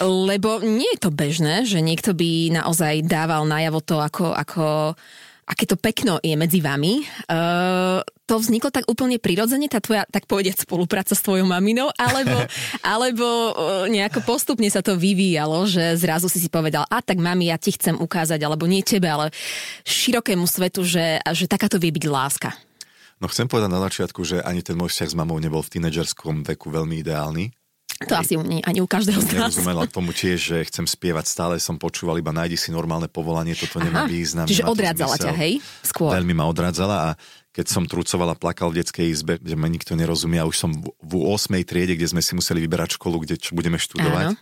Lebo 0.00 0.58
nie 0.58 0.90
je 0.98 1.06
to 1.06 1.10
bežné, 1.14 1.68
že 1.68 1.78
niekto 1.78 2.16
by 2.18 2.50
naozaj 2.50 3.06
dával 3.06 3.46
najavo 3.46 3.78
to, 3.78 4.02
ako, 4.02 4.34
ako 4.34 4.64
aké 5.44 5.64
to 5.68 5.76
pekno 5.76 6.18
je 6.24 6.34
medzi 6.34 6.64
vami. 6.64 7.04
Uh, 7.28 8.00
to 8.24 8.40
vzniklo 8.40 8.72
tak 8.72 8.88
úplne 8.88 9.20
prirodzene, 9.20 9.68
tá 9.68 9.78
tvoja, 9.84 10.08
tak 10.08 10.24
povediať, 10.24 10.64
spolupráca 10.64 11.12
s 11.12 11.20
tvojou 11.20 11.44
maminou, 11.44 11.92
alebo, 12.00 12.36
alebo 12.96 13.26
nejako 13.92 14.24
postupne 14.24 14.66
sa 14.72 14.80
to 14.80 14.96
vyvíjalo, 14.96 15.68
že 15.68 16.00
zrazu 16.00 16.32
si 16.32 16.40
si 16.40 16.48
povedal, 16.48 16.88
a 16.88 17.04
tak 17.04 17.20
mami, 17.20 17.52
ja 17.52 17.60
ti 17.60 17.76
chcem 17.76 17.96
ukázať, 18.00 18.40
alebo 18.40 18.64
nie 18.64 18.80
tebe, 18.80 19.06
ale 19.12 19.28
širokému 19.84 20.48
svetu, 20.48 20.84
že, 20.88 21.20
že 21.36 21.44
takáto 21.44 21.76
vie 21.76 21.92
byť 21.92 22.04
láska. 22.08 22.50
No 23.22 23.30
chcem 23.30 23.46
povedať 23.46 23.70
na 23.70 23.80
začiatku, 23.84 24.20
že 24.26 24.42
ani 24.42 24.64
ten 24.64 24.74
môj 24.74 24.90
vzťah 24.90 25.10
s 25.12 25.18
mamou 25.18 25.38
nebol 25.38 25.62
v 25.62 25.78
tínedžerskom 25.78 26.42
veku 26.44 26.72
veľmi 26.72 27.00
ideálny. 27.04 27.52
To 28.02 28.14
asi 28.18 28.34
nie, 28.42 28.58
ani 28.66 28.82
u 28.82 28.90
každého 28.90 29.22
z 29.22 29.38
nás. 29.38 29.54
Nerozumela 29.54 29.86
tomu 29.86 30.10
tiež, 30.10 30.38
že 30.38 30.56
chcem 30.66 30.82
spievať, 30.82 31.30
stále 31.30 31.54
som 31.62 31.78
počúval 31.78 32.18
iba 32.18 32.34
nájdi 32.34 32.58
si 32.58 32.74
normálne 32.74 33.06
povolanie, 33.06 33.54
toto 33.54 33.78
Aha, 33.78 33.86
nemá 33.86 34.02
význam. 34.10 34.50
Čiže 34.50 34.66
odrádzala 34.66 35.14
ťa, 35.14 35.32
hej? 35.38 35.62
Skôr. 35.86 36.10
Veľmi 36.10 36.34
ma 36.34 36.50
odrádzala 36.50 36.96
a 36.98 37.08
keď 37.54 37.66
som 37.70 37.86
trucovala, 37.86 38.34
plakal 38.34 38.74
v 38.74 38.82
detskej 38.82 39.06
izbe, 39.06 39.38
že 39.38 39.54
ma 39.54 39.70
nikto 39.70 39.94
nerozumie 39.94 40.42
a 40.42 40.48
už 40.50 40.58
som 40.58 40.70
v, 40.74 40.90
v 41.06 41.12
8. 41.22 41.54
triede, 41.62 41.94
kde 41.94 42.10
sme 42.10 42.18
si 42.18 42.34
museli 42.34 42.58
vyberať 42.66 42.98
školu, 42.98 43.22
kde 43.22 43.38
čo 43.38 43.54
budeme 43.54 43.78
študovať. 43.78 44.34
Áno. 44.34 44.38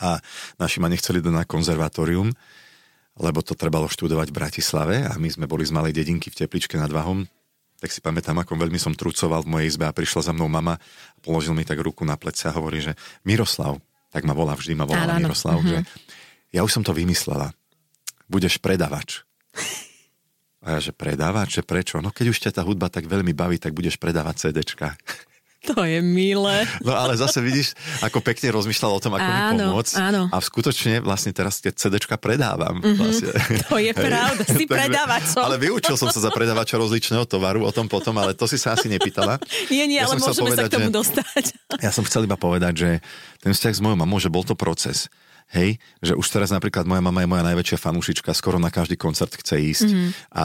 A 0.00 0.16
naši 0.56 0.80
ma 0.80 0.88
nechceli 0.88 1.20
do 1.20 1.28
na 1.28 1.44
konzervatórium, 1.44 2.32
lebo 3.20 3.44
to 3.44 3.52
trebalo 3.52 3.92
študovať 3.92 4.32
v 4.32 4.38
Bratislave 4.40 4.96
a 5.04 5.12
my 5.20 5.28
sme 5.28 5.44
boli 5.44 5.68
z 5.68 5.76
malej 5.76 5.92
dedinky 5.92 6.32
v 6.32 6.42
Tepličke 6.42 6.80
nad 6.80 6.88
Vahom 6.88 7.28
tak 7.82 7.90
si 7.90 7.98
pamätám, 7.98 8.38
ako 8.38 8.54
veľmi 8.54 8.78
som 8.78 8.94
trucoval 8.94 9.42
v 9.42 9.58
mojej 9.58 9.74
izbe 9.74 9.90
a 9.90 9.90
prišla 9.90 10.30
za 10.30 10.32
mnou 10.32 10.46
mama 10.46 10.78
a 10.78 11.18
položil 11.18 11.50
mi 11.50 11.66
tak 11.66 11.82
ruku 11.82 12.06
na 12.06 12.14
plece 12.14 12.46
a 12.46 12.54
hovorí, 12.54 12.78
že 12.78 12.94
Miroslav, 13.26 13.82
tak 14.14 14.22
ma 14.22 14.30
volá, 14.30 14.54
vždy 14.54 14.78
ma 14.78 14.86
volá 14.86 15.18
Miroslav, 15.18 15.58
mm-hmm. 15.58 15.82
že 15.82 15.90
ja 16.54 16.62
už 16.62 16.78
som 16.78 16.86
to 16.86 16.94
vymyslela. 16.94 17.50
Budeš 18.30 18.62
predavač. 18.62 19.26
A 20.62 20.78
ja, 20.78 20.78
že 20.78 20.94
predávač, 20.94 21.58
že 21.58 21.66
prečo? 21.66 21.98
No 21.98 22.14
keď 22.14 22.30
už 22.30 22.38
ťa 22.38 22.54
tá 22.54 22.62
hudba 22.62 22.86
tak 22.86 23.10
veľmi 23.10 23.34
baví, 23.34 23.58
tak 23.58 23.74
budeš 23.74 23.98
predávať 23.98 24.46
CDčka. 24.46 24.94
To 25.70 25.86
je 25.86 26.02
milé. 26.02 26.66
No 26.86 26.98
ale 26.98 27.14
zase 27.14 27.38
vidíš, 27.38 27.78
ako 28.02 28.18
pekne 28.18 28.50
rozmýšľal 28.50 28.98
o 28.98 29.00
tom, 29.00 29.14
ako 29.14 29.22
áno, 29.22 29.38
mi 29.38 29.46
pomôcť. 29.62 29.94
Áno. 30.02 30.22
A 30.34 30.36
skutočne 30.42 30.98
vlastne 30.98 31.30
teraz 31.30 31.62
tie 31.62 31.70
CDčka 31.70 32.18
predávam. 32.18 32.82
Mm-hmm. 32.82 32.98
Vlastne. 32.98 33.30
To 33.70 33.78
je 33.78 33.92
pravda, 33.94 34.42
si 34.42 34.64
predávačom. 34.74 35.42
Ale 35.46 35.62
vyučil 35.62 35.94
som 35.94 36.10
sa 36.10 36.18
za 36.18 36.34
predávača 36.34 36.74
rozličného 36.74 37.22
tovaru, 37.30 37.62
o 37.62 37.70
tom 37.70 37.86
potom, 37.86 38.18
ale 38.18 38.34
to 38.34 38.50
si 38.50 38.58
sa 38.58 38.74
asi 38.74 38.90
nepýtala. 38.90 39.38
Nie, 39.70 39.86
nie, 39.86 40.02
ja 40.02 40.10
ale 40.10 40.18
môžeme 40.18 40.50
povedať, 40.50 40.66
sa 40.66 40.70
k 40.70 40.74
tomu 40.74 40.90
že, 40.90 40.96
dostať. 40.98 41.44
Ja 41.78 41.90
som 41.94 42.02
chcel 42.02 42.26
iba 42.26 42.34
povedať, 42.34 42.72
že 42.74 42.90
ten 43.38 43.54
vzťah 43.54 43.72
s 43.78 43.80
mojou 43.80 43.98
mamou, 44.02 44.18
že 44.18 44.32
bol 44.32 44.42
to 44.42 44.58
proces. 44.58 45.06
Hej, 45.52 45.76
že 46.00 46.16
už 46.16 46.24
teraz 46.32 46.48
napríklad 46.48 46.88
moja 46.88 47.04
mama 47.04 47.20
je 47.20 47.28
moja 47.28 47.44
najväčšia 47.44 47.76
fanúšička, 47.76 48.32
skoro 48.32 48.56
na 48.56 48.72
každý 48.72 48.96
koncert 48.96 49.36
chce 49.36 49.60
ísť 49.60 49.88
mm-hmm. 49.92 50.10
a 50.32 50.44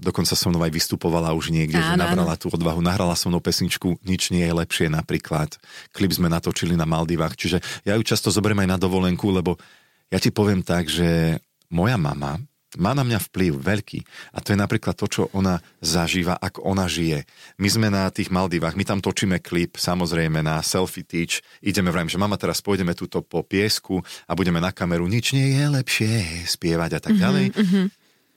dokonca 0.00 0.32
som 0.32 0.48
mnou 0.48 0.64
aj 0.64 0.72
vystupovala 0.72 1.36
už 1.36 1.52
niekde, 1.52 1.76
áno, 1.76 1.84
že 1.84 2.00
nabrala 2.00 2.32
áno. 2.32 2.40
tú 2.40 2.48
odvahu, 2.48 2.80
nahrala 2.80 3.12
so 3.12 3.28
mnou 3.28 3.44
pesničku 3.44 4.00
Nič 4.08 4.32
nie 4.32 4.48
je 4.48 4.56
lepšie 4.56 4.88
napríklad. 4.88 5.60
Klip 5.92 6.16
sme 6.16 6.32
natočili 6.32 6.80
na 6.80 6.88
Maldivách, 6.88 7.36
čiže 7.36 7.60
ja 7.84 7.92
ju 7.92 8.00
často 8.00 8.32
zoberiem 8.32 8.64
aj 8.64 8.72
na 8.72 8.78
dovolenku, 8.80 9.28
lebo 9.28 9.60
ja 10.08 10.16
ti 10.16 10.32
poviem 10.32 10.64
tak, 10.64 10.88
že 10.88 11.36
moja 11.68 12.00
mama 12.00 12.40
má 12.76 12.92
na 12.92 13.00
mňa 13.00 13.16
vplyv 13.32 13.52
veľký. 13.56 14.00
A 14.36 14.44
to 14.44 14.52
je 14.52 14.58
napríklad 14.60 14.92
to, 14.92 15.08
čo 15.08 15.22
ona 15.32 15.64
zažíva, 15.80 16.36
ako 16.36 16.68
ona 16.68 16.84
žije. 16.84 17.24
My 17.56 17.68
sme 17.72 17.88
na 17.88 18.12
tých 18.12 18.28
Maldivách, 18.28 18.76
my 18.76 18.84
tam 18.84 19.00
točíme 19.00 19.40
klip, 19.40 19.80
samozrejme 19.80 20.44
na 20.44 20.60
Selfie 20.60 21.08
Teach. 21.08 21.40
Ideme, 21.64 21.88
vrajím, 21.88 22.12
že 22.12 22.20
mama, 22.20 22.36
teraz 22.36 22.60
pôjdeme 22.60 22.92
túto 22.92 23.24
po 23.24 23.40
piesku 23.40 24.04
a 24.28 24.36
budeme 24.36 24.60
na 24.60 24.68
kameru, 24.68 25.08
nič 25.08 25.32
nie 25.32 25.56
je 25.56 25.64
lepšie 25.64 26.44
spievať 26.44 26.90
a 26.96 27.00
tak 27.00 27.16
mm-hmm, 27.16 27.24
ďalej. 27.24 27.46
Mm-hmm. 27.56 27.86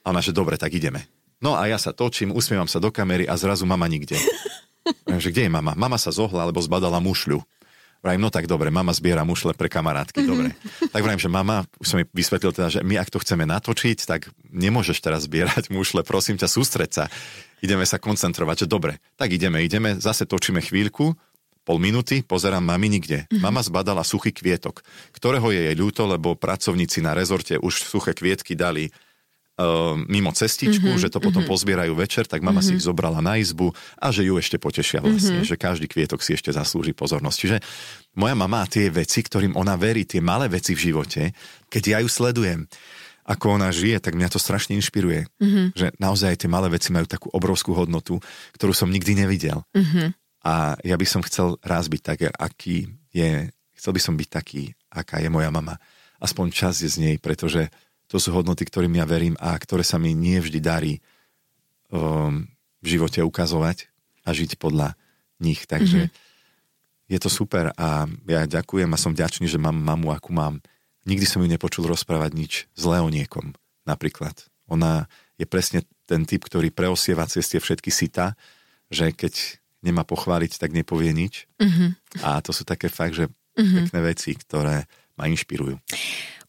A 0.01 0.05
ona, 0.15 0.21
že 0.23 0.31
dobre, 0.31 0.55
tak 0.55 0.71
ideme. 0.71 1.03
No 1.41 1.57
a 1.57 1.65
ja 1.67 1.81
sa 1.81 1.91
točím, 1.91 2.31
usmievam 2.31 2.69
sa 2.69 2.77
do 2.77 2.93
kamery 2.93 3.25
a 3.25 3.35
zrazu 3.35 3.67
mama 3.67 3.89
nikde. 3.89 4.15
že 5.21 5.29
kde 5.33 5.49
je 5.49 5.51
mama? 5.51 5.73
Mama 5.73 5.97
sa 5.97 6.13
zohla, 6.13 6.45
alebo 6.45 6.61
zbadala 6.61 7.01
mušľu. 7.01 7.41
Vrajím, 8.01 8.25
no 8.25 8.33
tak 8.33 8.49
dobre, 8.49 8.73
mama 8.73 8.97
zbiera 8.97 9.21
mušle 9.21 9.53
pre 9.53 9.69
kamarátky, 9.69 10.25
mm-hmm. 10.25 10.31
dobre. 10.33 10.49
Tak 10.89 11.01
vrajím, 11.05 11.21
že 11.21 11.29
mama, 11.29 11.69
už 11.77 11.85
som 11.85 11.97
mi 12.01 12.05
vysvetlil 12.09 12.49
teda, 12.49 12.69
že 12.73 12.79
my 12.81 12.97
ak 12.97 13.13
to 13.13 13.21
chceme 13.21 13.45
natočiť, 13.45 14.09
tak 14.09 14.33
nemôžeš 14.49 14.97
teraz 15.05 15.29
zbierať 15.29 15.69
mušle, 15.69 16.01
prosím 16.01 16.41
ťa, 16.41 16.49
sústreť 16.49 16.89
sa. 16.89 17.05
Ideme 17.61 17.85
sa 17.85 18.01
koncentrovať, 18.01 18.65
že 18.65 18.67
dobre, 18.67 18.97
tak 19.21 19.29
ideme, 19.37 19.61
ideme, 19.61 20.01
zase 20.01 20.25
točíme 20.25 20.65
chvíľku, 20.65 21.13
pol 21.61 21.77
minúty, 21.77 22.25
pozerám 22.25 22.65
mami 22.65 22.89
nikde. 22.89 23.29
Mm-hmm. 23.29 23.37
Mama 23.37 23.61
zbadala 23.61 24.01
suchý 24.01 24.33
kvietok, 24.33 24.81
ktorého 25.13 25.53
je 25.53 25.69
jej 25.69 25.75
ľúto, 25.77 26.09
lebo 26.09 26.33
pracovníci 26.33 27.05
na 27.05 27.13
rezorte 27.13 27.61
už 27.61 27.85
suché 27.85 28.17
kvietky 28.17 28.57
dali 28.57 28.89
mimo 30.07 30.31
cestičku, 30.31 30.83
mm-hmm, 30.83 31.01
že 31.01 31.11
to 31.11 31.19
potom 31.19 31.43
mm-hmm. 31.43 31.51
pozbierajú 31.51 31.93
večer, 31.95 32.25
tak 32.25 32.41
mama 32.45 32.59
mm-hmm. 32.59 32.77
si 32.77 32.79
ich 32.79 32.85
zobrala 32.85 33.19
na 33.19 33.37
izbu 33.37 33.73
a 33.99 34.07
že 34.09 34.25
ju 34.25 34.37
ešte 34.37 34.57
potešia 34.57 35.01
vlastne, 35.03 35.41
mm-hmm. 35.41 35.51
že 35.51 35.59
každý 35.59 35.85
kvietok 35.89 36.21
si 36.23 36.35
ešte 36.35 36.53
zaslúži 36.53 36.95
pozornosť. 36.95 37.37
Čiže 37.37 37.57
moja 38.17 38.35
mama 38.35 38.63
a 38.63 38.69
tie 38.69 38.91
veci, 38.91 39.21
ktorým 39.21 39.55
ona 39.55 39.77
verí, 39.79 40.03
tie 40.07 40.19
malé 40.19 40.51
veci 40.51 40.75
v 40.75 40.91
živote, 40.91 41.31
keď 41.71 41.83
ja 41.87 41.97
ju 42.03 42.09
sledujem, 42.09 42.67
ako 43.21 43.61
ona 43.61 43.69
žije, 43.69 44.01
tak 44.01 44.17
mňa 44.17 44.33
to 44.33 44.41
strašne 44.41 44.73
inšpiruje. 44.75 45.29
Mm-hmm. 45.37 45.65
Že 45.77 45.87
naozaj 46.01 46.41
tie 46.41 46.49
malé 46.49 46.73
veci 46.73 46.89
majú 46.89 47.05
takú 47.05 47.29
obrovskú 47.31 47.77
hodnotu, 47.77 48.17
ktorú 48.57 48.73
som 48.73 48.89
nikdy 48.89 49.13
nevidel. 49.13 49.61
Mm-hmm. 49.77 50.07
A 50.41 50.73
ja 50.81 50.97
by 50.97 51.05
som 51.05 51.21
chcel 51.21 51.61
raz 51.61 51.85
byť 51.85 52.01
tak, 52.01 52.17
aký 52.33 52.89
je, 53.13 53.53
chcel 53.77 53.91
by 53.93 54.01
som 54.01 54.17
byť 54.17 54.29
taký, 54.29 54.73
aká 54.89 55.21
je 55.21 55.29
moja 55.29 55.53
mama. 55.53 55.77
Aspoň 56.17 56.49
čas 56.49 56.81
je 56.81 56.89
z 56.89 56.97
nej, 56.97 57.15
pretože 57.21 57.69
to 58.11 58.19
sú 58.19 58.35
hodnoty, 58.35 58.67
ktorým 58.67 58.91
ja 58.99 59.07
verím 59.07 59.39
a 59.39 59.55
ktoré 59.55 59.87
sa 59.87 59.95
mi 59.95 60.11
nie 60.11 60.35
vždy 60.35 60.59
darí 60.59 60.93
um, 61.87 62.43
v 62.83 62.87
živote 62.99 63.23
ukazovať 63.23 63.87
a 64.27 64.35
žiť 64.35 64.59
podľa 64.59 64.99
nich. 65.39 65.63
Takže 65.63 66.11
mm-hmm. 66.11 67.07
je 67.07 67.19
to 67.23 67.31
super 67.31 67.71
a 67.79 68.11
ja 68.27 68.43
ďakujem 68.43 68.91
a 68.91 68.99
som 68.99 69.15
vďačný, 69.15 69.47
že 69.47 69.55
mám 69.55 69.79
mamu, 69.79 70.11
akú 70.11 70.35
mám. 70.35 70.59
Nikdy 71.07 71.23
som 71.23 71.39
ju 71.39 71.47
nepočul 71.47 71.87
rozprávať 71.87 72.31
nič 72.35 72.53
zlé 72.75 72.99
o 72.99 73.07
niekom, 73.07 73.55
napríklad. 73.87 74.35
Ona 74.67 75.07
je 75.39 75.47
presne 75.47 75.87
ten 76.03 76.27
typ, 76.27 76.43
ktorý 76.43 76.69
preosieva 76.69 77.23
cez 77.31 77.47
tie 77.47 77.63
všetky 77.63 77.89
sita, 77.89 78.35
že 78.91 79.15
keď 79.15 79.57
nemá 79.81 80.03
pochváliť, 80.03 80.59
tak 80.59 80.75
nepovie 80.75 81.15
nič. 81.15 81.47
Mm-hmm. 81.57 82.21
A 82.27 82.43
to 82.43 82.51
sú 82.51 82.67
také 82.67 82.91
fakt, 82.91 83.15
že 83.15 83.31
mm-hmm. 83.31 83.87
pekné 83.87 83.99
veci, 84.03 84.35
ktoré 84.35 84.85
ma 85.21 85.29
inšpirujú. 85.29 85.77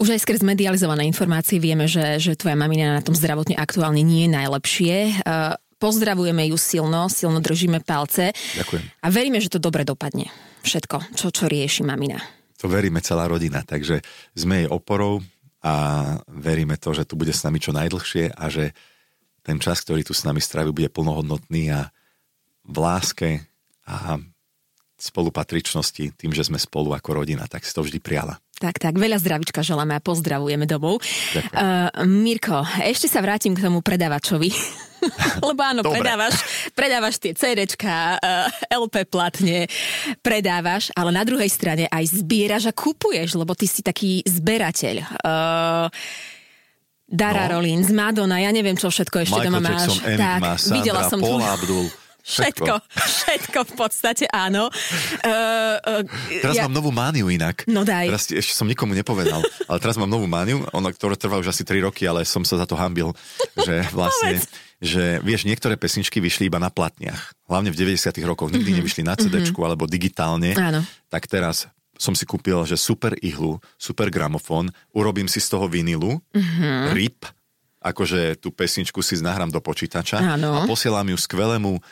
Už 0.00 0.08
aj 0.16 0.24
skrz 0.24 0.40
medializované 0.40 1.04
informácie 1.04 1.61
vieme, 1.61 1.85
že, 1.85 2.16
že 2.16 2.32
tvoja 2.32 2.56
mamina 2.56 2.96
na 2.98 3.04
tom 3.04 3.12
zdravotne 3.12 3.61
aktuálne 3.61 4.00
nie 4.00 4.24
je 4.24 4.30
najlepšie. 4.32 4.94
Uh, 5.22 5.54
pozdravujeme 5.76 6.48
ju 6.48 6.56
silno, 6.56 7.12
silno 7.12 7.44
držíme 7.44 7.85
palce. 7.85 8.32
Ďakujem. 8.56 8.85
A 9.04 9.06
veríme, 9.12 9.38
že 9.44 9.52
to 9.52 9.61
dobre 9.61 9.85
dopadne. 9.85 10.32
Všetko, 10.64 11.12
čo, 11.12 11.28
čo 11.28 11.44
rieši 11.46 11.85
mamina. 11.85 12.18
To 12.62 12.70
veríme 12.70 13.02
celá 13.02 13.28
rodina, 13.28 13.66
takže 13.66 14.00
sme 14.32 14.64
jej 14.64 14.68
oporou 14.70 15.18
a 15.62 15.74
veríme 16.30 16.78
to, 16.78 16.94
že 16.94 17.06
tu 17.06 17.18
bude 17.18 17.35
s 17.35 17.42
nami 17.42 17.58
čo 17.58 17.74
najdlhšie 17.74 18.35
a 18.35 18.44
že 18.50 18.74
ten 19.42 19.58
čas, 19.58 19.82
ktorý 19.82 20.06
tu 20.06 20.14
s 20.14 20.22
nami 20.22 20.38
strávi, 20.38 20.70
bude 20.70 20.87
plnohodnotný 20.87 21.74
a 21.74 21.90
v 22.62 22.76
láske 22.78 23.30
a 23.82 24.22
spolupatričnosti 25.02 26.14
tým, 26.14 26.30
že 26.30 26.46
sme 26.46 26.62
spolu 26.62 26.94
ako 26.94 27.22
rodina, 27.22 27.50
tak 27.50 27.66
si 27.66 27.74
to 27.74 27.82
vždy 27.82 27.98
priala. 27.98 28.38
Tak, 28.62 28.79
tak, 28.79 28.94
veľa 28.94 29.18
zdravička 29.18 29.66
želáme 29.66 29.98
a 29.98 30.01
pozdravujeme 30.01 30.70
domov. 30.70 31.03
Uh, 31.03 31.90
Mirko, 32.07 32.62
ešte 32.87 33.11
sa 33.11 33.18
vrátim 33.18 33.59
k 33.59 33.66
tomu 33.66 33.83
predávačovi. 33.83 34.55
Lebo 35.51 35.59
áno, 35.66 35.83
Dobre. 35.83 35.98
predávaš, 35.98 36.46
predávaš 36.79 37.18
tie 37.18 37.35
CDčka, 37.35 38.22
uh, 38.22 38.46
LP 38.70 39.03
platne, 39.11 39.66
predávaš, 40.22 40.94
ale 40.94 41.11
na 41.11 41.27
druhej 41.27 41.51
strane 41.51 41.90
aj 41.90 42.22
zbieraš 42.22 42.70
a 42.70 42.72
kupuješ, 42.72 43.35
lebo 43.35 43.51
ty 43.59 43.66
si 43.66 43.83
taký 43.83 44.22
zberateľ. 44.22 44.96
Uh, 45.27 45.90
Dara 47.12 47.51
No. 47.51 47.59
Rollins, 47.59 47.90
Madonna, 47.90 48.38
ja 48.40 48.55
neviem, 48.55 48.79
čo 48.79 48.88
všetko 48.88 49.27
ešte 49.27 49.42
Michael 49.42 49.53
doma 49.53 49.61
máš. 49.61 50.01
Enigma, 50.07 50.55
Sandra, 50.57 50.75
videla 50.79 51.03
som 51.11 51.18
Paul 51.18 51.42
tu 51.42 51.44
Abdul. 51.44 51.87
Všetko, 52.22 52.74
všetko 53.20 53.58
v 53.68 53.72
podstate, 53.76 54.24
áno. 54.30 54.70
Uh, 55.22 56.02
uh, 56.02 56.40
Teraz 56.42 56.56
ja... 56.56 56.64
mám 56.66 56.74
novú 56.74 56.90
mániu 56.94 57.28
inak. 57.28 57.66
No 57.68 57.82
daj. 57.82 58.08
Teraz 58.08 58.24
ešte 58.30 58.54
som 58.54 58.66
nikomu 58.66 58.96
nepovedal, 58.96 59.42
ale 59.70 59.78
teraz 59.82 59.98
mám 59.98 60.08
novú 60.11 60.24
mániu, 60.30 60.64
ona, 60.72 60.90
ktorá 60.90 61.14
trvá 61.18 61.38
už 61.38 61.52
asi 61.52 61.62
3 61.66 61.82
roky, 61.85 62.06
ale 62.06 62.24
som 62.24 62.46
sa 62.46 62.56
za 62.58 62.66
to 62.66 62.78
hambil, 62.78 63.12
že 63.58 63.85
vlastne, 63.96 64.40
že 64.82 65.20
vieš, 65.20 65.44
niektoré 65.44 65.74
pesničky 65.76 66.22
vyšli 66.22 66.48
iba 66.48 66.62
na 66.62 66.70
platniach. 66.72 67.35
Hlavne 67.46 67.70
v 67.70 67.76
90 67.76 68.16
rokoch, 68.24 68.50
nikdy 68.50 68.80
nevyšli 68.80 69.02
na 69.04 69.18
cd 69.18 69.42
alebo 69.52 69.85
digitálne. 69.87 70.54
Áno. 70.56 70.80
Tak 71.12 71.28
teraz 71.28 71.68
som 72.00 72.18
si 72.18 72.26
kúpil, 72.26 72.58
že 72.66 72.74
super 72.74 73.14
ihlu, 73.22 73.62
super 73.78 74.11
gramofón, 74.11 74.74
urobím 74.90 75.30
si 75.30 75.38
z 75.38 75.54
toho 75.54 75.70
vinilu, 75.70 76.18
Mhm. 76.35 76.98
RIP, 76.98 77.20
akože 77.82 78.38
tú 78.38 78.54
pesničku 78.54 79.02
si 79.02 79.18
nahrám 79.18 79.50
do 79.50 79.58
počítača 79.58 80.18
Áno. 80.22 80.54
a 80.54 80.58
posielam 80.70 81.06
ju 81.11 81.18
skvelému 81.18 81.82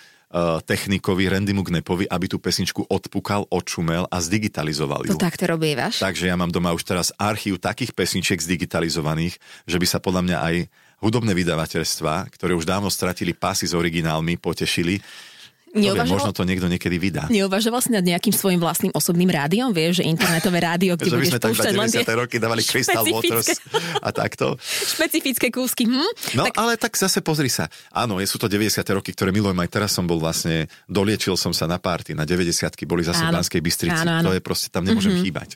technikovi 0.62 1.26
Randymu 1.26 1.66
Gnepovi, 1.66 2.06
aby 2.06 2.30
tú 2.30 2.38
pesničku 2.38 2.86
odpukal, 2.86 3.50
odšumel 3.50 4.06
a 4.06 4.16
zdigitalizoval 4.22 5.10
ju. 5.10 5.18
to 5.18 5.18
takto 5.18 5.50
robívaš? 5.50 5.98
Takže 5.98 6.30
ja 6.30 6.38
mám 6.38 6.54
doma 6.54 6.70
už 6.70 6.86
teraz 6.86 7.10
archív 7.18 7.58
takých 7.58 7.90
pesničiek 7.90 8.38
zdigitalizovaných, 8.38 9.34
že 9.66 9.76
by 9.82 9.86
sa 9.90 9.98
podľa 9.98 10.22
mňa 10.30 10.38
aj 10.38 10.56
hudobné 11.02 11.34
vydavateľstva, 11.34 12.30
ktoré 12.30 12.54
už 12.54 12.68
dávno 12.68 12.92
stratili 12.92 13.34
pásy 13.34 13.66
s 13.66 13.74
originálmi, 13.74 14.38
potešili. 14.38 15.02
Neuvažoval- 15.70 16.26
možno 16.26 16.32
to 16.34 16.42
niekto 16.42 16.66
niekedy 16.66 16.96
vydá. 16.98 17.30
Neuvažoval 17.30 17.78
si 17.78 17.90
nad 17.94 18.02
nejakým 18.02 18.34
svojím 18.34 18.58
vlastným 18.58 18.90
osobným 18.90 19.30
rádiom, 19.30 19.70
vieš, 19.70 20.02
že 20.02 20.04
internetové 20.10 20.58
rádio, 20.66 20.98
kde 20.98 21.14
budeš 21.14 21.30
sme 21.30 21.40
púšťať 21.40 21.74
len 21.78 21.88
tie 21.90 22.02
90. 22.02 22.22
roky 22.26 22.36
dávali 22.42 22.62
Crystal 22.70 23.06
Waters 23.06 23.48
a 24.02 24.08
takto. 24.10 24.58
špecifické 24.66 25.54
kúsky. 25.54 25.86
Hm? 25.86 26.10
No 26.34 26.42
tak, 26.50 26.58
ale 26.58 26.74
tak 26.74 26.98
zase 26.98 27.22
pozri 27.22 27.46
sa. 27.46 27.70
Áno, 27.94 28.18
sú 28.26 28.42
to 28.42 28.50
90. 28.50 28.82
roky, 28.90 29.14
ktoré 29.14 29.30
milujem. 29.30 29.58
Aj 29.62 29.70
teraz 29.70 29.94
som 29.94 30.10
bol 30.10 30.18
vlastne, 30.18 30.66
doliečil 30.90 31.38
som 31.38 31.54
sa 31.54 31.70
na 31.70 31.78
párty, 31.78 32.18
na 32.18 32.26
90 32.26 32.50
boli 32.90 33.06
zase 33.06 33.22
v 33.22 33.30
Áno. 33.30 33.38
Banskej 33.38 33.62
Bystrici. 33.62 34.02
Áno, 34.02 34.18
áno. 34.18 34.26
To 34.26 34.34
je 34.34 34.42
proste, 34.42 34.68
tam 34.74 34.82
nemôžem 34.82 35.14
chýbať. 35.22 35.54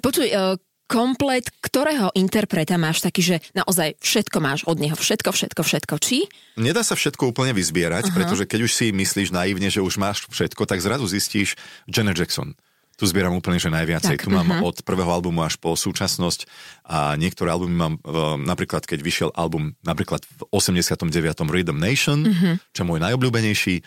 Počuj, 0.00 0.28
e, 0.32 0.56
komplet 0.92 1.48
ktorého 1.64 2.12
interpreta 2.12 2.76
máš 2.76 3.00
taký, 3.00 3.24
že 3.24 3.36
naozaj 3.56 3.96
všetko 3.96 4.38
máš 4.44 4.60
od 4.68 4.76
neho, 4.76 4.92
všetko, 4.92 5.32
všetko, 5.32 5.62
všetko, 5.64 5.94
či? 5.96 6.28
Nedá 6.60 6.84
sa 6.84 6.92
všetko 6.92 7.32
úplne 7.32 7.56
vyzbierať, 7.56 8.12
uh-huh. 8.12 8.16
pretože 8.20 8.44
keď 8.44 8.68
už 8.68 8.72
si 8.76 8.86
myslíš 8.92 9.32
naivne, 9.32 9.72
že 9.72 9.80
už 9.80 9.96
máš 9.96 10.28
všetko, 10.28 10.68
tak 10.68 10.84
zrazu 10.84 11.08
zistíš 11.08 11.56
Janet 11.88 12.20
Jackson. 12.20 12.52
Tu 13.00 13.08
zbieram 13.08 13.32
úplne, 13.32 13.56
že 13.56 13.72
najviacej. 13.72 14.20
Tak, 14.20 14.28
tu 14.28 14.30
mám 14.30 14.46
mhm. 14.46 14.62
od 14.68 14.84
prvého 14.84 15.08
albumu 15.08 15.42
až 15.42 15.56
po 15.56 15.72
súčasnosť 15.72 16.44
a 16.84 17.16
niektoré 17.16 17.48
albumy 17.48 17.72
mám, 17.72 17.94
uh, 18.04 18.36
napríklad 18.36 18.84
keď 18.84 19.00
vyšiel 19.00 19.30
album 19.32 19.74
napríklad 19.80 20.22
v 20.28 20.44
89. 20.52 21.48
Rhythm 21.48 21.80
Nation, 21.80 22.20
Mhm. 22.20 22.60
čo 22.70 22.84
je 22.84 22.88
môj 22.92 23.00
najobľúbenejší, 23.00 23.80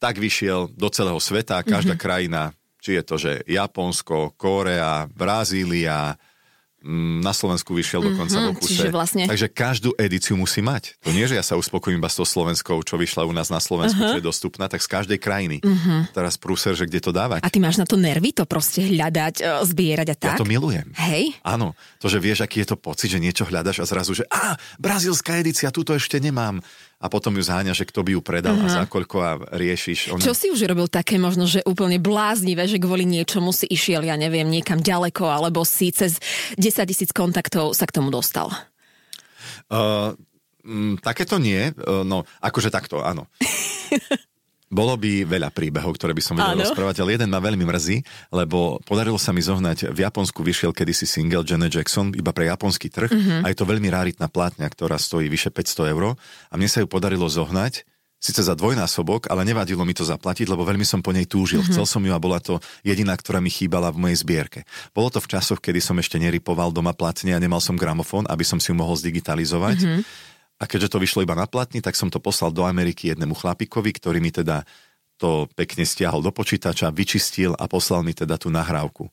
tak 0.00 0.16
vyšiel 0.16 0.72
do 0.72 0.88
celého 0.88 1.20
sveta, 1.20 1.60
každá 1.62 1.94
Mhm. 1.94 2.00
krajina, 2.00 2.42
či 2.80 2.96
je 2.96 3.02
to, 3.04 3.14
že 3.20 3.32
Japonsko, 3.44 4.34
Kórea, 4.40 5.04
Brazília, 5.12 6.16
na 7.20 7.34
Slovensku 7.34 7.74
vyšiel 7.74 7.98
dokonca 8.00 8.38
Mhm, 8.38 8.44
v 8.46 8.50
okuse. 8.54 8.68
čiže 8.70 8.88
vlastne- 8.88 9.26
Takže 9.26 9.48
každú 9.50 9.90
edíciu 9.98 10.38
musí 10.38 10.62
mať. 10.62 10.94
To 11.02 11.10
nie, 11.10 11.26
že 11.26 11.34
ja 11.34 11.42
sa 11.42 11.58
uspokojím 11.58 11.98
iba 11.98 12.06
s 12.06 12.14
tou 12.14 12.24
slovenskou, 12.24 12.78
čo 12.80 12.94
vyšla 12.94 13.26
u 13.26 13.34
nás 13.34 13.50
na 13.50 13.58
Slovensku, 13.58 13.98
uh-huh. 13.98 14.14
čo 14.14 14.18
je 14.18 14.24
dostupná, 14.24 14.70
tak 14.70 14.78
z 14.78 14.88
každej 14.88 15.18
krajiny. 15.18 15.58
Uh-huh. 15.60 16.06
Teraz 16.12 16.38
prúser, 16.38 16.72
že 16.72 16.86
kde 16.86 17.02
to 17.02 17.10
dávať. 17.10 17.42
A 17.42 17.50
ty 17.50 17.58
máš 17.58 17.76
na 17.76 17.84
to 17.84 17.98
nervy 17.98 18.30
to 18.30 18.46
proste 18.46 18.86
hľadať, 18.86 19.34
e, 19.38 19.66
zbierať 19.66 20.08
a 20.12 20.16
tak? 20.16 20.30
Ja 20.32 20.40
to 20.40 20.46
milujem. 20.46 20.94
Hej? 20.94 21.34
Áno, 21.42 21.74
to, 21.98 22.06
že 22.06 22.22
vieš, 22.22 22.40
aký 22.40 22.62
je 22.62 22.70
to 22.70 22.76
pocit, 22.78 23.10
že 23.10 23.18
niečo 23.18 23.42
hľadaš 23.42 23.82
a 23.82 23.86
zrazu, 23.90 24.14
že 24.14 24.24
a, 24.30 24.54
brazílska 24.78 25.34
edícia, 25.36 25.74
túto 25.74 25.90
ešte 25.90 26.16
nemám. 26.16 26.62
A 26.96 27.12
potom 27.12 27.36
ju 27.36 27.44
zháňa, 27.44 27.76
že 27.76 27.84
kto 27.84 28.00
by 28.00 28.10
ju 28.16 28.20
predal 28.24 28.56
uh-huh. 28.56 28.72
a 28.72 28.76
za 28.80 28.84
koľko 28.88 29.16
a 29.20 29.30
riešiš. 29.52 30.16
Oni... 30.16 30.24
Čo 30.24 30.32
si 30.32 30.48
už 30.48 30.64
robil 30.64 30.88
také 30.88 31.20
možno, 31.20 31.44
že 31.44 31.60
úplne 31.68 32.00
bláznivé, 32.00 32.64
že 32.64 32.80
kvôli 32.80 33.04
niečomu 33.04 33.52
si 33.52 33.68
išiel, 33.68 34.00
ja 34.00 34.16
neviem, 34.16 34.48
niekam 34.48 34.80
ďaleko, 34.80 35.28
alebo 35.28 35.60
si 35.68 35.92
cez 35.92 36.16
10 36.56 36.88
tisíc 36.88 37.10
kontaktov 37.12 37.76
sa 37.76 37.84
k 37.84 38.00
tomu 38.00 38.08
dostal? 38.08 38.48
Uh, 39.68 40.16
mm, 40.64 41.04
takéto 41.04 41.36
nie, 41.36 41.68
uh, 41.68 42.00
no 42.00 42.24
akože 42.40 42.72
takto, 42.72 43.04
áno. 43.04 43.28
Bolo 44.76 45.00
by 45.00 45.24
veľa 45.24 45.48
príbehov, 45.48 45.96
ktoré 45.96 46.12
by 46.12 46.20
som 46.20 46.36
vedel 46.36 46.52
Áno. 46.52 46.68
rozprávať, 46.68 47.00
ale 47.00 47.16
jeden 47.16 47.32
ma 47.32 47.40
veľmi 47.40 47.64
mrzí, 47.64 48.04
lebo 48.28 48.76
podarilo 48.84 49.16
sa 49.16 49.32
mi 49.32 49.40
zohnať, 49.40 49.88
v 49.88 50.04
Japonsku 50.04 50.44
vyšiel 50.44 50.76
kedysi 50.76 51.08
single 51.08 51.48
Janet 51.48 51.72
Jackson 51.72 52.12
iba 52.12 52.36
pre 52.36 52.52
japonský 52.52 52.92
trh 52.92 53.08
Mhm. 53.08 53.36
a 53.40 53.46
je 53.48 53.56
to 53.56 53.64
veľmi 53.64 53.88
ráritná 53.88 54.28
plátňa, 54.28 54.68
ktorá 54.68 55.00
stojí 55.00 55.32
vyše 55.32 55.48
500 55.48 55.88
eur 55.88 56.12
a 56.52 56.54
mne 56.54 56.68
sa 56.68 56.84
ju 56.84 56.86
podarilo 56.86 57.24
zohnať 57.24 57.88
Sice 58.16 58.40
za 58.40 58.56
dvojnásobok, 58.56 59.28
ale 59.28 59.44
nevadilo 59.44 59.84
mi 59.84 59.92
to 59.92 60.00
zaplatiť, 60.00 60.48
lebo 60.48 60.64
veľmi 60.64 60.88
som 60.88 61.04
po 61.04 61.12
nej 61.12 61.28
túžil. 61.28 61.60
Mhm. 61.60 61.68
Chcel 61.68 61.84
som 61.84 62.00
ju 62.00 62.16
a 62.16 62.18
bola 62.18 62.40
to 62.40 62.64
jediná, 62.80 63.12
ktorá 63.12 63.44
mi 63.44 63.52
chýbala 63.52 63.92
v 63.92 64.08
mojej 64.08 64.24
zbierke. 64.24 64.64
Bolo 64.96 65.12
to 65.12 65.20
v 65.20 65.36
časoch, 65.36 65.60
kedy 65.60 65.84
som 65.84 66.00
ešte 66.00 66.16
nerypoval 66.16 66.72
doma 66.72 66.96
platne 66.96 67.36
a 67.36 67.38
nemal 67.38 67.60
som 67.60 67.76
gramofón, 67.76 68.24
aby 68.32 68.40
som 68.40 68.56
si 68.56 68.72
ju 68.72 68.76
mohol 68.80 68.96
zdigitalizovať. 68.96 69.78
Mhm. 69.84 70.00
A 70.56 70.64
keďže 70.64 70.96
to 70.96 71.02
vyšlo 71.02 71.20
iba 71.20 71.36
na 71.36 71.44
platni, 71.44 71.84
tak 71.84 71.98
som 71.98 72.08
to 72.08 72.16
poslal 72.16 72.48
do 72.48 72.64
Ameriky 72.64 73.12
jednému 73.12 73.36
chlapikovi, 73.36 73.92
ktorý 73.92 74.18
mi 74.24 74.32
teda 74.32 74.64
to 75.16 75.48
pekne 75.56 75.84
stiahol 75.84 76.20
do 76.20 76.32
počítača, 76.32 76.92
vyčistil 76.92 77.56
a 77.56 77.64
poslal 77.68 78.04
mi 78.04 78.12
teda 78.12 78.36
tú 78.36 78.52
nahrávku. 78.52 79.08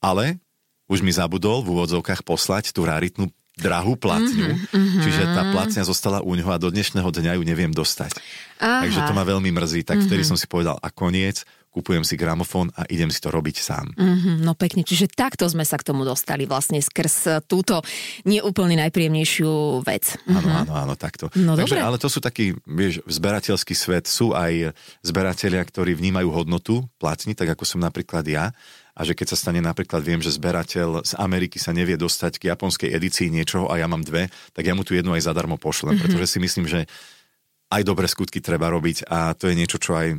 Ale 0.00 0.40
už 0.86 1.00
mi 1.00 1.12
zabudol 1.12 1.64
v 1.64 1.72
úvodzovkách 1.76 2.22
poslať 2.24 2.72
tú 2.72 2.84
raritnú 2.84 3.32
drahú 3.56 3.96
platňu, 3.96 4.52
mm-hmm, 4.52 5.00
čiže 5.00 5.22
tá 5.32 5.48
platňa 5.48 5.88
zostala 5.88 6.20
u 6.20 6.36
ňoho 6.36 6.52
a 6.52 6.60
do 6.60 6.68
dnešného 6.68 7.08
dňa 7.08 7.40
ju 7.40 7.42
neviem 7.42 7.72
dostať. 7.72 8.12
Aha. 8.60 8.84
Takže 8.84 9.00
to 9.08 9.12
ma 9.16 9.24
veľmi 9.24 9.48
mrzí. 9.48 9.80
Tak 9.80 10.04
vtedy 10.04 10.28
som 10.28 10.36
si 10.36 10.44
povedal, 10.44 10.76
a 10.76 10.88
koniec, 10.92 11.48
kupujem 11.76 12.08
si 12.08 12.16
gramofón 12.16 12.72
a 12.72 12.88
idem 12.88 13.12
si 13.12 13.20
to 13.20 13.28
robiť 13.28 13.56
sám. 13.60 13.92
Mhm, 13.92 14.40
no 14.40 14.56
pekne, 14.56 14.80
čiže 14.80 15.12
takto 15.12 15.44
sme 15.44 15.68
sa 15.68 15.76
k 15.76 15.92
tomu 15.92 16.08
dostali 16.08 16.48
vlastne 16.48 16.80
skrz 16.80 17.14
e, 17.28 17.30
túto 17.44 17.84
neúplne 18.24 18.80
najpríjemnejšiu 18.80 19.84
vec. 19.84 20.16
Áno, 20.24 20.64
áno, 20.64 20.72
áno, 20.72 20.94
takto. 20.96 21.28
No 21.36 21.52
Takže, 21.52 21.76
dobre. 21.76 21.84
ale 21.84 22.00
to 22.00 22.08
sú 22.08 22.24
takí, 22.24 22.56
vieš, 22.64 23.04
zberateľský 23.04 23.76
svet. 23.76 24.08
Sú 24.08 24.32
aj 24.32 24.72
zberatelia, 25.04 25.60
ktorí 25.60 25.92
vnímajú 25.92 26.32
hodnotu 26.32 26.88
platní, 26.96 27.36
tak 27.36 27.52
ako 27.52 27.68
som 27.68 27.84
napríklad 27.84 28.24
ja. 28.24 28.56
A 28.96 29.04
že 29.04 29.12
keď 29.12 29.36
sa 29.36 29.36
stane 29.36 29.60
napríklad, 29.60 30.00
viem, 30.00 30.24
že 30.24 30.32
zberateľ 30.32 31.04
z 31.04 31.12
Ameriky 31.20 31.60
sa 31.60 31.76
nevie 31.76 32.00
dostať 32.00 32.40
k 32.40 32.48
japonskej 32.48 32.96
edícii 32.96 33.28
niečoho 33.28 33.68
a 33.68 33.76
ja 33.76 33.84
mám 33.84 34.00
dve, 34.00 34.32
tak 34.56 34.64
ja 34.64 34.72
mu 34.72 34.88
tu 34.88 34.96
jednu 34.96 35.12
aj 35.12 35.28
zadarmo 35.28 35.60
pošlem, 35.60 36.00
mm-hmm. 36.00 36.02
pretože 36.08 36.32
si 36.32 36.38
myslím, 36.40 36.64
že 36.64 36.88
aj 37.68 37.82
dobré 37.84 38.08
skutky 38.08 38.40
treba 38.40 38.72
robiť 38.72 39.04
a 39.10 39.36
to 39.36 39.52
je 39.52 39.58
niečo, 39.58 39.76
čo 39.76 39.98
aj 39.98 40.16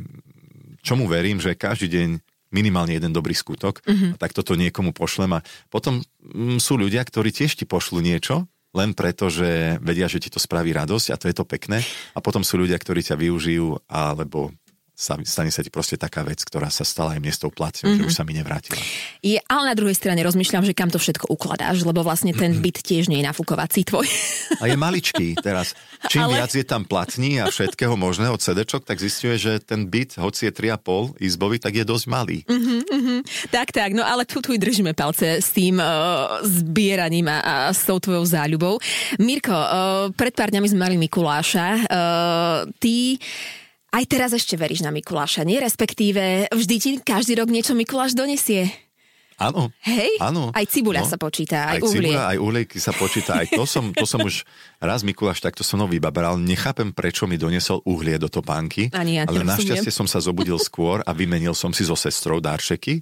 čomu 0.88 1.04
verím, 1.04 1.36
že 1.36 1.52
každý 1.52 1.92
deň 1.92 2.08
minimálne 2.48 2.96
jeden 2.96 3.12
dobrý 3.12 3.36
skutok, 3.36 3.84
mm-hmm. 3.84 4.16
a 4.16 4.16
tak 4.16 4.32
toto 4.32 4.56
niekomu 4.56 4.96
pošlem 4.96 5.36
a 5.36 5.44
potom 5.68 6.00
mm, 6.24 6.56
sú 6.56 6.80
ľudia, 6.80 7.04
ktorí 7.04 7.28
tiež 7.28 7.60
ti 7.60 7.68
pošlú 7.68 8.00
niečo, 8.00 8.48
len 8.72 8.96
preto, 8.96 9.28
že 9.28 9.76
vedia, 9.84 10.08
že 10.08 10.20
ti 10.20 10.32
to 10.32 10.40
spraví 10.40 10.72
radosť 10.72 11.12
a 11.12 11.20
to 11.20 11.28
je 11.28 11.36
to 11.36 11.44
pekné 11.44 11.84
a 12.16 12.18
potom 12.24 12.40
sú 12.40 12.60
ľudia, 12.60 12.80
ktorí 12.80 13.04
ťa 13.04 13.20
využijú 13.20 13.84
alebo 13.88 14.52
stane 14.98 15.54
sa 15.54 15.62
ti 15.62 15.70
proste 15.70 15.94
taká 15.94 16.26
vec, 16.26 16.42
ktorá 16.42 16.66
sa 16.74 16.82
stala 16.82 17.14
aj 17.14 17.22
mne 17.22 17.30
s 17.30 17.38
tou 17.38 17.54
platňou, 17.54 17.94
mm-hmm. 17.94 18.02
že 18.02 18.08
už 18.10 18.14
sa 18.18 18.26
mi 18.26 18.34
nevrátila. 18.34 18.82
Je, 19.22 19.38
ale 19.46 19.70
na 19.70 19.76
druhej 19.78 19.94
strane 19.94 20.18
rozmýšľam, 20.26 20.66
že 20.66 20.74
kam 20.74 20.90
to 20.90 20.98
všetko 20.98 21.30
ukladáš, 21.30 21.86
lebo 21.86 22.02
vlastne 22.02 22.34
ten 22.34 22.58
byt 22.58 22.82
tiež 22.82 23.06
nie 23.06 23.22
je 23.22 23.28
nafúkovací 23.30 23.86
tvoj. 23.86 24.10
A 24.58 24.66
je 24.66 24.74
maličký 24.74 25.38
teraz. 25.38 25.78
Čím 26.10 26.26
Ale- 26.26 26.42
viac 26.42 26.50
je 26.50 26.66
tam 26.66 26.82
platní 26.82 27.38
a 27.38 27.46
všetkého 27.46 27.94
možného 27.94 28.34
CD-čok, 28.34 28.82
tak 28.82 28.98
zistuje, 28.98 29.38
že 29.38 29.52
ten 29.62 29.86
byt, 29.86 30.18
hoci 30.18 30.50
je 30.50 30.52
3,5 30.52 31.14
izbový, 31.22 31.62
tak 31.62 31.78
je 31.78 31.86
dosť 31.86 32.04
malý. 32.10 32.42
tak, 33.54 33.70
tak, 33.70 33.94
no 33.94 34.02
ale 34.02 34.26
tu, 34.26 34.42
tu 34.42 34.50
držíme 34.58 34.98
palce 34.98 35.38
s 35.38 35.54
tým 35.54 35.78
uh, 35.78 36.42
zbieraním 36.42 37.30
a, 37.30 37.38
a 37.38 37.54
s 37.70 37.86
tou 37.86 38.02
tvojou 38.02 38.26
záľubou. 38.26 38.82
Mirko, 39.22 39.54
uh, 39.54 40.10
pred 40.10 40.34
pár 40.34 40.50
dňami 40.50 40.66
sme 40.66 40.82
mali 40.90 40.94
Mikuláša. 40.98 41.86
Uh, 41.86 42.58
ty 42.82 43.22
aj 43.88 44.04
teraz 44.04 44.30
ešte 44.32 44.54
veríš 44.54 44.84
na 44.84 44.92
Mikuláša, 44.92 45.42
nie? 45.42 45.58
Respektíve 45.58 46.52
vždy 46.52 46.76
ti 46.76 46.90
každý 47.00 47.36
rok 47.36 47.48
niečo 47.48 47.72
Mikuláš 47.72 48.12
donesie. 48.12 48.68
Áno. 49.38 49.70
Hej? 49.86 50.18
Áno. 50.18 50.50
Aj 50.50 50.66
cibuľa 50.66 51.06
No. 51.06 51.10
sa 51.14 51.14
počíta, 51.14 51.70
aj, 51.70 51.78
Aj 51.78 51.82
uhlie. 51.86 52.10
cibula, 52.10 52.22
aj 52.34 52.38
uhlejky 52.42 52.78
sa 52.82 52.90
počíta, 52.90 53.38
aj 53.38 53.54
to 53.54 53.62
som, 53.70 53.94
to 53.94 54.02
som 54.02 54.18
už 54.18 54.42
raz 54.82 55.06
Mikuláš 55.06 55.38
takto 55.38 55.62
som 55.62 55.78
nový 55.78 56.02
babral, 56.02 56.34
nechápem, 56.42 56.90
prečo 56.90 57.30
mi 57.30 57.38
doniesol 57.38 57.78
uhlie 57.86 58.18
do 58.18 58.26
topánky, 58.26 58.90
Ani 58.90 59.22
ja 59.22 59.30
ale 59.30 59.46
našťastie 59.46 59.94
som 59.94 60.10
sa 60.10 60.18
zobudil 60.18 60.58
skôr 60.58 61.06
a 61.06 61.14
vymenil 61.14 61.54
som 61.54 61.70
si 61.70 61.86
so 61.86 61.94
sestrou 61.94 62.42
darčeky, 62.42 62.98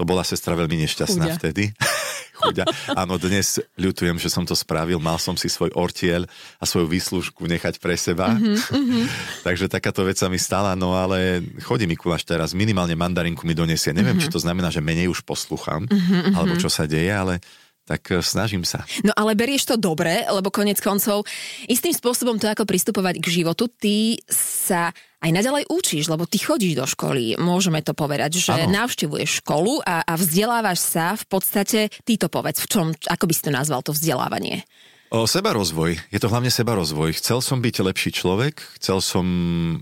To 0.00 0.08
bola 0.08 0.24
sestra 0.24 0.56
veľmi 0.56 0.80
nešťastná 0.88 1.28
Chuďa. 1.28 1.36
vtedy. 1.36 1.64
Chuďa. 2.40 2.64
Áno, 2.96 3.20
dnes 3.20 3.60
ľutujem, 3.76 4.16
že 4.16 4.32
som 4.32 4.48
to 4.48 4.56
spravil. 4.56 4.96
Mal 4.96 5.20
som 5.20 5.36
si 5.36 5.52
svoj 5.52 5.76
ortiel 5.76 6.24
a 6.56 6.64
svoju 6.64 6.88
výslužku 6.88 7.44
nechať 7.44 7.76
pre 7.76 8.00
seba. 8.00 8.32
Mm-hmm. 8.32 9.04
Takže 9.46 9.68
takáto 9.68 10.00
vec 10.08 10.16
sa 10.16 10.32
mi 10.32 10.40
stala, 10.40 10.72
no 10.72 10.96
ale 10.96 11.44
chodí 11.60 11.84
Mikuláš 11.84 12.24
teraz, 12.24 12.56
minimálne 12.56 12.96
mandarinku 12.96 13.44
mi 13.44 13.52
donesie. 13.52 13.92
Neviem, 13.92 14.16
mm-hmm. 14.16 14.32
či 14.32 14.32
to 14.32 14.40
znamená, 14.40 14.72
že 14.72 14.80
menej 14.80 15.12
už 15.12 15.20
poslúcham, 15.20 15.84
mm-hmm. 15.84 16.32
alebo 16.32 16.56
čo 16.56 16.72
sa 16.72 16.88
deje, 16.88 17.12
ale 17.12 17.44
tak 17.90 18.06
e, 18.14 18.22
snažím 18.22 18.62
sa. 18.62 18.86
No 19.02 19.10
ale 19.18 19.34
berieš 19.34 19.66
to 19.66 19.74
dobre, 19.74 20.22
lebo 20.30 20.54
konec 20.54 20.78
koncov 20.78 21.26
istým 21.66 21.90
spôsobom 21.90 22.38
to, 22.38 22.46
ako 22.46 22.62
pristupovať 22.62 23.18
k 23.18 23.42
životu, 23.42 23.66
ty 23.66 24.22
sa 24.30 24.94
aj 25.20 25.30
naďalej 25.34 25.68
učíš, 25.68 26.06
lebo 26.06 26.24
ty 26.24 26.38
chodíš 26.38 26.78
do 26.78 26.86
školy, 26.86 27.36
môžeme 27.36 27.82
to 27.82 27.92
povedať, 27.92 28.40
že 28.40 28.54
ano. 28.54 28.72
navštevuješ 28.72 29.44
školu 29.44 29.82
a, 29.84 30.06
a 30.06 30.12
vzdelávaš 30.16 30.80
sa 30.80 31.18
v 31.18 31.24
podstate, 31.28 31.80
ty 32.06 32.14
to 32.16 32.30
povedz, 32.30 32.62
v 32.62 32.70
čom, 32.70 32.86
ako 32.94 33.24
by 33.26 33.32
si 33.34 33.42
to 33.44 33.52
nazval, 33.52 33.84
to 33.84 33.92
vzdelávanie? 33.92 34.64
O 35.10 35.26
seba 35.26 35.50
rozvoj. 35.50 35.98
Je 36.14 36.22
to 36.22 36.30
hlavne 36.30 36.54
seba 36.54 36.78
rozvoj. 36.78 37.18
Chcel 37.18 37.42
som 37.42 37.58
byť 37.58 37.82
lepší 37.82 38.14
človek, 38.14 38.62
chcel 38.78 39.02
som 39.02 39.26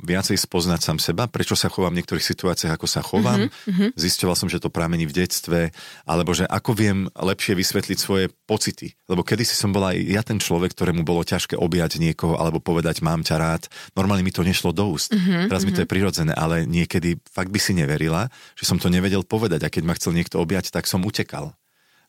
viacej 0.01 0.41
spoznať 0.41 0.81
sám 0.81 0.97
seba, 0.97 1.29
prečo 1.29 1.53
sa 1.53 1.69
chovám 1.69 1.93
v 1.93 2.01
niektorých 2.01 2.25
situáciách, 2.25 2.73
ako 2.73 2.89
sa 2.89 3.05
chovám. 3.05 3.53
Mm-hmm. 3.53 3.93
Zistoval 3.93 4.41
som, 4.41 4.49
že 4.49 4.57
to 4.57 4.73
pramení 4.73 5.05
v 5.05 5.13
detstve, 5.13 5.77
alebo 6.09 6.33
že 6.33 6.49
ako 6.49 6.73
viem 6.73 6.99
lepšie 7.13 7.61
vysvetliť 7.61 7.99
svoje 8.01 8.33
pocity. 8.49 8.97
Lebo 9.05 9.21
kedysi 9.21 9.53
som 9.53 9.69
bola 9.69 9.93
aj 9.93 10.01
ja 10.01 10.25
ten 10.25 10.41
človek, 10.41 10.73
ktorému 10.73 11.05
bolo 11.05 11.21
ťažké 11.21 11.61
objať 11.61 12.01
niekoho 12.01 12.41
alebo 12.41 12.57
povedať 12.57 13.05
mám 13.05 13.21
ťa 13.21 13.37
rád. 13.37 13.69
Normálne 14.01 14.25
mi 14.25 14.33
to 14.33 14.41
nešlo 14.41 14.73
do 14.73 14.97
úst. 14.97 15.13
Mm-hmm. 15.13 15.53
Teraz 15.53 15.69
mi 15.69 15.77
to 15.77 15.85
je 15.85 15.93
prirodzené, 15.93 16.33
ale 16.33 16.65
niekedy 16.65 17.21
fakt 17.29 17.53
by 17.53 17.61
si 17.61 17.77
neverila, 17.77 18.33
že 18.57 18.65
som 18.65 18.81
to 18.81 18.89
nevedel 18.89 19.29
povedať 19.29 19.61
a 19.61 19.69
keď 19.69 19.83
ma 19.85 19.93
chcel 19.93 20.17
niekto 20.17 20.41
objať, 20.41 20.73
tak 20.73 20.89
som 20.89 21.05
utekal 21.05 21.53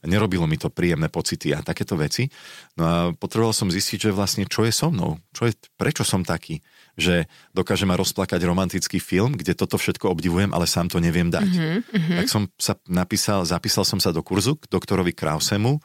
nerobilo 0.06 0.48
mi 0.48 0.56
to 0.56 0.72
príjemné 0.72 1.12
pocity 1.12 1.52
a 1.52 1.60
takéto 1.60 2.00
veci. 2.00 2.32
No 2.80 2.84
a 2.86 2.94
potreboval 3.12 3.52
som 3.52 3.68
zistiť, 3.68 4.10
že 4.10 4.16
vlastne 4.16 4.48
čo 4.48 4.64
je 4.64 4.72
so 4.72 4.88
mnou, 4.88 5.20
čo 5.36 5.52
je, 5.52 5.54
prečo 5.76 6.08
som 6.08 6.24
taký, 6.24 6.64
že 6.96 7.28
dokáže 7.52 7.84
ma 7.84 8.00
rozplakať 8.00 8.40
romantický 8.48 9.00
film, 9.04 9.36
kde 9.36 9.56
toto 9.56 9.76
všetko 9.76 10.12
obdivujem, 10.12 10.56
ale 10.56 10.68
sám 10.68 10.88
to 10.88 11.04
neviem 11.04 11.28
dať. 11.28 11.52
Mm-hmm. 11.52 12.18
Tak 12.24 12.28
som 12.32 12.48
sa 12.56 12.80
napísal, 12.88 13.44
zapísal 13.44 13.84
som 13.84 14.00
sa 14.00 14.16
do 14.16 14.24
kurzu 14.24 14.56
k 14.56 14.72
doktorovi 14.72 15.12
Krausemu 15.12 15.80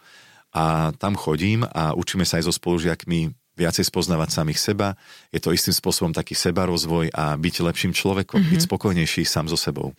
a 0.55 0.95
tam 0.95 1.19
chodím 1.19 1.67
a 1.67 1.95
učíme 1.99 2.23
sa 2.23 2.39
aj 2.39 2.47
so 2.47 2.55
spolužiakmi 2.55 3.35
viacej 3.55 3.87
spoznávať 3.87 4.35
samých 4.35 4.59
seba. 4.59 4.99
Je 5.31 5.39
to 5.39 5.55
istým 5.55 5.75
spôsobom 5.75 6.11
taký 6.11 6.35
sebarozvoj 6.35 7.15
a 7.15 7.39
byť 7.39 7.55
lepším 7.63 7.95
človekom, 7.95 8.43
mm-hmm. 8.43 8.53
byť 8.59 8.67
spokojnejší 8.67 9.23
sám 9.27 9.47
so 9.47 9.59
sebou 9.59 9.95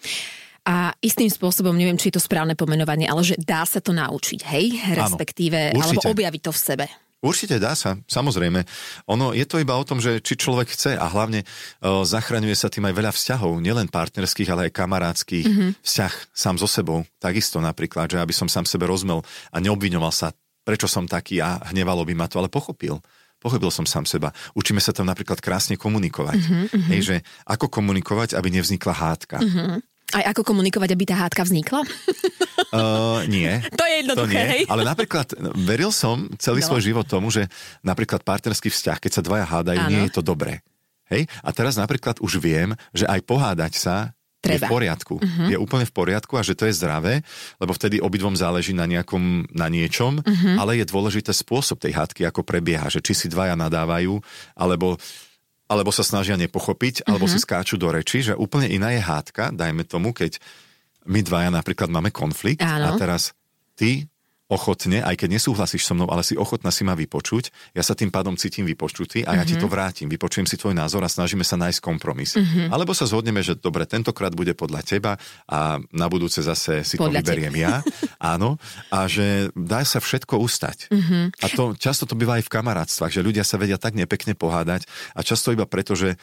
a 0.65 0.97
istým 0.97 1.29
spôsobom, 1.29 1.77
neviem, 1.77 1.95
či 1.95 2.09
je 2.09 2.17
to 2.17 2.25
správne 2.25 2.57
pomenovanie, 2.57 3.05
ale 3.05 3.21
že 3.21 3.37
dá 3.37 3.61
sa 3.69 3.77
to 3.77 3.93
naučiť, 3.93 4.41
hej? 4.49 4.97
Respektíve, 4.97 5.77
Áno, 5.77 5.85
alebo 5.85 6.01
objaviť 6.09 6.41
to 6.41 6.51
v 6.51 6.59
sebe. 6.59 6.85
Určite 7.25 7.57
dá 7.57 7.73
sa, 7.73 7.97
samozrejme. 8.05 8.65
Ono 9.09 9.33
je 9.33 9.45
to 9.49 9.57
iba 9.57 9.73
o 9.73 9.87
tom, 9.87 9.97
že 9.97 10.21
či 10.21 10.37
človek 10.37 10.69
chce 10.69 10.93
a 10.93 11.05
hlavne 11.09 11.41
uh, 11.41 12.05
zachraňuje 12.05 12.53
sa 12.53 12.69
tým 12.69 12.85
aj 12.85 12.93
veľa 12.93 13.11
vzťahov, 13.17 13.61
nielen 13.65 13.89
partnerských, 13.89 14.49
ale 14.53 14.69
aj 14.69 14.77
kamarádských. 14.77 15.45
Mm-hmm. 15.49 15.69
Vzťah 15.81 16.13
sám 16.33 16.61
so 16.61 16.69
sebou, 16.69 17.01
takisto 17.17 17.57
napríklad, 17.57 18.13
že 18.13 18.21
aby 18.21 18.29
som 18.29 18.45
sám 18.45 18.69
sebe 18.69 18.85
rozmel 18.85 19.25
a 19.49 19.57
neobviňoval 19.57 20.13
sa, 20.13 20.37
prečo 20.61 20.85
som 20.85 21.09
taký 21.09 21.41
a 21.41 21.61
hnevalo 21.73 22.05
by 22.05 22.13
ma 22.13 22.29
to, 22.29 22.37
ale 22.37 22.49
pochopil. 22.49 23.01
Pochopil 23.41 23.73
som 23.73 23.89
sám 23.89 24.05
seba. 24.05 24.29
Učíme 24.53 24.81
sa 24.81 24.93
tam 24.93 25.09
napríklad 25.09 25.41
krásne 25.41 25.81
komunikovať. 25.81 26.39
Mm-hmm. 26.41 26.81
Hej, 26.93 27.01
že 27.01 27.15
ako 27.45 27.73
komunikovať, 27.73 28.37
aby 28.37 28.53
nevznikla 28.53 28.93
hádka. 28.93 29.37
Mm-hmm. 29.41 29.94
Aj 30.13 30.23
ako 30.29 30.45
komunikovať, 30.45 30.89
aby 30.93 31.03
tá 31.09 31.15
hádka 31.17 31.47
vznikla? 31.47 31.81
Uh, 32.75 33.23
nie. 33.31 33.47
To 33.71 33.83
je 33.87 33.93
jednoduché, 34.03 34.35
to 34.35 34.47
nie. 34.47 34.51
hej? 34.51 34.61
Ale 34.67 34.83
napríklad 34.83 35.31
veril 35.63 35.95
som 35.95 36.27
celý 36.35 36.59
no. 36.59 36.67
svoj 36.67 36.81
život 36.83 37.07
tomu, 37.07 37.31
že 37.31 37.47
napríklad 37.87 38.19
partnerský 38.19 38.67
vzťah, 38.67 38.99
keď 38.99 39.11
sa 39.11 39.23
dvaja 39.23 39.47
hádajú, 39.47 39.79
Áno. 39.79 39.91
nie 39.91 40.03
je 40.07 40.11
to 40.11 40.23
dobré. 40.23 40.59
Hej? 41.07 41.29
A 41.39 41.55
teraz 41.55 41.79
napríklad 41.79 42.19
už 42.19 42.39
viem, 42.41 42.75
že 42.91 43.07
aj 43.07 43.23
pohádať 43.23 43.73
sa 43.79 43.95
Treba. 44.45 44.55
je 44.55 44.59
v 44.61 44.71
poriadku. 44.71 45.15
Uh-huh. 45.17 45.47
Je 45.49 45.57
úplne 45.57 45.85
v 45.89 45.93
poriadku 45.93 46.33
a 46.37 46.45
že 46.45 46.53
to 46.53 46.69
je 46.69 46.77
zdravé, 46.77 47.25
lebo 47.57 47.73
vtedy 47.73 47.97
obidvom 47.97 48.37
záleží 48.37 48.77
na 48.77 48.85
nejakom, 48.85 49.49
na 49.55 49.67
niečom, 49.71 50.21
uh-huh. 50.21 50.55
ale 50.61 50.81
je 50.81 50.85
dôležité 50.85 51.33
spôsob 51.33 51.81
tej 51.81 51.97
hádky, 51.97 52.29
ako 52.29 52.45
prebieha, 52.45 52.85
že 52.93 53.01
či 53.01 53.17
si 53.17 53.27
dvaja 53.31 53.57
nadávajú, 53.57 54.21
alebo 54.53 55.01
alebo 55.65 55.89
sa 55.89 56.05
snažia 56.05 56.37
nepochopiť, 56.37 57.01
mm-hmm. 57.01 57.09
alebo 57.09 57.25
si 57.25 57.41
mhm. 57.41 57.45
skáču 57.45 57.75
do 57.75 57.89
reči, 57.89 58.21
že 58.21 58.33
úplne 58.37 58.69
iná 58.69 58.93
je 58.93 59.01
hádka, 59.01 59.53
dajme 59.53 59.85
tomu, 59.85 60.13
keď 60.13 60.37
my 61.05 61.21
dvaja 61.21 61.49
napríklad 61.53 61.89
máme 61.89 62.09
konflikt 62.09 62.65
Áno. 62.65 62.97
a 62.97 62.97
teraz 62.97 63.37
ty 63.77 64.09
ochotne, 64.45 65.01
aj 65.01 65.17
keď 65.17 65.41
nesúhlasíš 65.41 65.89
so 65.89 65.97
mnou, 65.97 66.05
ale 66.05 66.21
si 66.21 66.37
ochotná 66.37 66.69
si 66.69 66.85
ma 66.85 66.93
vypočuť, 66.93 67.49
ja 67.73 67.81
sa 67.81 67.97
tým 67.97 68.13
pádom 68.13 68.37
cítim 68.37 68.61
vypočutý 68.61 69.25
a 69.25 69.33
mm-hmm. 69.33 69.37
ja 69.41 69.43
ti 69.43 69.55
to 69.57 69.65
mhm. 69.65 69.73
vrátim, 69.73 70.07
vypočujem 70.07 70.45
si 70.45 70.55
tvoj 70.55 70.77
názor 70.77 71.01
a 71.01 71.09
snažíme 71.09 71.41
sa 71.41 71.57
nájsť 71.57 71.79
kompromis. 71.81 72.37
Mm-hmm. 72.37 72.69
Alebo 72.69 72.93
sa 72.93 73.09
zhodneme, 73.09 73.41
že 73.41 73.57
dobre, 73.57 73.89
tentokrát 73.89 74.37
bude 74.37 74.53
podľa 74.53 74.85
teba 74.85 75.17
a 75.49 75.81
na 75.89 76.05
budúce 76.05 76.45
zase 76.45 76.85
si 76.85 77.01
podľa 77.01 77.25
to 77.25 77.33
vyberiem 77.33 77.53
teba. 77.57 77.63
ja. 77.65 77.73
Áno. 78.37 78.61
A 78.93 79.09
že 79.09 79.49
dá 79.57 79.81
sa 79.81 79.97
všetko 79.97 80.37
ustať. 80.37 80.93
Mm-hmm. 80.93 81.23
A 81.41 81.45
to 81.49 81.73
často 81.73 82.05
to 82.05 82.13
býva 82.13 82.37
aj 82.37 82.45
v 82.45 82.53
kamarátstvách, 82.53 83.11
že 83.17 83.25
ľudia 83.25 83.41
sa 83.41 83.57
vedia 83.57 83.81
tak 83.81 83.97
nepekne 83.97 84.37
pohádať 84.37 84.85
a 85.17 85.25
často 85.25 85.49
iba 85.49 85.65
preto, 85.65 85.97
že 85.97 86.21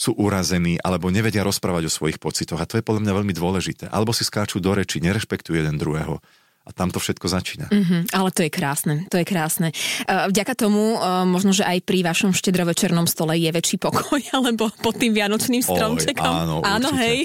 sú 0.00 0.16
urazení 0.16 0.80
alebo 0.80 1.12
nevedia 1.12 1.44
rozprávať 1.44 1.86
o 1.86 1.92
svojich 1.92 2.16
pocitoch. 2.16 2.56
A 2.56 2.64
to 2.64 2.80
je 2.80 2.86
podľa 2.86 3.04
mňa 3.04 3.12
veľmi 3.20 3.34
dôležité. 3.36 3.92
Alebo 3.92 4.16
si 4.16 4.24
skáču 4.24 4.56
do 4.56 4.72
reči, 4.72 4.96
nerešpektujú 5.04 5.60
jeden 5.60 5.76
druhého 5.76 6.24
a 6.70 6.72
tam 6.72 6.94
to 6.94 7.02
všetko 7.02 7.26
začína. 7.26 7.66
Mm-hmm, 7.66 8.14
ale 8.14 8.28
to 8.30 8.46
je 8.46 8.50
krásne, 8.50 8.94
to 9.10 9.18
je 9.18 9.26
krásne. 9.26 9.74
Vďaka 10.06 10.54
tomu 10.54 10.94
možno, 11.26 11.50
že 11.50 11.66
aj 11.66 11.82
pri 11.82 12.06
vašom 12.06 12.30
štedrovečernom 12.30 13.10
stole 13.10 13.34
je 13.34 13.50
väčší 13.50 13.82
pokoj, 13.82 14.22
alebo 14.38 14.70
pod 14.78 14.94
tým 14.94 15.10
vianočným 15.10 15.66
stromčekom. 15.66 16.30
Oj, 16.30 16.42
áno, 16.46 16.54
áno 16.62 16.88
určite. 16.94 17.02
hej. 17.02 17.18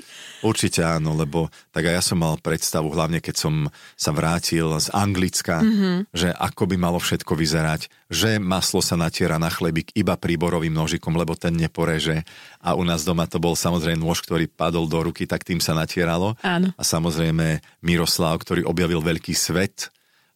Určite 0.45 0.85
áno, 0.85 1.17
lebo 1.17 1.49
tak 1.73 1.89
aj 1.89 1.93
ja 1.97 2.03
som 2.05 2.21
mal 2.21 2.37
predstavu, 2.37 2.93
hlavne 2.93 3.17
keď 3.17 3.33
som 3.33 3.65
sa 3.97 4.13
vrátil 4.13 4.69
z 4.77 4.93
Anglicka, 4.93 5.65
mm-hmm. 5.65 6.13
že 6.13 6.29
ako 6.29 6.69
by 6.69 6.75
malo 6.77 7.01
všetko 7.01 7.33
vyzerať, 7.33 7.89
že 8.13 8.37
maslo 8.37 8.85
sa 8.85 8.93
natiera 8.93 9.41
na 9.41 9.49
chlebík 9.49 9.89
iba 9.97 10.13
príborovým 10.13 10.69
nožikom, 10.69 11.17
lebo 11.17 11.33
ten 11.33 11.57
neporeže 11.57 12.21
a 12.61 12.77
u 12.77 12.85
nás 12.85 13.01
doma 13.01 13.25
to 13.25 13.41
bol 13.41 13.57
samozrejme 13.57 13.97
nôž, 13.97 14.21
ktorý 14.21 14.45
padol 14.45 14.85
do 14.85 15.01
ruky, 15.09 15.25
tak 15.25 15.41
tým 15.41 15.57
sa 15.57 15.73
natieralo. 15.73 16.37
Áno. 16.45 16.69
A 16.77 16.83
samozrejme 16.85 17.65
Miroslav, 17.81 18.37
ktorý 18.37 18.69
objavil 18.69 19.01
veľký 19.01 19.33
svet, 19.33 19.89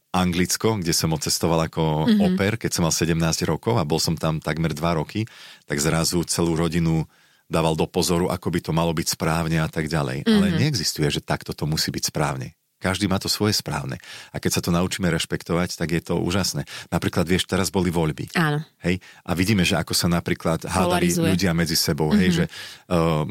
Anglicko, 0.09 0.81
kde 0.81 0.89
som 0.89 1.13
odcestoval 1.13 1.69
ako 1.69 2.09
mm-hmm. 2.09 2.33
oper, 2.33 2.57
keď 2.57 2.71
som 2.73 2.81
mal 2.81 2.93
17 2.93 3.13
rokov 3.45 3.77
a 3.77 3.85
bol 3.85 4.01
som 4.01 4.17
tam 4.17 4.41
takmer 4.41 4.73
2 4.73 4.81
roky, 4.97 5.29
tak 5.69 5.77
zrazu 5.77 6.25
celú 6.25 6.57
rodinu 6.57 7.05
dával 7.49 7.73
do 7.73 7.89
pozoru, 7.89 8.29
ako 8.29 8.47
by 8.53 8.59
to 8.61 8.71
malo 8.71 8.93
byť 8.93 9.17
správne 9.17 9.57
a 9.59 9.67
tak 9.67 9.89
ďalej. 9.89 10.23
Mm-hmm. 10.23 10.35
Ale 10.37 10.47
neexistuje, 10.55 11.09
že 11.09 11.25
takto 11.25 11.51
to 11.51 11.65
musí 11.65 11.89
byť 11.89 12.13
správne. 12.13 12.53
Každý 12.79 13.11
má 13.11 13.19
to 13.19 13.27
svoje 13.27 13.59
správne. 13.59 13.99
A 14.31 14.39
keď 14.39 14.51
sa 14.55 14.61
to 14.63 14.71
naučíme 14.71 15.11
rešpektovať, 15.11 15.75
tak 15.75 15.89
je 15.91 15.99
to 15.99 16.15
úžasné. 16.15 16.63
Napríklad, 16.87 17.27
vieš, 17.27 17.43
teraz 17.43 17.67
boli 17.67 17.91
voľby. 17.91 18.31
Áno. 18.39 18.63
Hej? 18.79 19.03
A 19.27 19.35
vidíme, 19.35 19.67
že 19.67 19.75
ako 19.75 19.91
sa 19.91 20.07
napríklad 20.07 20.63
hádali 20.63 21.11
ľudia 21.11 21.51
medzi 21.51 21.75
sebou. 21.75 22.15
Mm-hmm. 22.15 22.21
Hej? 22.23 22.29
Mhm. 22.29 22.35
Že, 22.37 22.45
um, 22.87 23.27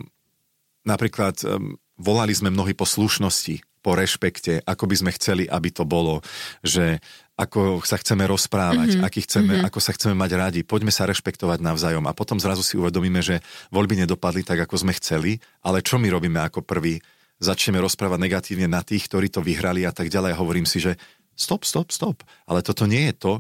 napríklad 0.84 1.34
um, 1.48 1.80
volali 1.96 2.36
sme 2.36 2.52
mnohí 2.52 2.76
po 2.76 2.84
slušnosti, 2.84 3.64
po 3.80 3.96
rešpekte, 3.96 4.60
ako 4.68 4.84
by 4.84 4.96
sme 5.00 5.10
chceli, 5.16 5.48
aby 5.48 5.72
to 5.72 5.88
bolo, 5.88 6.20
že 6.60 7.00
ako 7.38 7.86
sa 7.86 7.94
chceme 8.02 8.26
rozprávať, 8.26 8.98
mm-hmm. 8.98 9.06
aký 9.06 9.22
chceme, 9.22 9.54
mm-hmm. 9.54 9.68
ako 9.70 9.78
sa 9.78 9.94
chceme 9.94 10.18
mať 10.18 10.30
radi, 10.34 10.60
poďme 10.66 10.90
sa 10.90 11.06
rešpektovať 11.06 11.62
navzájom 11.62 12.02
a 12.10 12.12
potom 12.12 12.42
zrazu 12.42 12.66
si 12.66 12.74
uvedomíme, 12.74 13.22
že 13.22 13.38
voľby 13.70 14.02
nedopadli 14.02 14.42
tak, 14.42 14.58
ako 14.66 14.82
sme 14.82 14.92
chceli, 14.98 15.38
ale 15.62 15.78
čo 15.78 16.02
my 16.02 16.10
robíme 16.10 16.42
ako 16.42 16.66
prvý? 16.66 16.98
Začneme 17.38 17.78
rozprávať 17.78 18.18
negatívne 18.18 18.66
na 18.66 18.82
tých, 18.82 19.06
ktorí 19.06 19.30
to 19.30 19.38
vyhrali 19.38 19.86
a 19.86 19.94
tak 19.94 20.10
ďalej 20.10 20.34
hovorím 20.34 20.66
si, 20.66 20.82
že 20.82 20.98
stop, 21.38 21.62
stop, 21.62 21.94
stop, 21.94 22.26
ale 22.50 22.66
toto 22.66 22.90
nie 22.90 23.06
je 23.06 23.14
to, 23.14 23.32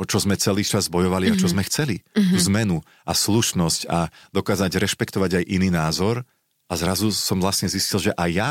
o 0.00 0.04
čo 0.08 0.18
sme 0.18 0.40
celý 0.40 0.64
čas 0.64 0.88
bojovali 0.88 1.28
mm-hmm. 1.28 1.38
a 1.38 1.42
čo 1.44 1.46
mhm. 1.46 1.52
sme 1.52 1.62
chceli. 1.68 1.96
Mm-hmm. 2.00 2.32
Tú 2.32 2.36
zmenu 2.48 2.76
a 3.04 3.12
slušnosť 3.12 3.80
a 3.92 4.08
dokázať 4.32 4.72
rešpektovať 4.80 5.44
aj 5.44 5.44
iný 5.52 5.68
názor 5.68 6.24
a 6.64 6.72
zrazu 6.80 7.12
som 7.12 7.38
vlastne 7.44 7.68
zistil, 7.68 8.10
že 8.10 8.12
aj 8.16 8.30
ja 8.32 8.50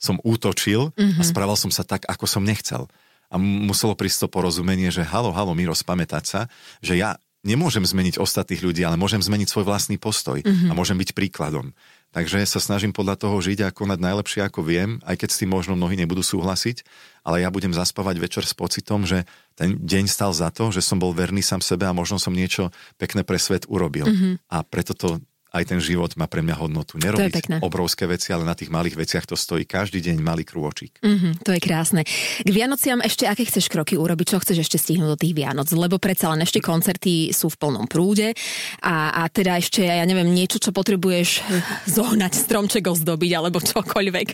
som 0.00 0.16
útočil 0.24 0.96
mm-hmm. 0.96 1.20
a 1.20 1.22
mhm. 1.22 1.28
správal 1.28 1.60
som 1.60 1.68
sa 1.68 1.84
tak, 1.84 2.08
ako 2.08 2.24
som 2.24 2.40
nechcel 2.40 2.88
a 3.32 3.36
muselo 3.40 3.96
prísť 3.96 4.26
to 4.26 4.28
porozumenie, 4.32 4.88
že 4.88 5.06
halo, 5.06 5.32
halo, 5.32 5.52
Miro, 5.56 5.76
spamätať 5.76 6.24
sa, 6.24 6.40
že 6.80 6.98
ja 6.98 7.16
nemôžem 7.44 7.84
zmeniť 7.84 8.16
ostatných 8.16 8.64
ľudí, 8.64 8.82
ale 8.82 8.96
môžem 8.96 9.20
zmeniť 9.20 9.48
svoj 9.52 9.68
vlastný 9.68 10.00
postoj 10.00 10.40
mm-hmm. 10.40 10.72
a 10.72 10.76
môžem 10.76 10.96
byť 10.96 11.12
príkladom. 11.12 11.76
Takže 12.14 12.40
sa 12.46 12.62
snažím 12.62 12.94
podľa 12.94 13.26
toho 13.26 13.36
žiť 13.42 13.68
a 13.68 13.74
konať 13.74 13.98
najlepšie, 13.98 14.40
ako 14.46 14.62
viem, 14.64 15.02
aj 15.02 15.18
keď 15.18 15.28
s 15.34 15.38
tým 15.44 15.50
možno 15.50 15.74
mnohí 15.74 15.98
nebudú 15.98 16.22
súhlasiť, 16.22 16.86
ale 17.26 17.42
ja 17.42 17.50
budem 17.50 17.74
zaspávať 17.74 18.22
večer 18.22 18.46
s 18.46 18.54
pocitom, 18.54 19.02
že 19.02 19.26
ten 19.58 19.76
deň 19.82 20.06
stal 20.06 20.30
za 20.30 20.48
to, 20.54 20.70
že 20.70 20.80
som 20.80 21.02
bol 21.02 21.10
verný 21.10 21.42
sám 21.42 21.60
sebe 21.60 21.84
a 21.84 21.92
možno 21.92 22.22
som 22.22 22.32
niečo 22.32 22.70
pekné 22.96 23.26
pre 23.26 23.36
svet 23.36 23.66
urobil. 23.66 24.08
Mm-hmm. 24.08 24.46
A 24.46 24.62
preto 24.62 24.94
to 24.94 25.18
aj 25.54 25.64
ten 25.70 25.78
život 25.78 26.10
má 26.18 26.26
pre 26.26 26.42
mňa 26.42 26.56
hodnotu. 26.58 26.98
Nerobiť 26.98 27.62
obrovské 27.62 28.10
veci, 28.10 28.34
ale 28.34 28.42
na 28.42 28.58
tých 28.58 28.74
malých 28.74 28.98
veciach 28.98 29.24
to 29.24 29.38
stojí 29.38 29.62
každý 29.62 30.02
deň 30.02 30.18
malý 30.18 30.42
krôčik. 30.42 30.98
Mm-hmm, 30.98 31.46
to 31.46 31.54
je 31.54 31.60
krásne. 31.62 32.02
K 32.42 32.50
Vianociam 32.50 32.98
ešte 32.98 33.30
aké 33.30 33.46
chceš 33.46 33.70
kroky 33.70 33.94
urobiť? 33.94 34.34
Čo 34.34 34.42
chceš 34.42 34.66
ešte 34.66 34.82
stihnúť 34.82 35.14
do 35.14 35.18
tých 35.18 35.38
Vianoc? 35.38 35.70
Lebo 35.70 36.02
predsa 36.02 36.34
len 36.34 36.42
ešte 36.42 36.58
koncerty 36.58 37.30
sú 37.30 37.54
v 37.54 37.56
plnom 37.62 37.86
prúde 37.86 38.34
a, 38.82 39.22
a 39.22 39.30
teda 39.30 39.62
ešte, 39.62 39.86
ja 39.86 40.02
neviem, 40.02 40.26
niečo, 40.26 40.58
čo 40.58 40.74
potrebuješ 40.74 41.46
zohnať, 41.86 42.32
stromček 42.34 42.90
ozdobiť 42.90 43.30
alebo 43.38 43.62
čokoľvek. 43.62 44.28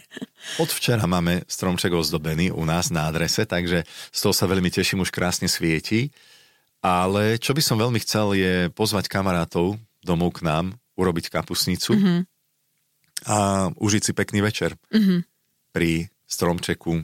Od 0.57 0.71
včera 0.73 1.05
máme 1.05 1.45
stromček 1.45 1.93
ozdobený 1.93 2.49
u 2.49 2.65
nás 2.65 2.89
na 2.89 3.13
adrese, 3.13 3.45
takže 3.45 3.85
z 4.09 4.19
toho 4.25 4.33
sa 4.33 4.49
veľmi 4.49 4.73
teším, 4.73 5.05
už 5.05 5.13
krásne 5.13 5.53
svieti. 5.53 6.09
Ale 6.81 7.37
čo 7.37 7.53
by 7.53 7.61
som 7.61 7.77
veľmi 7.77 8.01
chcel 8.01 8.33
je 8.33 8.55
pozvať 8.73 9.05
kamarátov 9.13 9.77
domov 10.01 10.41
k 10.41 10.49
nám, 10.49 10.80
urobiť 11.01 11.33
kapusnicu 11.33 11.97
mm-hmm. 11.97 12.21
a 13.33 13.37
užiť 13.73 14.03
si 14.05 14.13
pekný 14.13 14.45
večer 14.45 14.77
mm-hmm. 14.77 15.21
pri 15.73 16.13
stromčeku, 16.29 17.01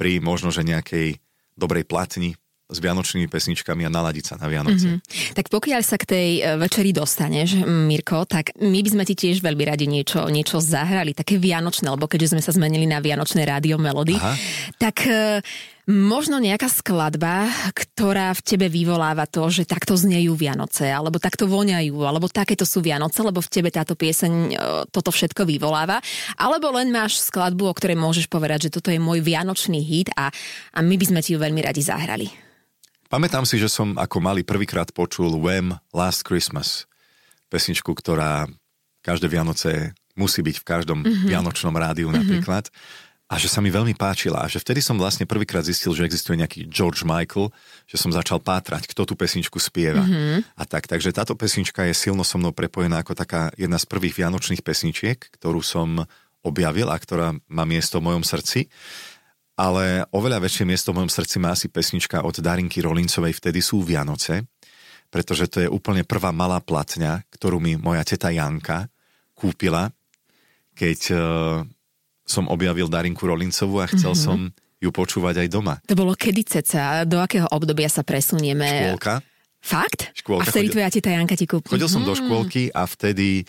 pri 0.00 0.24
možno, 0.24 0.48
že 0.48 0.64
nejakej 0.64 1.20
dobrej 1.52 1.84
platni 1.84 2.40
s 2.68 2.78
vianočnými 2.84 3.32
pesničkami 3.32 3.88
a 3.88 3.90
naladiť 3.90 4.24
sa 4.28 4.34
na 4.36 4.46
Vianoce. 4.46 5.00
Mm-hmm. 5.00 5.34
Tak 5.40 5.48
pokiaľ 5.48 5.80
sa 5.80 5.96
k 5.96 6.04
tej 6.04 6.28
e, 6.38 6.40
večeri 6.60 6.92
dostaneš, 6.92 7.64
Mirko, 7.64 8.28
tak 8.28 8.52
my 8.60 8.84
by 8.84 8.90
sme 8.92 9.04
ti 9.08 9.16
tiež 9.16 9.40
veľmi 9.40 9.64
radi 9.64 9.88
niečo, 9.88 10.28
niečo 10.28 10.60
zahrali, 10.60 11.16
také 11.16 11.40
vianočné, 11.40 11.88
lebo 11.88 12.04
keďže 12.04 12.36
sme 12.36 12.44
sa 12.44 12.52
zmenili 12.52 12.84
na 12.84 13.00
vianočné 13.00 13.48
rádio 13.48 13.80
Melody, 13.80 14.20
Aha. 14.20 14.36
tak 14.76 15.08
e, 15.08 15.40
Možno 15.88 16.36
nejaká 16.36 16.68
skladba, 16.68 17.48
ktorá 17.72 18.36
v 18.36 18.44
tebe 18.44 18.68
vyvoláva 18.68 19.24
to, 19.24 19.48
že 19.48 19.64
takto 19.64 19.96
znejú 19.96 20.36
Vianoce, 20.36 20.84
alebo 20.84 21.16
takto 21.16 21.48
voňajú, 21.48 22.04
alebo 22.04 22.28
takéto 22.28 22.68
sú 22.68 22.84
Vianoce, 22.84 23.24
lebo 23.24 23.40
v 23.40 23.48
tebe 23.48 23.72
táto 23.72 23.96
pieseň 23.96 24.32
e, 24.52 24.56
toto 24.92 25.08
všetko 25.08 25.48
vyvoláva. 25.48 25.96
Alebo 26.36 26.68
len 26.76 26.92
máš 26.92 27.24
skladbu, 27.24 27.72
o 27.72 27.72
ktorej 27.72 27.96
môžeš 27.96 28.28
povedať, 28.28 28.68
že 28.68 28.76
toto 28.76 28.92
je 28.92 29.00
môj 29.00 29.24
vianočný 29.24 29.80
hit 29.80 30.12
a, 30.12 30.28
a 30.76 30.78
my 30.84 30.92
by 31.00 31.08
sme 31.08 31.24
ti 31.24 31.32
ju 31.32 31.40
veľmi 31.40 31.64
radi 31.64 31.80
zahrali. 31.80 32.47
Pamätám 33.08 33.48
si, 33.48 33.56
že 33.56 33.72
som 33.72 33.96
ako 33.96 34.20
malý 34.20 34.44
prvýkrát 34.44 34.92
počul 34.92 35.32
Wham 35.40 35.80
Last 35.96 36.28
Christmas. 36.28 36.84
Pesničku, 37.48 37.96
ktorá 37.96 38.44
každé 39.00 39.32
Vianoce 39.32 39.96
musí 40.12 40.44
byť 40.44 40.56
v 40.60 40.66
každom 40.68 41.00
mm-hmm. 41.00 41.28
vianočnom 41.32 41.72
rádiu 41.72 42.12
mm-hmm. 42.12 42.20
napríklad 42.20 42.68
a 43.28 43.36
že 43.36 43.48
sa 43.52 43.60
mi 43.60 43.68
veľmi 43.68 43.92
páčila 43.92 44.44
a 44.44 44.48
že 44.48 44.56
vtedy 44.60 44.80
som 44.80 44.96
vlastne 44.96 45.28
prvýkrát 45.28 45.60
zistil, 45.60 45.92
že 45.92 46.08
existuje 46.08 46.40
nejaký 46.40 46.64
George 46.72 47.04
Michael, 47.04 47.52
že 47.84 48.00
som 48.00 48.08
začal 48.08 48.40
pátrať, 48.40 48.88
kto 48.88 49.04
tú 49.04 49.14
pesničku 49.20 49.60
spieva. 49.60 50.00
Mm-hmm. 50.00 50.56
A 50.56 50.62
tak, 50.64 50.88
takže 50.88 51.12
táto 51.12 51.36
pesnička 51.36 51.84
je 51.84 51.92
silno 51.92 52.24
so 52.24 52.40
mnou 52.40 52.56
prepojená 52.56 53.04
ako 53.04 53.12
taká 53.12 53.52
jedna 53.60 53.76
z 53.76 53.84
prvých 53.84 54.16
vianočných 54.24 54.64
pesničiek, 54.64 55.20
ktorú 55.40 55.60
som 55.60 56.08
objavil 56.40 56.88
a 56.88 56.96
ktorá 56.96 57.36
má 57.52 57.68
miesto 57.68 58.00
v 58.00 58.12
mojom 58.12 58.24
srdci. 58.24 58.72
Ale 59.58 60.06
oveľa 60.14 60.38
väčšie 60.38 60.64
miesto 60.64 60.94
v 60.94 61.02
mojom 61.02 61.10
srdci 61.10 61.42
má 61.42 61.50
asi 61.50 61.66
pesnička 61.66 62.22
od 62.22 62.38
Darinky 62.38 62.78
Rolincovej 62.78 63.34
Vtedy 63.34 63.58
sú 63.58 63.82
Vianoce, 63.82 64.46
pretože 65.10 65.50
to 65.50 65.58
je 65.66 65.68
úplne 65.68 66.06
prvá 66.06 66.30
malá 66.30 66.62
platňa, 66.62 67.26
ktorú 67.34 67.58
mi 67.58 67.74
moja 67.74 68.06
teta 68.06 68.30
Janka 68.30 68.86
kúpila, 69.34 69.90
keď 70.78 71.10
som 72.28 72.44
objavil 72.46 72.86
Darinku 72.92 73.24
Rolincovú 73.24 73.80
a 73.80 73.88
chcel 73.88 74.12
mm-hmm. 74.12 74.28
som 74.28 74.38
ju 74.78 74.90
počúvať 74.94 75.42
aj 75.42 75.48
doma. 75.50 75.74
To 75.90 75.98
bolo 75.98 76.14
kedy 76.14 76.46
ceca? 76.46 77.02
Do 77.02 77.18
akého 77.18 77.50
obdobia 77.50 77.90
sa 77.90 78.06
presunieme? 78.06 78.94
Škôlka. 78.94 79.14
Fakt? 79.58 80.14
Škôlka. 80.14 80.46
A 80.46 80.50
vtedy 80.54 80.70
tvoja 80.70 80.90
teta 80.92 81.10
Janka 81.10 81.34
ti 81.34 81.50
kúpila? 81.50 81.74
Chodil 81.74 81.90
som 81.90 82.06
do 82.06 82.14
mhm. 82.14 82.20
škôlky 82.22 82.62
a 82.70 82.86
vtedy 82.86 83.42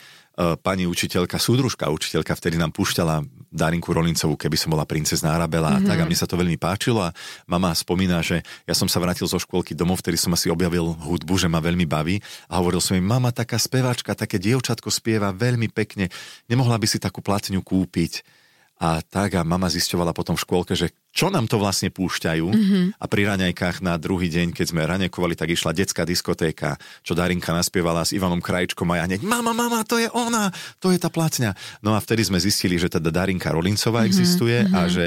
pani 0.64 0.88
učiteľka, 0.88 1.36
súdružka 1.36 1.92
učiteľka 1.92 2.32
vtedy 2.32 2.56
nám 2.56 2.72
púšťala 2.72 3.20
Darinku 3.52 3.92
Rolincovú, 3.92 4.38
keby 4.38 4.56
som 4.56 4.72
bola 4.72 4.88
princezná 4.88 5.36
Arabela 5.36 5.76
mm-hmm. 5.76 5.84
a 5.84 5.88
tak 5.90 5.98
a 6.00 6.06
mne 6.06 6.16
sa 6.16 6.24
to 6.24 6.38
veľmi 6.38 6.56
páčilo 6.56 7.02
a 7.04 7.12
mama 7.44 7.74
spomína, 7.74 8.22
že 8.24 8.40
ja 8.64 8.72
som 8.72 8.88
sa 8.88 9.02
vrátil 9.02 9.26
zo 9.28 9.36
škôlky 9.36 9.76
domov, 9.76 10.00
vtedy 10.00 10.16
som 10.16 10.32
asi 10.32 10.48
objavil 10.48 10.96
hudbu, 10.96 11.34
že 11.36 11.50
ma 11.50 11.60
veľmi 11.60 11.84
baví 11.84 12.22
a 12.48 12.62
hovoril 12.62 12.80
som 12.80 12.96
jej, 12.96 13.04
mama, 13.04 13.34
taká 13.34 13.60
speváčka, 13.60 14.16
také 14.16 14.40
dievčatko 14.40 14.88
spieva 14.88 15.34
veľmi 15.34 15.68
pekne, 15.68 16.08
nemohla 16.48 16.78
by 16.78 16.86
si 16.88 16.96
takú 17.02 17.20
platňu 17.20 17.60
kúpiť 17.60 18.39
a 18.80 19.04
tak 19.04 19.36
a 19.36 19.44
mama 19.44 19.68
zisťovala 19.68 20.16
potom 20.16 20.40
v 20.40 20.42
škôlke, 20.48 20.72
že 20.72 20.88
čo 21.12 21.28
nám 21.28 21.44
to 21.52 21.60
vlastne 21.60 21.92
púšťajú 21.92 22.46
mm-hmm. 22.48 22.84
a 22.96 23.04
pri 23.04 23.22
raňajkách 23.28 23.84
na 23.84 24.00
druhý 24.00 24.32
deň, 24.32 24.56
keď 24.56 24.66
sme 24.72 24.88
raňajkovali, 24.88 25.36
tak 25.36 25.52
išla 25.52 25.76
detská 25.76 26.08
diskotéka, 26.08 26.80
čo 27.04 27.12
Darinka 27.12 27.52
naspievala 27.52 28.08
s 28.08 28.16
Ivanom 28.16 28.40
Krajčkom 28.40 28.88
a 28.88 29.04
ja 29.04 29.04
hneď, 29.04 29.20
mama, 29.20 29.52
mama, 29.52 29.84
to 29.84 30.00
je 30.00 30.08
ona, 30.16 30.48
to 30.80 30.96
je 30.96 30.98
tá 30.98 31.12
platňa. 31.12 31.52
No 31.84 31.92
a 31.92 32.00
vtedy 32.00 32.24
sme 32.24 32.40
zistili, 32.40 32.80
že 32.80 32.88
teda 32.88 33.12
Darinka 33.12 33.52
Rolincová 33.52 34.00
mm-hmm. 34.00 34.10
existuje 34.16 34.56
mm-hmm. 34.64 34.78
a 34.80 34.80
že 34.88 35.06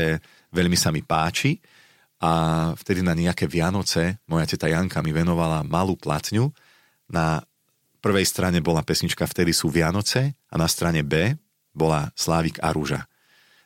veľmi 0.54 0.78
sa 0.78 0.94
mi 0.94 1.02
páči 1.02 1.58
a 2.22 2.32
vtedy 2.78 3.02
na 3.02 3.18
nejaké 3.18 3.50
Vianoce 3.50 4.22
moja 4.30 4.48
teta 4.48 4.70
Janka 4.70 5.02
mi 5.02 5.12
venovala 5.12 5.66
malú 5.66 5.98
platňu. 6.00 6.54
Na 7.10 7.42
prvej 8.00 8.24
strane 8.24 8.64
bola 8.64 8.80
pesnička 8.80 9.28
Vtedy 9.28 9.52
sú 9.52 9.68
Vianoce 9.68 10.38
a 10.48 10.56
na 10.56 10.70
strane 10.72 11.02
B 11.02 11.36
bola 11.74 12.14
Slávik 12.14 12.62
a 12.64 12.70
Rúža. 12.70 13.10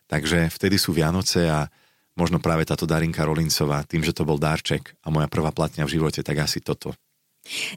Takže 0.07 0.47
vtedy 0.49 0.79
sú 0.79 0.95
Vianoce 0.95 1.47
a 1.47 1.67
možno 2.15 2.39
práve 2.39 2.63
táto 2.63 2.87
Darinka 2.87 3.27
Rolincová, 3.27 3.83
tým, 3.83 4.01
že 4.01 4.15
to 4.15 4.23
bol 4.23 4.39
darček 4.39 4.95
a 5.03 5.11
moja 5.11 5.27
prvá 5.27 5.51
platňa 5.51 5.85
v 5.85 5.99
živote, 5.99 6.23
tak 6.23 6.39
asi 6.41 6.63
toto. 6.63 6.95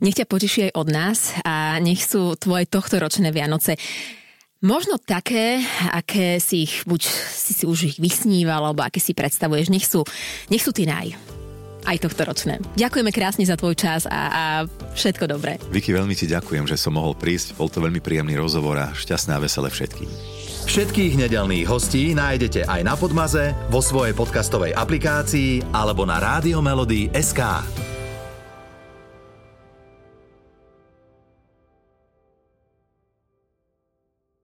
Nech 0.02 0.18
ťa 0.18 0.26
poteší 0.26 0.60
aj 0.70 0.72
od 0.74 0.88
nás 0.90 1.18
a 1.46 1.78
nech 1.78 2.02
sú 2.02 2.34
tvoje 2.34 2.66
tohtoročné 2.66 3.30
Vianoce 3.30 3.78
Možno 4.60 5.00
také, 5.00 5.56
aké 5.88 6.36
si 6.36 6.68
ich, 6.68 6.84
buď 6.84 7.00
si 7.32 7.56
si 7.56 7.64
už 7.64 7.78
ich 7.88 7.96
vysníval, 7.96 8.60
alebo 8.60 8.84
aké 8.84 9.00
si 9.00 9.16
predstavuješ, 9.16 9.72
nech 9.72 9.88
sú, 9.88 10.04
nech 10.52 10.60
sú 10.60 10.68
tí 10.68 10.84
naj. 10.84 11.16
Aj 11.88 11.96
tohto 11.96 12.28
ročné. 12.28 12.60
Ďakujeme 12.76 13.08
krásne 13.08 13.48
za 13.48 13.56
tvoj 13.56 13.72
čas 13.72 14.04
a, 14.04 14.20
a 14.28 14.44
všetko 14.92 15.24
dobré. 15.32 15.56
Vicky, 15.72 15.96
veľmi 15.96 16.12
ti 16.12 16.28
ďakujem, 16.28 16.68
že 16.68 16.76
som 16.76 16.92
mohol 16.92 17.16
prísť. 17.16 17.56
Bol 17.56 17.72
to 17.72 17.80
veľmi 17.80 18.04
príjemný 18.04 18.36
rozhovor 18.36 18.76
a 18.76 18.92
šťastné 18.92 19.32
a 19.32 19.40
veselé 19.40 19.72
všetkým. 19.72 20.12
Všetkých 20.70 21.18
nedelných 21.18 21.66
hostí 21.66 22.14
nájdete 22.14 22.62
aj 22.62 22.86
na 22.86 22.94
Podmaze, 22.94 23.58
vo 23.74 23.82
svojej 23.82 24.14
podcastovej 24.14 24.70
aplikácii 24.78 25.74
alebo 25.74 26.06
na 26.06 26.22
SK. 27.10 27.89